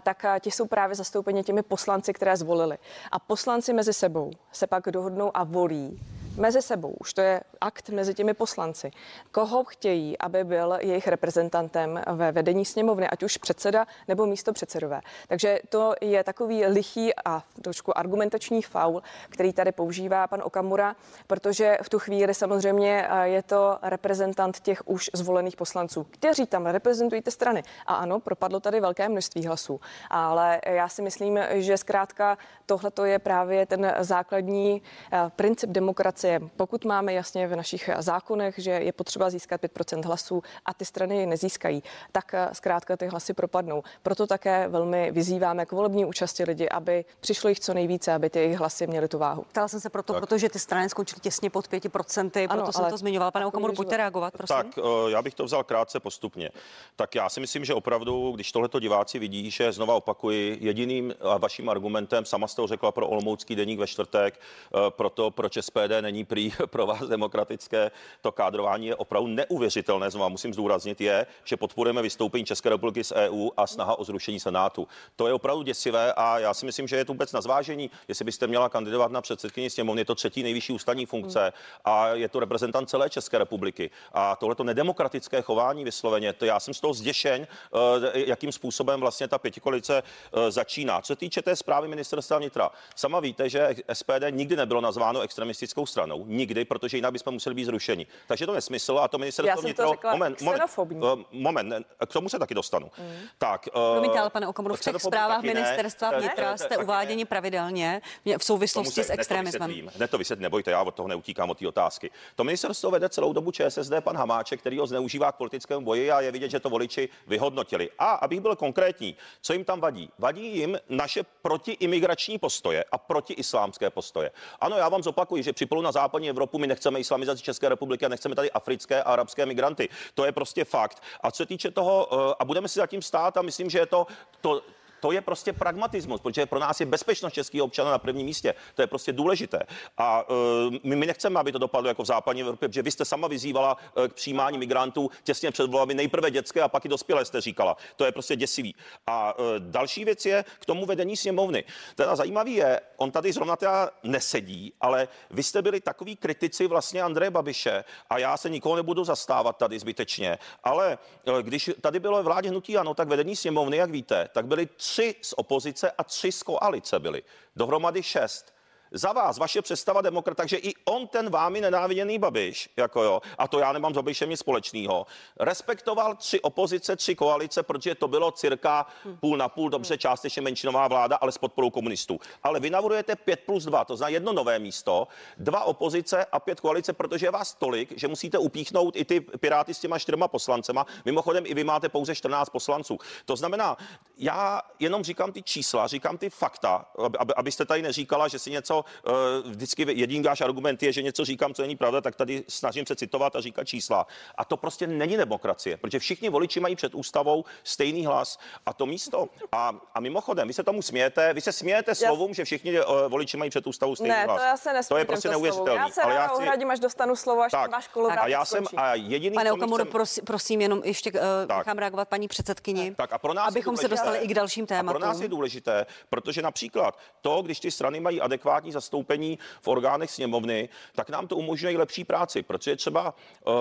tak 0.02 0.24
ti 0.40 0.50
jsou 0.50 0.66
právě 0.66 0.96
zastoupeni 0.96 1.42
těmi 1.44 1.62
poslanci, 1.62 2.12
které 2.12 2.36
zvolili. 2.36 2.78
A 3.10 3.18
poslanci 3.18 3.72
mezi 3.72 3.92
sebou 3.92 4.30
se 4.52 4.66
pak 4.66 4.84
dohodnou 4.86 5.36
a 5.36 5.44
volí 5.44 6.00
mezi 6.37 6.62
sebou. 6.62 6.95
Už 7.01 7.14
to 7.14 7.20
je 7.20 7.41
akt 7.61 7.89
mezi 7.89 8.14
těmi 8.14 8.35
poslanci. 8.35 8.91
Koho 9.30 9.64
chtějí, 9.64 10.18
aby 10.18 10.45
byl 10.45 10.78
jejich 10.80 11.09
reprezentantem 11.09 12.01
ve 12.12 12.33
vedení 12.33 12.64
sněmovny, 12.64 13.09
ať 13.09 13.22
už 13.22 13.37
předseda 13.37 13.87
nebo 14.09 14.26
místo 14.26 14.53
předsedové. 14.53 15.01
Takže 15.28 15.59
to 15.68 15.95
je 16.01 16.24
takový 16.24 16.66
lichý 16.66 17.11
a 17.24 17.43
trošku 17.62 17.99
argumentační 17.99 18.62
faul, 18.62 19.03
který 19.28 19.53
tady 19.53 19.72
používá 19.72 20.26
pan 20.26 20.43
Okamura, 20.45 20.97
protože 21.26 21.78
v 21.83 21.89
tu 21.89 21.99
chvíli 21.99 22.35
samozřejmě 22.35 23.09
eh, 23.09 23.28
je 23.28 23.43
to 23.43 23.78
reprezentant 23.83 24.61
těch 24.61 24.83
už 24.85 25.11
zvolených 25.12 25.57
poslanců, 25.57 26.07
kteří 26.11 26.47
tam 26.47 26.66
reprezentují 26.66 27.22
ty 27.22 27.30
strany. 27.30 27.62
A 27.87 27.95
ano, 27.95 28.20
propadlo 28.20 28.61
tady 28.61 28.80
velké 28.80 29.09
množství 29.09 29.47
hlasů, 29.47 29.80
ale 30.11 30.61
já 30.66 30.89
si 30.89 31.03
myslím, 31.03 31.39
že 31.51 31.76
zkrátka 31.76 32.39
tohle 32.66 32.91
je 33.05 33.18
právě 33.18 33.66
ten 33.66 33.95
základní 34.01 34.83
eh, 35.12 35.30
princip 35.37 35.70
demokracie. 35.70 36.22
Pokud 36.57 36.85
máme 36.85 37.12
jasně 37.12 37.47
v 37.47 37.57
našich 37.57 37.91
zákonech, 37.99 38.55
že 38.59 38.70
je 38.70 38.93
potřeba 38.93 39.31
získat 39.31 39.62
5% 39.62 40.07
hlasů 40.07 40.43
a 40.66 40.75
ty 40.75 40.85
strany 40.85 41.16
je 41.16 41.27
nezískají, 41.27 41.83
tak 42.12 42.35
eh, 42.35 42.49
zkrátka 42.53 42.97
ty 42.97 43.07
hlasy 43.07 43.35
propadnou. 43.35 43.83
Proto 44.03 44.27
také 44.27 44.68
velmi 44.68 45.11
vyzýváme 45.12 45.66
k 45.66 45.73
volební 45.73 46.05
účasti 46.05 46.45
lidi, 46.45 46.68
aby 46.68 47.05
přišlo 47.20 47.49
jich 47.49 47.61
co 47.61 47.75
nejvíce, 47.75 48.12
aby 48.12 48.31
ty 48.31 48.39
jejich 48.39 48.59
hlasy 48.59 48.87
měly 48.87 49.09
tu 49.09 49.18
váhu. 49.18 49.43
Ptala 49.49 49.68
jsem 49.68 49.81
se 49.81 49.91
proto, 49.91 50.14
protože 50.14 50.49
ty 50.49 50.59
strany 50.59 50.89
skončily 50.89 51.20
těsně 51.20 51.51
pod 51.51 51.68
5%, 51.68 52.47
Ano, 52.51 52.59
proto 52.59 52.73
jsem 52.73 52.83
ale 52.83 52.91
to 52.91 52.97
zmiňovala. 52.97 53.31
Pane 53.31 53.47
Okamuru, 53.47 53.73
pojďte 53.73 53.97
reagovat, 53.97 54.33
prosím. 54.37 54.57
Tak 54.57 54.66
eh, 54.79 55.11
já 55.11 55.23
bych 55.23 55.35
to 55.35 55.45
vzal 55.45 55.64
krátce 55.64 56.01
postupně. 56.01 56.51
Tak 56.97 57.14
já 57.14 57.29
si 57.29 57.41
myslím, 57.41 57.64
že 57.64 57.75
opravdu, 57.75 58.33
když 58.33 58.53
tohleto 58.53 58.81
diváci 58.81 59.18
vidí, 59.18 59.51
že 59.51 59.73
znova 59.73 59.95
opakuji, 59.95 60.59
jediným 60.61 61.14
a 61.20 61.39
vaším 61.39 61.68
argumentem, 61.68 62.25
sama 62.25 62.49
jste 62.49 62.62
to 62.62 62.66
řekla 62.66 62.93
pro 62.93 63.09
Olomoucký 63.09 63.57
deník 63.57 63.79
ve 63.79 63.87
čtvrtek, 63.87 64.41
eh, 64.41 64.79
pro 64.89 65.11
to, 65.11 65.31
proč 65.31 65.57
SPD 65.57 66.03
není 66.03 66.11
prý 66.24 66.52
pro 66.66 66.86
vás 66.86 67.08
demokratické, 67.08 67.90
to 68.20 68.32
kádrování 68.32 68.86
je 68.86 68.96
opravdu 68.96 69.28
neuvěřitelné, 69.28 70.10
znova 70.10 70.28
musím 70.28 70.54
zdůraznit, 70.54 71.00
je, 71.00 71.26
že 71.44 71.56
podporujeme 71.56 72.02
vystoupení 72.02 72.44
České 72.44 72.68
republiky 72.68 73.04
z 73.04 73.12
EU 73.12 73.50
a 73.56 73.66
snaha 73.66 73.98
o 73.98 74.04
zrušení 74.04 74.40
Senátu. 74.40 74.88
To 75.16 75.26
je 75.26 75.32
opravdu 75.32 75.62
děsivé 75.62 76.12
a 76.12 76.38
já 76.38 76.54
si 76.54 76.66
myslím, 76.66 76.88
že 76.88 76.96
je 76.96 77.04
to 77.04 77.12
vůbec 77.12 77.32
na 77.32 77.40
zvážení, 77.40 77.90
jestli 78.08 78.24
byste 78.24 78.46
měla 78.46 78.68
kandidovat 78.68 79.12
na 79.12 79.20
předsedkyni 79.20 79.70
sněmovny, 79.70 80.00
je 80.00 80.04
to 80.04 80.14
třetí 80.14 80.42
nejvyšší 80.42 80.72
ústavní 80.72 81.06
funkce 81.06 81.52
a 81.84 82.08
je 82.08 82.28
to 82.28 82.40
reprezentant 82.40 82.90
celé 82.90 83.10
České 83.10 83.38
republiky. 83.38 83.90
A 84.12 84.36
tohleto 84.36 84.64
nedemokratické 84.64 85.42
chování 85.42 85.84
vysloveně, 85.84 86.32
to 86.32 86.44
já 86.44 86.60
jsem 86.60 86.74
z 86.74 86.80
toho 86.80 86.94
zděšen, 86.94 87.46
eh, 87.46 88.20
jakým 88.26 88.52
způsobem 88.52 89.00
vlastně 89.00 89.28
ta 89.28 89.38
pětikolice 89.38 90.02
eh, 90.02 90.50
začíná. 90.50 91.00
Co 91.00 91.06
se 91.06 91.16
týče 91.16 91.42
té 91.42 91.56
zprávy 91.56 91.88
ministerstva 91.88 92.38
vnitra, 92.38 92.70
sama 92.96 93.20
víte, 93.20 93.48
že 93.48 93.74
SPD 93.92 94.30
nikdy 94.30 94.56
nebylo 94.56 94.80
nazváno 94.80 95.20
extremistickou 95.20 95.86
stranou, 95.86 96.01
nikdy, 96.26 96.64
protože 96.64 96.96
jinak 96.96 97.12
bychom 97.12 97.34
museli 97.34 97.55
být 97.55 97.64
zrušeni. 97.64 98.07
Takže 98.26 98.46
to 98.46 98.53
nesmysl 98.53 98.98
a 98.98 99.09
to 99.09 99.18
ministerstvo 99.18 99.62
to 99.62 99.66
vnitra. 99.66 99.88
řekla 99.88 100.30
xenofobní. 100.34 100.98
moment, 100.98 101.26
eh, 101.32 101.36
moment, 101.38 101.68
ne, 101.68 101.80
k 102.07 102.12
tomu 102.12 102.28
se 102.28 102.38
taky 102.38 102.55
dostanu. 102.55 102.90
Tak, 103.38 103.68
eh, 103.68 103.70
Promiňte, 103.92 104.18
ale 104.18 104.30
pane 104.30 104.48
Okamuru, 104.48 104.74
v 104.76 104.80
těch 104.80 105.03
zprávách 105.03 105.42
ne. 105.42 105.55
ministerstva 105.55 106.11
Eh, 106.12 106.20
vnitra 106.20 106.53
eh, 106.53 106.59
jste 106.59 106.76
ne. 106.76 106.84
uváděni 106.84 107.24
pravidelně 107.24 108.00
v 108.38 108.44
souvislosti 108.44 108.94
se- 108.94 109.05
s 109.05 109.11
extremismem. 109.11 109.88
Hned 109.96 110.11
to 110.11 110.18
vysvětlím, 110.18 110.42
nebojte, 110.42 110.70
já 110.70 110.82
od 110.82 110.94
toho 110.94 111.09
neutíkám 111.09 111.50
od 111.50 111.59
té 111.59 111.68
otázky. 111.68 112.11
To 112.36 112.44
ministerstvo 112.44 112.90
vede 112.90 113.09
celou 113.09 113.32
dobu 113.32 113.50
ČSSD 113.50 113.92
pan 114.00 114.16
Hamáček, 114.16 114.61
který 114.61 114.78
ho 114.78 114.86
zneužívá 114.86 115.32
k 115.32 115.36
politickému 115.36 115.84
boji 115.84 116.11
a 116.11 116.20
je 116.20 116.32
vidět, 116.32 116.48
že 116.50 116.61
to 116.61 116.70
voliči 116.70 117.09
vyhodnotili. 117.26 117.90
A 117.98 118.11
abych 118.11 118.40
byl 118.40 118.57
konkrétní, 118.57 119.16
co 119.42 119.53
jim 119.53 119.64
tam 119.64 119.80
vadí? 119.80 120.11
Vadí 120.18 120.57
jim 120.59 120.78
naše 120.88 121.22
protiimigrační 121.42 122.38
postoje 122.38 122.84
a 122.92 122.98
protiislámské 122.98 123.90
postoje. 123.90 124.30
Ano, 124.61 124.76
já 124.76 124.88
vám 124.88 125.03
zopakuju, 125.03 125.42
že 125.42 125.53
při 125.53 125.66
polu 125.66 125.82
západní 125.93 126.30
Evropu 126.30 126.59
my 126.59 126.66
nechceme 126.66 127.01
islamizaci 127.01 127.43
České 127.43 127.68
republiky 127.68 128.07
a 128.07 128.09
nechceme 128.09 128.34
tady 128.34 128.51
africké 128.51 129.03
a 129.03 129.12
arabské 129.12 129.47
migranty. 129.47 129.88
To 130.14 130.24
je 130.24 130.32
prostě 130.32 130.64
fakt. 130.64 131.03
A 131.20 131.30
co 131.30 131.36
se 131.36 131.47
týče 131.47 131.70
toho, 131.70 132.09
eh, 132.12 132.34
a 132.38 132.45
budeme 132.45 132.68
si 132.68 132.78
zatím 132.78 133.03
stát 133.03 133.36
a 133.36 133.43
myslím, 133.43 133.70
že 133.70 133.78
je 133.78 133.86
to, 133.86 134.07
to 134.40 134.62
to 135.03 135.12
je 135.12 135.20
prostě 135.20 135.53
pragmatismus, 135.53 136.20
protože 136.20 136.46
pro 136.46 136.59
nás 136.59 136.80
je 136.80 136.86
bezpečnost 136.86 137.32
českých 137.32 137.62
občanů 137.62 137.90
na 137.90 137.98
prvním 137.98 138.26
místě. 138.26 138.55
To 138.74 138.82
je 138.82 138.86
prostě 138.86 139.12
důležité. 139.12 139.61
A 139.98 140.30
uh, 140.30 140.36
my, 140.82 140.96
my 140.96 141.07
nechceme, 141.07 141.40
aby 141.40 141.53
to 141.53 141.59
dopadlo 141.59 141.88
jako 141.88 142.03
v 142.03 142.07
západní 142.07 142.42
Evropě, 142.42 142.68
protože 142.68 142.82
vy 142.82 142.90
jste 142.90 143.05
sama 143.05 143.28
vyzývala 143.28 143.76
uh, 143.76 144.09
k 144.09 144.12
přijímání 144.12 144.59
migrantů 144.59 145.11
těsně 145.24 145.50
před 145.50 145.70
volbami, 145.70 145.94
nejprve 145.94 146.30
dětské 146.30 146.62
a 146.62 146.68
pak 146.68 146.84
i 146.84 146.88
dospělé 146.88 147.24
jste 147.24 147.40
říkala. 147.40 147.76
To 147.96 148.05
je 148.05 148.12
prostě 148.12 148.36
děsivý. 148.36 148.74
A 149.07 149.38
uh, 149.38 149.44
další 149.59 150.05
věc 150.05 150.26
je 150.26 150.44
k 150.59 150.66
tomu 150.66 150.86
vedení 150.86 151.16
sněmovny. 151.16 151.64
Teda 151.94 152.16
zajímavý 152.16 152.55
je, 152.55 152.80
on 152.96 153.11
tady 153.11 153.32
zrovna 153.32 153.57
teda 153.57 153.90
nesedí, 154.03 154.72
ale 154.80 155.09
vy 155.30 155.42
jste 155.42 155.62
byli 155.62 155.80
takový 155.80 156.16
kritici 156.16 156.66
vlastně 156.66 157.03
Andreje 157.03 157.30
Babiše 157.30 157.84
a 158.11 158.18
já 158.18 158.36
se 158.36 158.50
nikoho 158.50 158.76
nebudu 158.76 159.05
zastávat 159.05 159.57
tady 159.57 159.78
zbytečně, 159.78 160.38
ale 160.64 160.98
uh, 161.26 161.38
když 161.38 161.70
tady 161.80 162.00
bylo 162.00 162.22
vládě 162.22 162.48
hnutí 162.48 162.76
ano, 162.78 162.94
tak 162.94 163.09
vedení 163.09 163.36
sněmovny, 163.36 163.76
jak 163.76 163.90
víte, 163.90 164.28
tak 164.32 164.46
byli 164.46 164.68
tři 164.93 165.14
z 165.22 165.32
opozice 165.32 165.90
a 165.90 166.05
tři 166.05 166.32
z 166.32 166.43
koalice 166.43 166.99
byli. 166.99 167.22
Dohromady 167.57 168.03
šest. 168.03 168.51
Za 168.93 169.12
vás, 169.12 169.38
vaše 169.38 169.62
představa 169.62 170.01
demokrat, 170.01 170.36
takže 170.36 170.57
i 170.57 170.74
on, 170.84 171.09
ten 171.09 171.30
vámi 171.30 171.61
nenáviděný 171.61 172.18
Babiš, 172.18 172.70
jako 172.76 173.03
jo, 173.03 173.20
a 173.38 173.49
to 173.49 173.59
já 173.59 173.72
nemám 173.72 173.93
s 173.93 173.97
Babišem 173.97 174.30
nic 174.30 174.40
společného, 174.40 175.07
respektoval 175.40 176.14
tři 176.14 176.40
opozice, 176.40 176.97
tři 176.97 177.14
koalice, 177.14 177.62
protože 177.62 177.95
to 177.95 178.09
bylo 178.09 178.30
cirka 178.30 178.86
půl 179.20 179.36
na 179.36 179.49
půl, 179.49 179.70
dobře, 179.70 179.99
částečně 179.99 180.43
menšinová 180.43 180.88
vláda, 180.88 181.16
ale 181.16 181.32
s 181.32 181.38
podporou 181.38 181.70
komunistů. 181.70 182.20
Ale 182.43 182.61
vy 182.61 182.70
navrhujete 182.70 183.16
5 183.16 183.40
plus 183.40 183.64
2, 183.64 183.84
to 183.84 183.97
znamená 183.97 184.12
jedno 184.12 184.32
nové 184.32 184.59
místo, 184.59 185.09
dva 185.38 185.64
opozice 185.64 186.24
a 186.24 186.40
pět 186.40 186.61
koalice, 186.61 186.93
protože 186.93 187.26
je 187.26 187.30
vás 187.30 187.55
tolik, 187.55 187.93
že 187.99 188.09
musíte 188.09 188.38
upíchnout 188.38 188.97
i 188.97 189.05
ty 189.05 189.20
piráty 189.20 189.74
s 189.74 189.80
těma 189.80 189.99
čtyřma 189.99 190.28
poslancema. 190.28 190.86
Mimochodem, 191.05 191.45
i 191.47 191.55
vy 191.55 191.64
máte 191.64 191.88
pouze 191.88 192.14
14 192.14 192.49
poslanců. 192.49 192.99
To 193.24 193.36
znamená, 193.36 193.76
já 194.18 194.62
jenom 194.78 195.05
říkám 195.05 195.32
ty 195.32 195.43
čísla, 195.43 195.86
říkám 195.86 196.18
ty 196.18 196.30
fakta, 196.30 196.86
aby, 197.18 197.34
abyste 197.34 197.64
tady 197.64 197.82
neříkala, 197.82 198.28
že 198.28 198.38
si 198.38 198.51
něco, 198.51 198.82
uh, 199.07 199.51
vždycky 199.51 199.87
jediný 199.89 200.22
váš 200.22 200.41
argument 200.41 200.83
je, 200.83 200.93
že 200.93 201.03
něco 201.03 201.24
říkám, 201.24 201.55
co 201.55 201.62
není 201.62 201.76
pravda, 201.76 202.01
tak 202.01 202.16
tady 202.16 202.45
snažím 202.49 202.87
se 202.87 202.97
citovat 202.97 203.37
a 203.37 203.41
říkat 203.41 203.64
čísla. 203.64 204.07
A 204.39 204.45
to 204.45 204.57
prostě 204.57 204.87
není 204.87 205.16
demokracie, 205.16 205.76
protože 205.76 205.99
všichni 205.99 206.28
voliči 206.28 206.61
mají 206.61 206.76
před 206.76 206.95
ústavou 206.95 207.45
stejný 207.64 208.07
hlas 208.07 208.39
a 208.66 208.72
to 208.72 208.87
místo. 208.87 209.28
A, 209.53 209.72
a 209.95 210.01
mimochodem, 210.01 210.49
vy 210.49 210.55
se 210.55 210.62
tomu 210.62 210.83
smějete, 210.83 211.35
vy 211.35 211.41
se 211.41 211.53
smějete 211.53 211.95
slovům, 211.95 212.35
že 212.35 212.45
všichni 212.45 212.80
uh, 212.80 212.87
voliči 213.09 213.37
mají 213.37 213.51
před 213.51 213.66
ústavou 213.66 213.95
stejný 213.95 214.14
ne, 214.14 214.24
hlas. 214.24 214.41
to 214.41 214.68
já 214.68 214.83
se 214.83 214.89
to 214.89 214.97
je 214.97 215.05
prostě 215.05 215.28
neuvěřitelné. 215.28 215.83
Já 215.83 215.89
se 215.89 216.03
ale 216.03 216.14
já 216.14 216.26
chci... 216.26 216.37
ohradím, 216.37 216.70
až 216.70 216.80
dostanu 216.80 217.16
slovo, 217.16 217.43
až 217.43 217.53
tak, 217.53 217.70
váš 217.70 217.91
A 218.20 218.28
já 218.28 218.45
jsem 218.45 218.64
a 218.76 218.95
jediný, 218.95 219.35
Pane 219.35 219.53
Okamuro, 219.53 219.85
chcem... 219.85 219.93
prosím, 219.93 220.24
prosím, 220.24 220.61
jenom 220.61 220.80
ještě 220.85 221.12
uh, 221.12 221.18
nechám 221.57 221.78
reagovat 221.78 222.09
paní 222.09 222.28
předsedkyni, 222.28 222.95
tak, 222.95 223.12
a 223.12 223.18
pro 223.18 223.35
nás 223.35 223.49
abychom 223.49 223.76
se 223.76 223.89
dostali 223.89 224.18
i 224.18 224.28
k 224.28 224.35
dalším 224.35 224.66
tématům. 224.66 224.97
A 224.97 225.01
pro 225.01 225.09
nás 225.09 225.20
je 225.20 225.28
důležité, 225.28 225.87
protože 226.11 226.43
například 226.43 226.99
to, 227.20 227.43
když 227.43 227.61
ty 227.61 227.70
strany 227.70 228.01
mají 228.01 228.20
adekvátní 228.20 228.72
zastoupení 228.73 229.39
v 229.61 229.68
orgánech 229.68 230.11
sněmovny, 230.11 230.68
tak 230.95 231.11
nám 231.11 231.27
to 231.27 231.37
umožňuje 231.37 231.79
lepší 231.79 232.05
práci, 232.05 232.43
protože 232.43 232.77
třeba, 232.77 233.14
uh, 233.45 233.53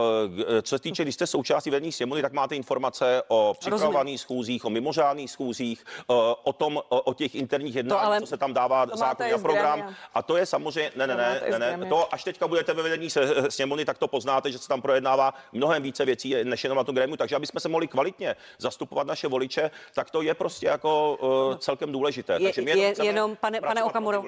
co 0.61 0.75
se 0.75 0.81
týče, 0.81 1.03
když 1.03 1.15
jste 1.15 1.27
součástí 1.27 1.69
vedení 1.69 1.91
sněmovny, 1.91 2.21
tak 2.21 2.33
máte 2.33 2.55
informace 2.55 3.23
o 3.27 3.55
připravovaných 3.59 4.21
schůzích, 4.21 4.65
o 4.65 4.69
mimořádných 4.69 5.31
schůzích, 5.31 5.83
uh, 6.07 6.15
o 6.43 6.53
tom, 6.53 6.77
o, 6.77 7.01
o 7.01 7.13
těch 7.13 7.35
interních 7.35 7.75
jednáních, 7.75 8.19
co 8.19 8.27
se 8.27 8.37
tam 8.37 8.53
dává 8.53 8.85
zákon 8.93 9.33
a 9.35 9.37
program. 9.37 9.95
A 10.13 10.21
to 10.21 10.37
je 10.37 10.45
samozřejmě, 10.45 10.91
ne, 10.95 11.07
ne, 11.07 11.15
ne, 11.15 11.59
ne, 11.59 11.77
ne, 11.77 11.85
to 11.85 12.13
až 12.13 12.23
teďka 12.23 12.47
budete 12.47 12.73
ve 12.73 12.83
vedení 12.83 13.09
sněmovny, 13.49 13.85
tak 13.85 13.97
to 13.97 14.07
poznáte, 14.07 14.51
že 14.51 14.57
se 14.57 14.67
tam 14.67 14.81
projednává 14.81 15.33
mnohem 15.51 15.83
více 15.83 16.05
věcí 16.05 16.35
než 16.43 16.63
jenom 16.63 16.77
na 16.77 16.83
tom 16.83 16.95
grému. 16.95 17.17
Takže 17.17 17.35
aby 17.35 17.47
jsme 17.47 17.59
se 17.59 17.69
mohli 17.69 17.87
kvalitně 17.87 18.35
zastupovat 18.57 19.07
naše 19.07 19.27
voliče, 19.27 19.71
tak 19.93 20.11
to 20.11 20.21
je 20.21 20.33
prostě 20.33 20.67
jako 20.67 21.17
uh, 21.21 21.57
celkem 21.57 21.91
důležité. 21.91 22.33
Je, 22.33 22.53
Takže 22.53 22.61
je, 22.61 22.93
jenom, 23.03 23.35
pane, 23.35 23.61
pane 23.61 23.83
Okamuro, 23.83 24.23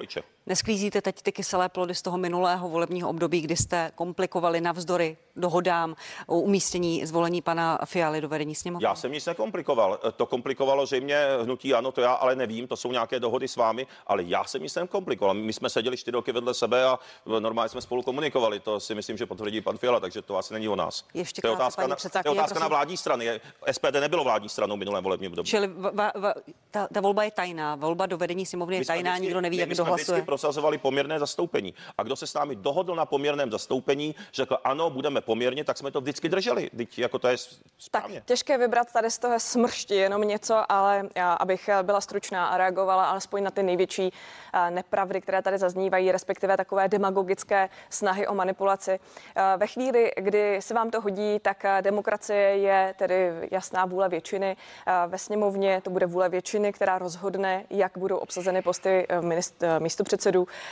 nesklízíte 0.64 1.02
teď 1.02 1.22
ty 1.22 1.32
kyselé 1.32 1.68
plody 1.68 1.94
z 1.94 2.02
toho 2.02 2.18
minulého 2.18 2.68
volebního 2.68 3.08
období, 3.08 3.40
kdy 3.40 3.56
jste 3.56 3.90
komplikovali 3.94 4.60
navzdory 4.60 5.16
dohodám 5.36 5.96
o 6.26 6.38
umístění 6.38 7.06
zvolení 7.06 7.42
pana 7.42 7.78
Fialy 7.84 8.20
do 8.20 8.28
vedení 8.28 8.54
sněmovny? 8.54 8.84
Já 8.84 8.94
jsem 8.94 9.12
nic 9.12 9.26
nekomplikoval. 9.26 10.00
To 10.16 10.26
komplikovalo 10.26 10.86
zřejmě 10.86 11.16
hnutí 11.42 11.74
ano, 11.74 11.92
to 11.92 12.00
já 12.00 12.12
ale 12.12 12.36
nevím, 12.36 12.68
to 12.68 12.76
jsou 12.76 12.92
nějaké 12.92 13.20
dohody 13.20 13.48
s 13.48 13.56
vámi, 13.56 13.86
ale 14.06 14.22
já 14.22 14.44
jsem 14.44 14.62
nic 14.62 14.74
nekomplikoval. 14.74 15.34
My 15.34 15.52
jsme 15.52 15.70
seděli 15.70 15.96
čtyři 15.96 16.12
roky 16.12 16.32
vedle 16.32 16.54
sebe 16.54 16.84
a 16.84 16.98
normálně 17.40 17.68
jsme 17.68 17.80
spolu 17.80 18.02
komunikovali. 18.02 18.60
To 18.60 18.80
si 18.80 18.94
myslím, 18.94 19.16
že 19.16 19.26
potvrdí 19.26 19.60
pan 19.60 19.78
Fiala, 19.78 20.00
takže 20.00 20.22
to 20.22 20.36
asi 20.36 20.54
není 20.54 20.68
o 20.68 20.76
nás. 20.76 21.04
Ještě 21.14 21.42
to 21.42 21.48
je 21.48 21.52
otázka, 21.52 21.86
na, 21.86 21.96
to 21.96 22.18
je 22.24 22.30
otázka 22.30 22.58
na 22.60 22.68
vládní 22.68 22.96
strany. 22.96 23.40
SPD 23.72 23.94
nebylo 24.00 24.24
vládní 24.24 24.48
stranou 24.48 24.76
minulém 24.76 25.04
volebním 25.04 25.30
období. 25.30 25.48
Čili 25.48 25.66
va, 25.66 26.12
va, 26.14 26.34
ta, 26.70 26.88
ta, 26.92 27.00
volba 27.00 27.24
je 27.24 27.30
tajná. 27.30 27.74
Volba 27.74 28.06
do 28.06 28.18
vedení 28.18 28.46
sněmovny 28.46 28.76
je 28.76 28.84
tajná, 28.84 29.10
vždycky, 29.10 29.26
nikdo 29.26 29.40
neví, 29.40 29.56
jak 29.56 29.68
kdo 29.68 29.84
hlasuje. 29.84 30.24
Prosazovali 30.54 30.78
poměrné 30.78 31.18
zastoupení. 31.18 31.74
A 31.98 32.02
kdo 32.02 32.16
se 32.16 32.26
s 32.26 32.34
námi 32.34 32.56
dohodl 32.56 32.94
na 32.94 33.06
poměrném 33.06 33.50
zastoupení, 33.50 34.14
řekl 34.34 34.58
ano, 34.64 34.90
budeme 34.90 35.20
poměrně, 35.20 35.64
tak 35.64 35.78
jsme 35.78 35.90
to 35.90 36.00
vždycky 36.00 36.28
drželi. 36.28 36.70
Teď 36.76 36.98
jako 36.98 37.18
to 37.18 37.28
je 37.28 37.36
správně. 37.78 38.14
Tak 38.14 38.24
těžké 38.24 38.58
vybrat 38.58 38.92
tady 38.92 39.10
z 39.10 39.18
toho 39.18 39.40
smršti 39.40 39.94
jenom 39.94 40.22
něco, 40.22 40.72
ale 40.72 41.08
já, 41.14 41.32
abych 41.32 41.70
byla 41.82 42.00
stručná 42.00 42.46
a 42.46 42.56
reagovala 42.56 43.04
alespoň 43.04 43.42
na 43.42 43.50
ty 43.50 43.62
největší 43.62 44.12
nepravdy, 44.70 45.20
které 45.20 45.42
tady 45.42 45.58
zaznívají, 45.58 46.12
respektive 46.12 46.56
takové 46.56 46.88
demagogické 46.88 47.68
snahy 47.90 48.26
o 48.26 48.34
manipulaci. 48.34 49.00
Ve 49.56 49.66
chvíli, 49.66 50.12
kdy 50.16 50.62
se 50.62 50.74
vám 50.74 50.90
to 50.90 51.00
hodí, 51.00 51.38
tak 51.38 51.64
demokracie 51.80 52.40
je 52.40 52.94
tedy 52.98 53.48
jasná 53.50 53.84
vůle 53.84 54.08
většiny. 54.08 54.56
Ve 55.06 55.18
sněmovně 55.18 55.80
to 55.80 55.90
bude 55.90 56.06
vůle 56.06 56.28
většiny, 56.28 56.72
která 56.72 56.98
rozhodne, 56.98 57.64
jak 57.70 57.98
budou 57.98 58.16
obsazeny 58.16 58.62
posty 58.62 59.06
místo 59.78 60.04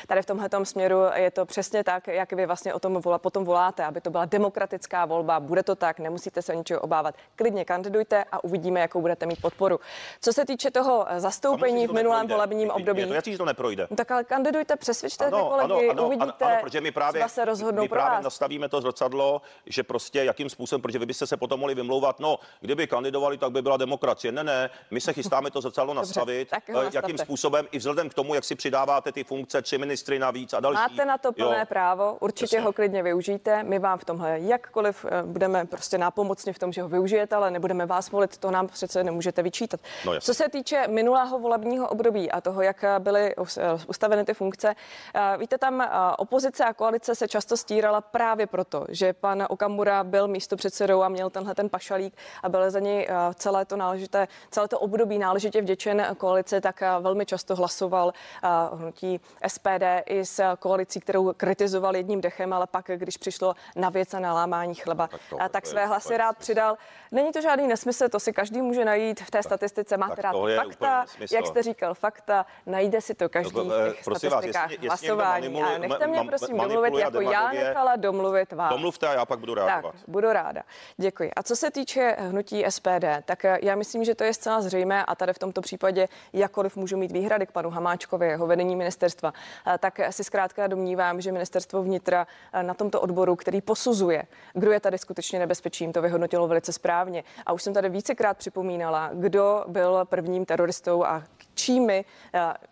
Tady 0.07 0.23
v 0.23 0.27
tomhle 0.27 0.49
směru 0.65 0.97
je 1.15 1.31
to 1.31 1.47
přesně 1.47 1.85
tak, 1.85 2.07
jak 2.07 2.33
vy 2.33 2.47
vlastně 2.47 2.75
o 2.75 2.79
tom 2.79 3.01
vola, 3.01 3.19
potom 3.19 3.45
voláte, 3.45 3.85
aby 3.85 4.01
to 4.01 4.11
byla 4.11 4.25
demokratická 4.25 5.05
volba. 5.05 5.41
Bude 5.41 5.63
to 5.63 5.75
tak, 5.75 5.99
nemusíte 5.99 6.43
se 6.43 6.57
ničeho 6.57 6.81
obávat. 6.81 7.15
Klidně 7.37 7.65
kandidujte 7.65 8.25
a 8.33 8.45
uvidíme, 8.45 8.81
jakou 8.81 9.01
budete 9.01 9.27
mít 9.27 9.41
podporu. 9.43 9.81
Co 10.21 10.33
se 10.33 10.45
týče 10.45 10.71
toho 10.71 11.07
zastoupení 11.17 11.87
v 11.87 11.93
minulém 11.93 12.29
volebním 12.29 12.71
období. 12.71 13.01
Je 13.01 13.23
to, 13.23 13.37
to 13.39 13.45
neprojde. 13.45 13.87
No 13.91 13.97
tak 13.97 14.11
ale 14.11 14.25
kandidujte, 14.25 14.77
přesvědčte 14.77 15.25
ano, 15.27 15.39
ty 15.39 15.49
kolegy, 15.49 15.73
ano, 15.73 15.91
ano, 15.91 16.07
uvidíte, 16.07 16.45
ano, 16.45 16.53
ano, 16.53 16.57
protože 16.63 16.81
my 16.81 16.91
právě, 16.91 17.29
se 17.29 17.45
rozhodnou 17.45 17.83
my 17.83 17.89
pro 17.89 17.97
právě 17.97 18.17
vás. 18.17 18.25
nastavíme 18.25 18.69
to 18.69 18.81
zrcadlo, 18.81 19.43
že 19.67 19.83
prostě 19.83 20.25
jakým 20.25 20.49
způsobem, 20.49 20.83
protože 20.83 20.99
vy 20.99 21.07
byste 21.07 21.27
se 21.27 21.37
potom 21.37 21.61
mohli 21.61 21.75
vymlouvat, 21.75 22.21
no, 22.21 22.39
kdyby 22.61 22.87
kandidovali, 22.87 23.39
tak 23.39 23.53
by 23.53 23.63
byla 23.63 23.77
demokracie. 23.77 24.33
Ne, 24.33 24.45
ne, 24.45 24.71
my 24.91 25.01
se 25.01 25.13
chystáme 25.13 25.51
to 25.51 25.61
zrcadlo 25.61 25.95
nastavit, 25.95 26.51
Dobře, 26.73 26.91
jakým 26.95 27.19
způsobem 27.19 27.69
i 27.73 27.79
vzhledem 27.79 28.09
k 28.09 28.15
tomu, 28.15 28.35
jak 28.35 28.45
si 28.45 28.55
přidáváte 28.55 29.13
ty 29.13 29.25
funkce, 29.25 29.62
tři 29.63 29.79
ministry 29.79 30.19
navíc 30.19 30.53
a 30.53 30.61
další. 30.61 30.81
Máte 30.81 31.05
na 31.05 31.19
to 31.19 31.33
plné 31.33 31.59
jo. 31.59 31.67
právo, 31.67 32.17
určitě 32.21 32.47
Přesně. 32.47 32.61
ho 32.61 32.73
klidně 32.73 33.03
využijte. 33.03 33.63
My 33.63 33.79
vám 33.79 33.99
v 33.99 34.05
tomhle 34.05 34.41
jakkoliv 34.41 35.07
eh, 35.09 35.23
budeme 35.23 35.65
prostě 35.65 35.99
nápomocni 35.99 36.53
v 36.53 36.59
tom, 36.59 36.73
že 36.73 36.83
ho 36.83 36.89
využijete, 36.89 37.37
ale 37.37 37.51
nebudeme 37.51 37.87
vás 37.87 38.11
volit, 38.11 38.39
to 38.39 38.51
nám 38.51 38.69
přece 38.69 39.05
nemůžete 39.05 39.43
vyčítat. 39.43 39.81
No, 40.05 40.21
Co 40.21 40.35
se 40.35 40.49
týče 40.49 40.85
minulého 40.89 41.39
volebního 41.39 41.89
období 41.89 42.31
a 42.31 42.41
toho, 42.41 42.63
jak 42.63 42.85
byly 42.99 43.35
ustaveny 43.87 44.25
ty 44.25 44.35
funkce, 44.35 44.75
eh, 45.15 45.37
víte, 45.39 45.59
tam 45.59 45.81
eh, 45.81 45.89
opozice 46.19 46.65
a 46.65 46.73
koalice 46.73 47.15
se 47.15 47.29
často 47.29 47.57
stírala 47.57 48.01
právě 48.01 48.47
proto, 48.47 48.87
že 48.89 49.13
pan 49.13 49.47
Okamura 49.49 50.05
byl 50.05 50.29
místo 50.29 50.57
předsedou 50.57 51.03
a 51.03 51.09
měl 51.09 51.31
tenhle 51.31 51.55
ten 51.55 51.69
pašalík 51.69 52.15
a 52.43 52.49
byl 52.49 52.71
za 52.71 52.81
něj 52.81 53.09
celé 53.35 53.65
to 53.65 53.77
náležité, 53.77 54.29
celé 54.51 54.69
to 54.69 54.79
období 54.79 55.19
náležitě 55.19 55.61
vděčen 55.63 56.07
koalici, 56.19 56.61
tak 56.61 56.83
velmi 57.01 57.27
často 57.27 57.57
hlasoval 57.57 58.13
hnutí 58.73 59.21
SPD 59.53 59.85
i 60.07 60.25
s 60.25 60.57
koalicí, 60.59 61.01
kterou 61.01 61.33
kritizoval 61.33 61.97
jedním 61.97 62.21
dechem, 62.21 62.53
ale 62.53 62.67
pak, 62.67 62.91
když 62.97 63.17
přišlo 63.17 63.55
na 63.77 63.91
věc 63.91 64.15
a 64.15 64.21
na 64.21 64.35
lámání 64.35 64.75
chleba, 64.75 65.07
tak, 65.07 65.21
to, 65.31 65.37
tak 65.51 65.67
své 65.67 65.87
hlasy 65.87 66.17
rád 66.17 66.39
přidal. 66.39 66.77
Není 67.13 67.33
to 67.33 67.41
žádný 67.41 67.67
nesmysl, 67.67 68.09
to 68.09 68.21
si 68.21 68.33
každý 68.33 68.63
může 68.63 68.85
najít 68.85 69.21
v 69.21 69.31
té 69.31 69.39
tak, 69.39 69.45
statistice. 69.45 69.97
Máte 69.97 70.23
rád 70.23 70.35
fakta, 70.57 71.05
jak 71.33 71.47
jste 71.47 71.63
říkal, 71.63 71.95
fakta, 71.95 72.47
najde 72.67 73.01
si 73.01 73.15
to 73.15 73.29
každý 73.29 73.61
v 73.61 73.93
těch 73.93 74.05
prosím 74.05 74.31
statistikách 74.31 74.63
vás, 74.63 74.71
jestli, 74.71 74.89
hlasování. 74.89 75.47
Jestli 75.47 75.63
a 75.63 75.79
nechte 75.79 76.07
mě 76.07 76.25
prosím 76.25 76.59
domluvit, 76.59 76.95
jako 76.95 77.21
já 77.21 77.53
nechala 77.53 77.97
domluvit 77.97 78.53
vás. 78.53 78.71
Domluvte 78.71 79.09
a 79.09 79.13
já 79.13 79.27
pak 79.27 79.39
budu 79.39 79.55
reagovat. 79.55 79.95
Tak, 79.95 80.09
budu 80.09 80.33
ráda. 80.33 80.63
Děkuji. 80.97 81.31
A 81.37 81.43
co 81.43 81.57
se 81.57 81.71
týče 81.71 82.17
hnutí 82.19 82.65
SPD, 82.69 83.05
tak 83.25 83.47
já 83.63 83.75
myslím, 83.75 84.05
že 84.05 84.15
to 84.15 84.25
je 84.25 84.35
zcela 84.35 84.61
zřejmé 84.61 85.05
a 85.05 85.15
tady 85.15 85.33
v 85.33 85.39
tomto 85.39 85.61
případě, 85.61 86.09
jakkoliv 86.33 86.77
můžu 86.77 86.97
mít 86.97 87.13
výhrady 87.13 87.47
k 87.47 87.53
panu 87.53 87.71
Hamáčkovi, 87.71 88.27
jeho 88.29 88.47
vedení 88.47 88.77
ministerstva, 88.77 89.33
tak 89.79 90.01
si 90.11 90.25
zkrátka 90.25 90.67
domnívám, 90.67 91.21
že 91.21 91.33
ministerstvo 91.33 91.83
vnitra 91.83 92.27
na 92.63 92.75
tomto 92.75 93.01
odboru, 93.01 93.37
který 93.37 93.61
posuzuje, 93.61 94.23
kdo 94.53 94.73
je 94.73 94.81
tady 94.81 94.99
skutečně 94.99 95.39
nebezpečím, 95.39 95.93
to 95.93 96.03
vyhodnotilo 96.03 96.49
velice 96.49 96.73
správně. 96.73 97.25
A 97.47 97.53
už 97.53 97.63
jsem 97.63 97.75
tady 97.75 97.89
vícepkrát 97.89 98.37
připomínala, 98.37 99.11
kdo 99.15 99.65
byl 99.69 100.05
prvním 100.05 100.45
teroristou 100.45 101.05
a 101.05 101.25
čími 101.55 102.05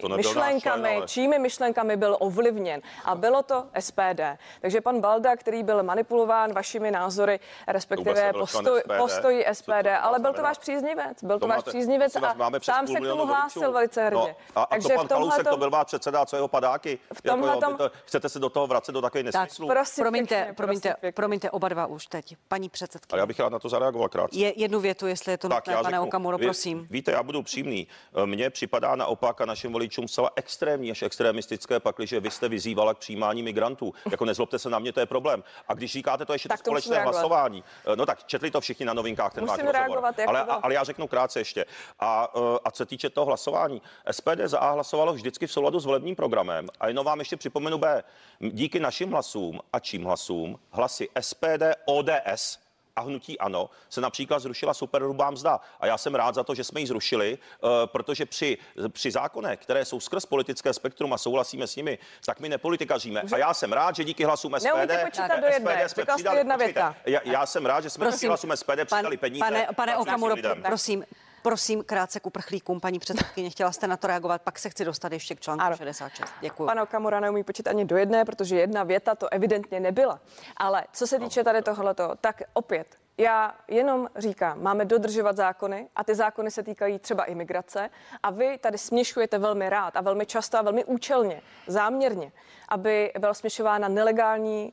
uh, 0.02 0.16
myšlenkami, 0.16 0.60
člen, 0.60 0.96
ale... 0.96 1.06
čími 1.06 1.38
myšlenkami 1.38 1.96
byl 1.96 2.16
ovlivněn. 2.20 2.80
A 3.04 3.14
bylo 3.14 3.42
to 3.42 3.66
SPD. 3.80 4.20
Takže 4.60 4.80
pan 4.80 5.00
Balda, 5.00 5.36
který 5.36 5.62
byl 5.62 5.82
manipulován 5.82 6.52
vašimi 6.52 6.90
názory, 6.90 7.40
respektive 7.66 8.32
postoj, 8.32 8.80
SPD, 8.80 8.96
postoji 8.98 9.44
SPD, 9.52 9.86
ale 10.00 10.18
byl 10.18 10.32
to 10.32 10.42
váš 10.42 10.58
příznivec. 10.58 11.24
Byl 11.24 11.36
to, 11.36 11.40
to 11.40 11.48
váš 11.48 11.56
máte, 11.56 11.70
příznivec 11.70 12.16
a 12.16 12.50
sám 12.62 12.86
se 12.86 13.00
k 13.00 13.06
tomu 13.06 13.26
hlásil 13.26 13.72
velice 13.72 14.04
hrdě. 14.04 14.34
No, 14.56 14.62
a, 14.62 14.62
a 14.62 14.66
Takže 14.66 14.88
to 14.88 14.94
pan 14.94 15.08
Kalousek, 15.08 15.48
to 15.48 15.56
byl 15.56 15.70
váš 15.70 15.86
předseda, 15.86 16.26
co 16.26 16.36
jeho 16.36 16.48
padáky. 16.48 16.98
V 17.12 17.20
jako, 17.24 17.46
jo, 17.46 17.60
to, 17.78 17.90
chcete 18.04 18.28
se 18.28 18.38
do 18.38 18.48
toho 18.48 18.66
vracet 18.66 18.92
do 18.92 19.00
takových 19.00 19.24
nesmyslů? 19.24 19.68
Tak, 19.68 19.76
prosím, 19.76 20.04
promiňte, 20.04 20.34
pěkně, 20.34 20.54
promiňte, 20.54 20.94
prosím, 21.00 21.12
promiňte 21.12 21.50
oba 21.50 21.68
dva 21.68 21.86
už 21.86 22.06
teď, 22.06 22.36
paní 22.48 22.68
předsedkyně. 22.68 23.18
A 23.18 23.20
já 23.20 23.26
bych 23.26 23.40
rád 23.40 23.52
na 23.52 23.58
to 23.58 23.68
zareagoval 23.68 24.08
krátce. 24.08 24.38
Je 24.38 24.52
jednu 24.56 24.80
větu, 24.80 25.06
jestli 25.06 25.32
je 25.32 25.38
to 25.38 25.48
tak, 25.48 25.66
nutné, 25.66 25.82
pane 25.82 26.00
Okamuro, 26.00 26.38
prosím. 26.38 26.86
Víte, 26.90 27.12
já 27.12 27.22
budu 27.22 27.42
přímý. 27.42 27.86
Mně 28.24 28.50
připadá 28.70 28.96
naopak 28.96 29.40
a 29.40 29.46
našim 29.46 29.72
voličům 29.72 30.08
zcela 30.08 30.30
extrémní 30.36 30.90
až 30.90 31.02
extremistické, 31.02 31.80
pakliže 31.80 32.20
vy 32.20 32.30
jste 32.30 32.48
vyzývala 32.48 32.94
k 32.94 32.98
přijímání 32.98 33.42
migrantů. 33.42 33.94
Jako 34.10 34.24
nezlobte 34.24 34.58
se 34.58 34.70
na 34.70 34.78
mě, 34.78 34.92
to 34.92 35.00
je 35.00 35.06
problém. 35.06 35.42
A 35.68 35.74
když 35.74 35.92
říkáte 35.92 36.24
to 36.24 36.32
ještě 36.32 36.48
tak 36.48 36.62
to 36.62 36.70
společné 36.70 37.02
hlasování, 37.02 37.64
eh, 37.92 37.96
no 37.96 38.06
tak 38.06 38.24
četli 38.24 38.50
to 38.50 38.60
všichni 38.60 38.86
na 38.86 38.94
novinkách 38.94 39.34
ten 39.34 39.44
Musím 39.44 39.66
reagovat, 39.66 40.18
jako 40.18 40.30
ale, 40.30 40.40
ale 40.62 40.74
já 40.74 40.84
řeknu 40.84 41.06
krátce 41.06 41.40
ještě. 41.40 41.64
A, 42.00 42.32
eh, 42.36 42.58
a 42.64 42.70
co 42.70 42.86
týče 42.86 43.10
toho 43.10 43.26
hlasování, 43.26 43.82
SPD 44.10 44.48
za 44.48 44.58
A 44.58 44.70
hlasovalo 44.70 45.12
vždycky 45.12 45.46
v 45.46 45.52
souladu 45.52 45.80
s 45.80 45.84
volebním 45.84 46.16
programem. 46.16 46.66
A 46.80 46.88
jenom 46.88 47.06
vám 47.06 47.18
ještě 47.18 47.36
připomenu 47.36 47.78
B. 47.78 48.02
Díky 48.40 48.80
našim 48.80 49.10
hlasům 49.10 49.60
a 49.72 49.78
čím 49.78 50.04
hlasům, 50.04 50.58
hlasy 50.70 51.08
SPD, 51.20 51.74
ODS, 51.86 52.69
a 52.96 53.00
hnutí 53.00 53.38
ano 53.38 53.70
se 53.88 54.00
například 54.00 54.38
zrušila 54.38 54.74
superhrubá 54.74 55.30
mzda. 55.30 55.60
A 55.80 55.86
já 55.86 55.98
jsem 55.98 56.14
rád 56.14 56.34
za 56.34 56.44
to, 56.44 56.54
že 56.54 56.64
jsme 56.64 56.80
ji 56.80 56.86
zrušili, 56.86 57.38
eh, 57.38 57.68
protože 57.86 58.26
při, 58.26 58.58
při 58.88 59.10
zákonech, 59.10 59.58
které 59.58 59.84
jsou 59.84 60.00
skrz 60.00 60.26
politické 60.26 60.72
spektrum 60.72 61.12
a 61.12 61.18
souhlasíme 61.18 61.66
s 61.66 61.76
nimi, 61.76 61.98
tak 62.24 62.40
my 62.40 62.48
nepolitikaříme. 62.48 63.22
A 63.34 63.38
já 63.38 63.54
jsem 63.54 63.72
rád, 63.72 63.96
že 63.96 64.04
díky 64.04 64.24
hlasům 64.24 64.54
SPD, 64.58 65.04
počítat 65.04 65.40
do 65.40 65.46
jedné. 65.46 65.88
SPD 65.88 66.02
jsme 66.02 66.14
přidali, 66.14 66.38
jedna 66.38 66.56
věta. 66.56 66.94
já, 67.06 67.20
já 67.24 67.46
jsem 67.46 67.66
rád, 67.66 67.80
že 67.80 67.90
jsme 67.90 68.10
díky 68.10 68.26
hlasům 68.26 68.56
SPD 68.56 68.84
přidali 68.84 69.16
peníze. 69.16 69.44
Pane, 69.44 69.68
pane 69.76 69.96
Okamuro, 69.96 70.34
prosím, 70.66 71.04
prosím, 71.42 71.84
krátce 71.84 72.20
k 72.20 72.26
uprchlíkům, 72.26 72.80
paní 72.80 72.98
předsedkyně, 72.98 73.50
chtěla 73.50 73.72
jste 73.72 73.86
na 73.86 73.96
to 73.96 74.06
reagovat, 74.06 74.42
pak 74.42 74.58
se 74.58 74.70
chci 74.70 74.84
dostat 74.84 75.12
ještě 75.12 75.34
k 75.34 75.40
článku 75.40 75.64
Ano. 75.64 75.76
66. 75.76 76.32
Děkuji. 76.40 76.66
Pan 76.66 76.80
Okamura 76.80 77.20
neumí 77.20 77.44
počít 77.44 77.68
ani 77.68 77.84
do 77.84 77.96
jedné, 77.96 78.24
protože 78.24 78.56
jedna 78.56 78.82
věta 78.82 79.14
to 79.14 79.32
evidentně 79.32 79.80
nebyla. 79.80 80.20
Ale 80.56 80.84
co 80.92 81.06
se 81.06 81.18
týče 81.18 81.44
tady 81.44 81.62
tohleto, 81.62 82.14
tak 82.20 82.42
opět, 82.52 82.96
já 83.18 83.54
jenom 83.68 84.08
říkám, 84.16 84.62
máme 84.62 84.84
dodržovat 84.84 85.36
zákony 85.36 85.88
a 85.96 86.04
ty 86.04 86.14
zákony 86.14 86.50
se 86.50 86.62
týkají 86.62 86.98
třeba 86.98 87.24
imigrace 87.24 87.90
a 88.22 88.30
vy 88.30 88.58
tady 88.58 88.78
směšujete 88.78 89.38
velmi 89.38 89.70
rád 89.70 89.96
a 89.96 90.00
velmi 90.00 90.26
často 90.26 90.58
a 90.58 90.62
velmi 90.62 90.84
účelně, 90.84 91.42
záměrně, 91.66 92.32
aby 92.68 93.12
byla 93.18 93.34
směšována 93.34 93.88
nelegální 93.88 94.72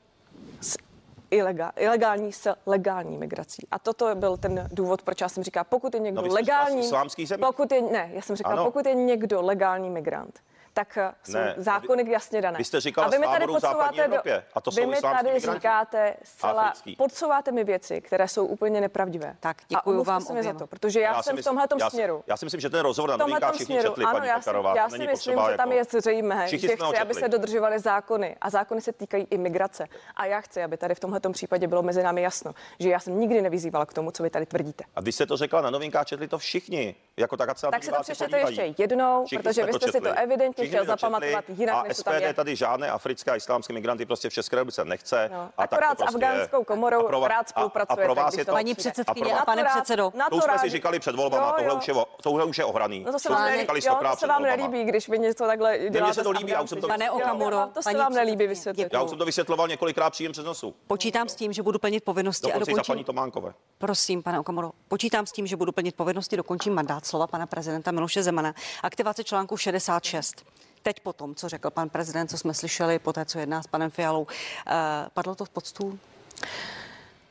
ilegál, 1.32 1.72
ilegální 1.76 2.34
s 2.34 2.54
legální 2.66 3.18
migrací. 3.18 3.68
A 3.72 3.80
toto 3.80 4.16
byl 4.16 4.38
ten 4.38 4.68
důvod, 4.72 5.02
proč 5.02 5.22
já 5.22 5.30
jsem 5.30 5.44
říkal, 5.44 5.64
pokud 5.70 5.94
je 5.94 6.00
někdo 6.00 6.22
No, 6.22 6.28
legální, 6.34 6.84
zemí. 7.26 7.42
pokud 7.46 7.72
je, 7.72 7.82
ne, 7.82 8.10
já 8.14 8.22
jsem 8.22 8.36
říkal, 8.36 8.52
Ano. 8.54 8.66
pokud 8.66 8.86
je 8.86 8.94
někdo 8.96 9.42
legální 9.42 9.90
migrant, 9.90 10.40
tak 10.78 10.98
eh, 10.98 11.12
jsou 11.24 11.34
Ne, 11.38 11.54
zákony 11.58 12.12
jasně 12.12 12.42
dané. 12.42 12.58
vy 12.58 12.64
jste 12.64 12.82
říkala 12.82 13.08
a 13.08 13.10
vy 13.10 13.20
mi 13.20 13.26
tady 13.26 13.48
podsouváte 13.48 14.04
Evropě. 14.04 14.44
A 14.54 14.62
to 14.62 14.72
vy 14.72 14.86
mi 14.86 14.96
tady 15.02 15.32
migranti. 15.34 15.40
říkáte 15.60 16.16
zcela, 16.24 16.74
podsouváte 16.98 17.52
mi 17.52 17.64
věci, 17.64 18.02
které 18.02 18.28
jsou 18.28 18.46
úplně 18.46 18.82
nepravdivé. 18.82 19.36
Tak, 19.40 19.58
omluvte 19.86 20.12
vám 20.12 20.22
se 20.22 20.34
mi 20.34 20.44
za 20.44 20.50
oběma. 20.50 20.60
to, 20.60 20.68
protože 20.68 21.00
já, 21.02 21.24
si 21.24 21.30
jsem 21.30 21.38
v 21.38 21.44
tomhle 21.44 21.68
já 21.80 21.90
směru. 21.90 22.24
Já 22.28 22.38
si 22.38 22.46
myslím, 22.46 22.62
že 22.62 22.70
ten 22.70 22.80
rozhovor 22.80 23.10
na 23.10 23.18
novinkách 23.18 23.54
všichni 23.54 23.66
směru. 23.76 23.90
četli, 23.90 24.06
Ano, 24.06 24.14
paní 24.20 24.28
já 24.28 24.36
si, 24.36 24.40
Pekarová. 24.40 24.76
já 24.76 24.90
si 24.90 24.98
myslím, 24.98 25.40
že 25.52 25.58
tam 25.58 25.72
jako- 25.72 25.74
je 25.74 26.02
zřejmé, 26.02 26.48
že 26.48 26.58
chci, 26.58 26.78
aby 27.02 27.14
se 27.14 27.28
dodržovaly 27.28 27.80
zákony 27.80 28.36
a 28.42 28.50
zákony 28.50 28.82
se 28.82 28.94
týkají 28.94 29.28
imigrace. 29.30 29.88
A 30.16 30.26
já 30.26 30.42
chci, 30.42 30.64
aby 30.64 30.78
tady 30.78 30.96
v 30.96 31.00
tomhle 31.00 31.20
případě 31.32 31.68
bylo 31.68 31.84
mezi 31.84 32.04
námi 32.04 32.22
jasno, 32.22 32.54
že 32.80 32.90
já 32.90 33.00
jsem 33.00 33.20
nikdy 33.20 33.42
nevyzývala 33.42 33.86
k 33.86 33.94
tomu, 33.94 34.12
co 34.12 34.24
vy 34.24 34.30
tady 34.30 34.46
tvrdíte. 34.46 34.84
A 34.96 35.02
když 35.02 35.16
jste 35.16 35.26
to 35.26 35.38
řekla 35.38 35.62
na 35.62 35.70
novinkách, 35.70 36.06
četli 36.06 36.28
to 36.28 36.38
všichni. 36.38 36.96
Jako 37.18 37.38
tak, 37.38 37.48
Tak 37.72 37.84
si 37.84 37.92
to 37.92 38.02
přečtěte 38.02 38.40
ještě 38.40 38.74
jednou, 38.78 39.26
protože 39.36 39.66
vy 39.66 39.74
jste 39.74 39.92
si 39.92 40.02
to 40.02 40.10
evidentně 40.14 40.67
Všichni 40.68 40.78
chtěl 40.78 40.86
zapamatovat 40.98 41.46
jinak, 41.50 41.76
a 41.76 41.84
než 41.84 41.98
to 41.98 42.04
tam 42.04 42.14
SPD 42.14 42.22
je. 42.28 42.34
tady 42.34 42.56
žádné 42.56 42.90
africké 42.92 43.32
a 43.32 43.36
islámské 43.36 43.74
migranty 43.74 44.06
prostě 44.06 44.30
v 44.30 44.34
České 44.34 44.56
republice 44.56 44.86
nechce. 44.86 45.30
No, 45.34 45.50
a 45.58 45.68
tak 45.68 45.70
to 45.70 45.76
akorát 45.76 45.94
s 46.00 46.02
prostě 46.04 46.26
je. 46.26 46.30
afgánskou 46.32 46.64
komorou 46.64 47.00
A 47.06 47.08
pro 47.08 47.20
vás- 47.20 47.30
rád 47.30 47.36
a- 47.38 47.40
A 47.40 47.46
spolupracujete, 47.50 48.04
pro 48.04 48.16
vás 48.16 48.34
když 48.34 48.40
je 48.40 48.46
to 48.46 48.52
to... 48.52 48.56
Paní 48.56 48.76
předsedkyně 48.76 49.26
pro- 49.32 49.42
a 49.42 49.46
pane 49.46 49.64
předsedo, 49.64 50.12
na 50.16 50.30
To 50.30 50.36
už 50.36 50.44
jsme 50.44 50.60
si 50.60 50.70
říkali 50.70 51.00
před 51.00 51.16
volbama, 51.16 51.52
tohle 51.52 51.74
už, 51.74 51.88
je, 51.88 51.94
tohle 52.22 52.46
už 52.46 52.58
je 52.58 52.66
ohraný. 52.66 53.04
No 53.06 53.12
to 53.12 53.20
se 53.20 53.28
To 53.28 53.34
vám 53.34 53.60
říkali 53.60 53.80
jo, 53.86 53.96
to 54.12 54.18
se 54.18 54.28
vám 54.28 54.44
nelíbí, 54.44 54.84
když 54.84 55.10
vy 55.10 55.20
něco 55.20 55.46
takhle 55.46 55.80
děláte. 55.90 56.14
se 56.14 56.24
to 56.24 56.34
s 56.34 56.38
líbí, 56.38 56.52
já 56.52 56.62
už 56.62 56.70
jsem 56.70 56.82
to- 56.82 56.88
Pane 56.88 57.06
Jo, 57.06 57.14
Okamuro, 57.14 57.58
to 57.74 57.82
se 57.82 57.84
paní 57.84 57.98
vám 58.00 58.14
nelíbí 58.14 58.36
předsedkyně, 58.36 58.48
vysvětlit. 58.48 58.84
děkuju. 58.84 58.98
Já 59.00 59.04
už 59.04 59.10
jsem 59.10 59.20
to 59.20 59.26
vysvětloval 59.26 59.68
několikrát 59.68 60.10
příjem 60.10 60.32
přes 60.32 60.46
nosu. 60.46 60.76
Počítám 60.88 61.30
s 61.30 61.36
tím, 61.36 61.54
že 61.54 61.64
budu 61.64 61.80
plnit 61.80 62.04
povinnosti 62.04 62.54
a 62.54 62.60
za 62.60 62.66
paní 62.66 62.76
dokončím. 62.78 63.04
Tománkové. 63.04 63.54
Prosím, 63.78 64.24
pane 64.24 64.40
Okamoro, 64.40 64.72
počítám 64.88 65.26
s 65.26 65.32
tím, 65.32 65.48
že 65.48 65.56
budu 65.56 65.72
plnit 65.72 65.96
povinnosti, 65.96 66.38
dokončím 66.38 66.74
mandát 66.74 67.06
slova 67.06 67.28
pana 67.28 67.46
prezidenta 67.46 67.92
Miloše 67.92 68.24
Zemana. 68.24 68.54
Aktivace 68.84 69.24
článku 69.24 69.58
66. 69.58 70.46
Teď 70.88 71.00
po 71.00 71.14
tom, 71.14 71.36
co 71.36 71.50
řekl 71.50 71.70
pan 71.70 71.90
prezident, 71.90 72.28
co 72.28 72.38
jsme 72.38 72.54
slyšeli, 72.54 73.00
po 73.00 73.14
té, 73.14 73.26
co 73.26 73.40
jedná 73.40 73.64
s 73.64 73.68
panem 73.68 73.90
Fialou, 73.90 74.28
eh, 74.68 74.74
padlo 75.14 75.36
to 75.36 75.46
pod 75.46 75.68
stůl? 75.68 76.00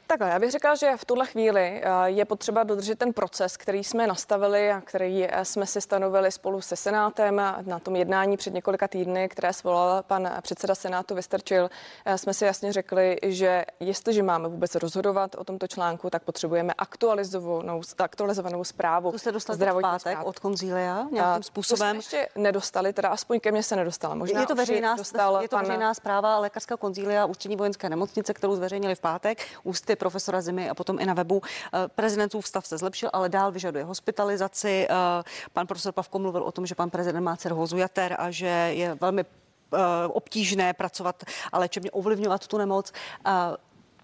Takhle, 0.09 0.30
já 0.30 0.38
bych 0.38 0.50
řekla, 0.50 0.74
že 0.74 0.92
v 0.96 1.04
tuhle 1.04 1.26
chvíli 1.26 1.82
eh, 1.84 1.90
je 2.04 2.24
potřeba 2.24 2.62
dodržet 2.62 2.98
ten 2.98 3.12
proces, 3.12 3.57
který 3.57 3.84
jsme 3.84 4.07
nastavili 4.07 4.72
a 4.72 4.80
který 4.80 5.24
eh, 5.28 5.44
jsme 5.44 5.66
si 5.66 5.80
stanovili 5.80 6.32
spolu 6.32 6.61
se 6.61 6.76
Senátem 6.76 7.36
na 7.62 7.78
tom 7.78 7.96
jednání 7.96 8.36
před 8.36 8.54
několika 8.54 8.88
týdny, 8.88 9.28
které 9.28 9.52
svolal 9.52 10.02
pan 10.02 10.30
předseda 10.42 10.74
Senátu 10.74 11.14
Vystrčil. 11.14 11.70
eh, 12.04 12.18
Jsme 12.18 12.34
si 12.34 12.44
jasně 12.44 12.72
řekli, 12.72 13.16
že 13.22 13.64
jestliže 13.80 14.22
máme 14.22 14.48
vůbec 14.48 14.74
rozhodovat 14.74 15.34
o 15.34 15.44
tomto 15.44 15.66
článku, 15.66 16.11
tak 16.11 16.22
potřebujeme 16.22 16.72
aktualizovanou, 16.78 17.80
aktualizovanou 17.98 18.64
zprávu. 18.64 19.12
To 19.12 19.18
jste 19.18 19.32
dostali 19.32 19.59
v 19.59 19.80
pátek 19.82 20.18
od 20.24 20.38
konzília 20.38 21.07
nějakým 21.12 21.42
To 21.42 21.46
způsobem? 21.46 21.88
jsme 21.90 21.98
ještě 21.98 22.28
nedostali, 22.36 22.92
teda 22.92 23.09
aspoň 23.09 23.40
ke 23.40 23.52
mně 23.52 23.62
se 23.62 23.76
nedostala. 23.76 24.14
Možná 24.14 24.40
Je 24.40 24.46
to 24.46 24.54
veřejná, 24.54 24.96
dostal 24.96 25.38
je 25.42 25.48
to 25.48 25.57
pan- 25.57 25.64
veřejná 25.64 25.94
zpráva 25.94 26.38
lékařského 26.38 26.78
konzília 26.78 27.24
ústřední 27.26 27.57
vojenské 27.57 27.88
nemocnice, 27.88 28.34
kterou 28.34 28.57
zveřejnili 28.57 28.94
v 28.94 29.00
pátek, 29.00 29.38
ústy 29.62 29.95
profesora 29.97 30.40
Zimy 30.40 30.70
a 30.70 30.74
potom 30.74 31.01
i 31.01 31.07
na 31.07 31.14
webu. 31.14 31.42
Eh, 31.42 31.88
Prezidentův 31.88 32.47
stav 32.47 32.66
se 32.66 32.78
zlepšil, 32.78 33.11
ale 33.12 33.28
dál 33.28 33.53
vyžaduje 33.53 33.84
hospitalizaci. 33.84 34.86
Eh, 34.90 35.22
Pan 35.53 35.66
profesor 35.66 35.92
Pavko 35.92 36.18
mluvil 36.18 36.42
o 36.42 36.53
tom, 36.53 36.66
že 36.66 36.74
pan 36.74 36.90
prezident 36.90 37.24
má 37.24 37.36
cirhózu 37.36 37.76
jater 37.76 38.16
a 38.18 38.30
že 38.30 38.47
je 38.47 38.94
velmi 38.94 39.24
eh, 39.24 39.78
obtížné 40.09 40.72
pracovat 40.72 41.24
a 41.53 41.59
léčebně 41.59 41.90
ovlivňovat 41.90 42.47
tu 42.47 42.59
nemoc. 42.59 42.92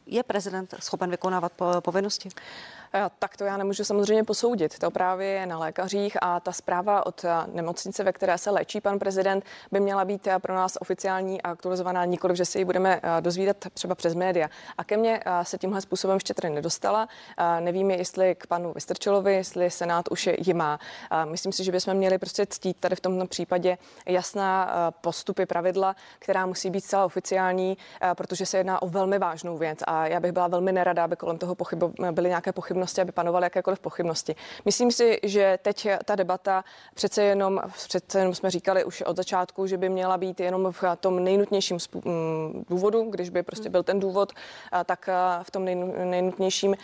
Je 0.07 0.23
prezident 0.23 0.75
schopen 0.81 1.11
vykonávat 1.11 1.53
po- 1.53 1.81
povinnosti? 1.81 2.29
Eh, 2.95 3.11
Tak 3.19 3.37
to 3.37 3.45
já 3.45 3.57
nemůžu 3.57 3.85
samozřejmě 3.85 4.25
posoudit. 4.25 4.79
To 4.79 4.91
právě 4.91 5.29
je 5.29 5.47
na 5.47 5.59
lékařích 5.59 6.17
a 6.23 6.41
ta 6.41 6.53
zpráva 6.53 7.07
od 7.07 7.25
eh, 7.25 7.29
nemocnice, 7.53 8.05
ve 8.05 8.13
které 8.13 8.39
se 8.39 8.51
léčí 8.51 8.81
pan 8.81 8.99
prezident, 8.99 9.45
by 9.73 9.81
měla 9.81 10.05
být 10.05 10.27
eh, 10.27 10.39
pro 10.39 10.55
nás 10.55 10.79
oficiální 10.81 11.43
a 11.43 11.51
aktualizovaná, 11.51 12.05
nikoliv, 12.05 12.37
že 12.37 12.45
si 12.45 12.59
ji 12.59 12.65
budeme 12.65 13.01
dozvídat 13.21 13.57
třeba 13.75 13.95
přes 13.95 14.15
média. 14.15 14.49
A 14.79 14.85
ke 14.85 14.97
mně 14.97 15.21
se 15.43 15.59
tímhle 15.59 15.81
způsobem 15.81 16.17
ještě 16.17 16.35
tedy 16.35 16.55
nedostala. 16.55 17.09
Nevím, 17.61 17.91
jestli 17.91 18.35
k 18.35 18.47
panu 18.47 18.73
Vystrčilovi, 18.73 19.35
jestli 19.35 19.71
Senát 19.71 20.09
už 20.11 20.29
ji 20.39 20.55
má. 20.55 20.79
Myslím 21.25 21.53
si, 21.53 21.65
že 21.65 21.73
bychom 21.73 21.95
měli 21.95 22.19
prostě 22.19 22.47
ctít 22.47 22.77
tady 22.81 22.97
v 22.97 23.01
tomto 23.01 23.27
případě 23.27 23.79
jasná 24.07 24.71
postupy, 25.01 25.47
pravidla, 25.47 25.97
která 26.19 26.47
musí 26.47 26.71
být 26.71 26.81
zcela 26.85 27.05
oficiální, 27.05 27.79
protože 28.15 28.47
se 28.47 28.59
jedná 28.59 28.83
o 28.83 28.89
velmi 28.89 29.19
vážnou 29.19 29.59
věc 29.59 29.79
a 29.87 30.07
já 30.07 30.21
bych 30.21 30.33
byla 30.33 30.49
velmi 30.49 30.73
nerada, 30.73 31.05
aby 31.05 31.17
kolem 31.17 31.39
toho 31.39 31.55
pochybo, 31.55 31.93
byly 32.11 32.29
nějaké 32.29 32.53
pochybnosti, 32.53 32.82
aby 33.03 33.13
panovaly 33.13 33.45
jakékoliv 33.47 33.81
pochybnosti. 33.81 34.35
Myslím 34.65 34.93
si, 34.93 35.19
že 35.23 35.59
teď 35.63 35.89
ta 36.05 36.15
debata 36.15 36.65
přece 36.95 37.23
jenom, 37.23 37.61
přece 37.75 38.19
jenom 38.19 38.35
jsme 38.35 38.51
říkali 38.51 38.85
už 38.85 39.03
od 39.03 39.17
začátku, 39.17 39.67
že 39.67 39.77
by 39.79 39.89
měla 39.89 40.19
být 40.19 40.41
jenom 40.41 40.73
v 40.73 40.85
tom 41.01 41.25
nejnutnějším 41.25 41.79
mm, 42.05 42.65
důvodu, 42.71 43.03
když 43.11 43.31
by 43.31 43.43
prostě 43.43 43.71
byl 43.71 43.83
ten 43.83 44.01
důvod, 44.01 44.33
tak 44.85 45.09
v 45.43 45.51
tom 45.51 45.65
nejnu- 45.65 46.05
nejnutnějším 46.05 46.77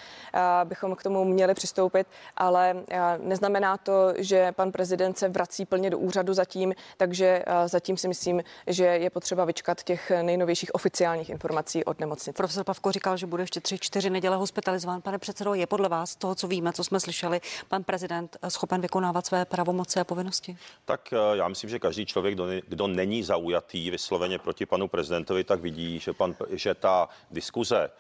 bychom 0.65 0.95
k 0.95 1.03
tomu 1.03 1.25
měli 1.25 1.55
přistoupit, 1.55 2.07
ale 2.37 2.77
neznamená 3.19 3.77
to, 3.77 4.13
že 4.17 4.53
pan 4.53 4.73
prezident 4.73 5.19
se 5.19 5.29
vrací 5.29 5.65
plně 5.65 5.91
do 5.91 5.99
úřadu 5.99 6.35
zatím, 6.35 6.75
takže 6.97 7.45
zatím 7.67 7.97
si 7.97 8.09
myslím, 8.09 8.43
že 8.67 8.85
je 8.85 9.11
potřeba 9.11 9.45
vyčkat 9.45 9.83
těch 9.83 10.13
nejnovějších 10.23 10.75
oficiálních 10.75 11.31
informací 11.31 11.85
od 11.85 12.01
nemocnice. 12.01 12.33
Profesor 12.33 12.65
Pavko 12.65 12.93
říkal, 12.93 13.17
že 13.17 13.27
bude 13.27 13.43
ještě 13.43 13.61
tři, 13.61 13.79
čtyři 13.79 14.11
neděle 14.11 14.37
hospitalizován. 14.37 15.01
Pane 15.01 15.19
předsedo, 15.19 15.55
je 15.55 15.67
podle 15.67 15.88
vás 15.89 16.17
toho, 16.17 16.35
co 16.35 16.49
víme, 16.49 16.73
co 16.73 16.85
jsme 16.85 17.01
slyšeli, 17.01 17.41
pan 17.69 17.85
prezident 17.85 18.37
schopen 18.49 18.81
vykonávat 18.81 19.27
své 19.27 19.45
pravomoci 19.45 20.01
a 20.01 20.05
povinnosti? 20.05 20.57
Tak 20.85 21.13
eh, 21.13 21.17
já 21.37 21.49
myslím, 21.49 21.71
že 21.71 21.79
každý 21.79 22.07
člověk, 22.07 22.35
kdo, 22.35 22.47
kdo 22.69 22.87
není 22.87 23.23
zaujatý 23.23 23.91
vysloveně 23.91 24.39
proti 24.39 24.67
panu 24.67 24.89
prezidentovi, 24.89 25.45
tak 25.45 25.61
vidí, 25.61 25.99
že, 25.99 26.13
pan, 26.13 26.35
že 26.51 26.75
ta 26.75 27.09
diskuze 27.31 27.91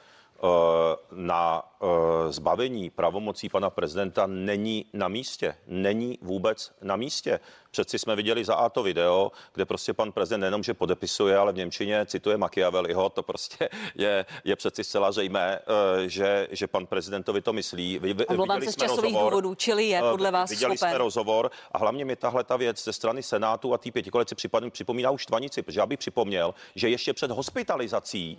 na 1.12 1.62
eh, 1.82 1.86
zbavení 2.32 2.90
pravomocí 2.90 3.48
pana 3.48 3.70
prezidenta 3.70 4.26
není 4.26 4.86
na 4.92 5.08
místě. 5.08 5.54
Není 5.66 6.18
vůbec 6.22 6.72
na 6.82 6.96
místě. 6.96 7.40
Přeci 7.70 7.98
jsme 7.98 8.16
viděli 8.16 8.44
za 8.44 8.54
A 8.54 8.68
to 8.68 8.82
video, 8.82 9.32
kde 9.54 9.64
prostě 9.64 9.92
pan 9.94 10.12
prezident 10.12 10.40
nejenom, 10.40 10.62
že 10.62 10.74
podepisuje, 10.74 11.36
ale 11.36 11.52
v 11.52 11.56
Němčině 11.56 12.06
cituje 12.06 12.36
Machiavelliho, 12.36 13.08
to 13.08 13.22
prostě 13.22 13.68
je, 13.94 14.26
je 14.44 14.56
přeci 14.56 14.84
zcela 14.84 15.12
zřejmé, 15.12 15.58
eh, 15.58 16.08
že, 16.08 16.48
že 16.50 16.66
pan 16.66 16.86
prezidentovi 16.86 17.40
to 17.42 17.52
myslí. 17.52 17.98
Vy- 17.98 18.26
Omlouvám 18.26 18.56
viděli 18.60 18.66
se 18.66 18.72
z 18.72 18.74
jsme 18.74 18.86
časových 18.88 19.12
rozhovor, 19.14 19.32
důvodů, 19.32 19.54
čili 19.54 19.84
je 19.84 19.98
eh, 19.98 20.10
podle 20.10 20.30
vás 20.30 20.50
Viděli 20.50 20.76
schopen. 20.76 20.90
jsme 20.90 20.98
rozhovor 20.98 21.50
a 21.72 21.78
hlavně 21.78 22.04
mi 22.04 22.16
tahle 22.16 22.44
ta 22.44 22.56
věc 22.56 22.84
ze 22.84 22.92
strany 22.92 23.22
Senátu 23.22 23.74
a 23.74 23.78
té 23.78 23.90
pětikoalice 23.90 24.34
připadá- 24.34 24.70
připomíná 24.70 25.10
už 25.10 25.22
štvanici, 25.22 25.62
protože 25.62 25.80
já 25.80 25.86
bych 25.86 25.98
připomněl, 25.98 26.54
že 26.74 26.88
ještě 26.88 27.12
před 27.12 27.30
hospitalizací 27.30 28.38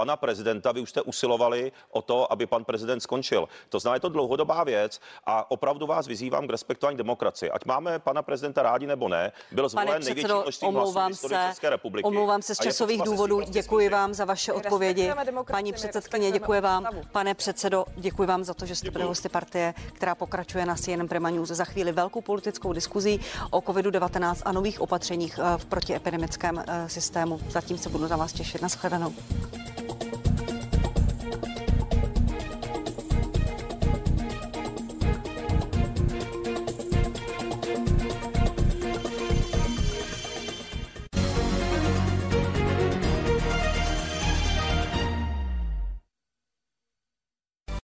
pana 0.00 0.16
prezidenta. 0.16 0.72
Vy 0.72 0.80
už 0.80 0.90
jste 0.90 1.02
usilovali 1.02 1.72
o 1.90 2.02
to, 2.02 2.32
aby 2.32 2.46
pan 2.46 2.64
prezident 2.64 3.00
skončil. 3.00 3.48
To 3.68 3.78
znamená, 3.78 3.96
je 3.96 4.00
to 4.00 4.08
dlouhodobá 4.08 4.64
věc 4.64 5.00
a 5.26 5.50
opravdu 5.50 5.86
vás 5.86 6.06
vyzývám 6.06 6.46
k 6.46 6.50
respektování 6.50 6.96
demokracie. 6.96 7.50
Ať 7.50 7.64
máme 7.64 7.98
pana 7.98 8.22
prezidenta 8.22 8.62
rádi 8.62 8.86
nebo 8.86 9.08
ne, 9.08 9.32
byl 9.52 9.68
zvolen 9.68 10.02
největší 10.04 10.32
množství 10.32 10.68
omlouvám 10.68 11.12
hlasů 11.12 11.28
se, 11.28 11.34
České 11.48 11.70
republiky. 11.70 12.06
Omlouvám 12.06 12.42
se 12.42 12.54
z 12.54 12.58
časových 12.58 13.02
důvodů. 13.02 13.36
Prostě 13.36 13.52
děkuji 13.52 13.88
vám 13.88 14.14
za 14.14 14.24
vaše 14.24 14.52
odpovědi. 14.52 15.12
Paní 15.50 15.72
předsedkyně, 15.72 16.32
děkuji 16.32 16.60
vám. 16.60 16.88
Pane 17.12 17.34
předsedo, 17.34 17.84
děkuji 17.96 18.26
vám 18.26 18.44
za 18.44 18.54
to, 18.54 18.66
že 18.66 18.76
jste 18.76 18.90
byli 18.90 19.04
hosty 19.04 19.28
partie, 19.28 19.74
která 19.92 20.14
pokračuje 20.14 20.66
na 20.66 20.74
CNN 20.74 21.08
Prima 21.08 21.30
News. 21.30 21.48
Za 21.48 21.64
chvíli 21.64 21.92
velkou 21.92 22.20
politickou 22.20 22.72
diskuzí 22.72 23.20
o 23.50 23.60
COVID-19 23.60 24.42
a 24.44 24.52
nových 24.52 24.80
opatřeních 24.80 25.38
eh, 25.38 25.58
v 25.58 25.64
protiepidemickém 25.64 26.64
eh, 26.66 26.88
systému. 26.88 27.40
Zatím 27.48 27.78
se 27.78 27.88
budu 27.88 28.08
na 28.08 28.16
vás 28.16 28.32
těšit. 28.32 28.62
Naschledanou. 28.62 29.14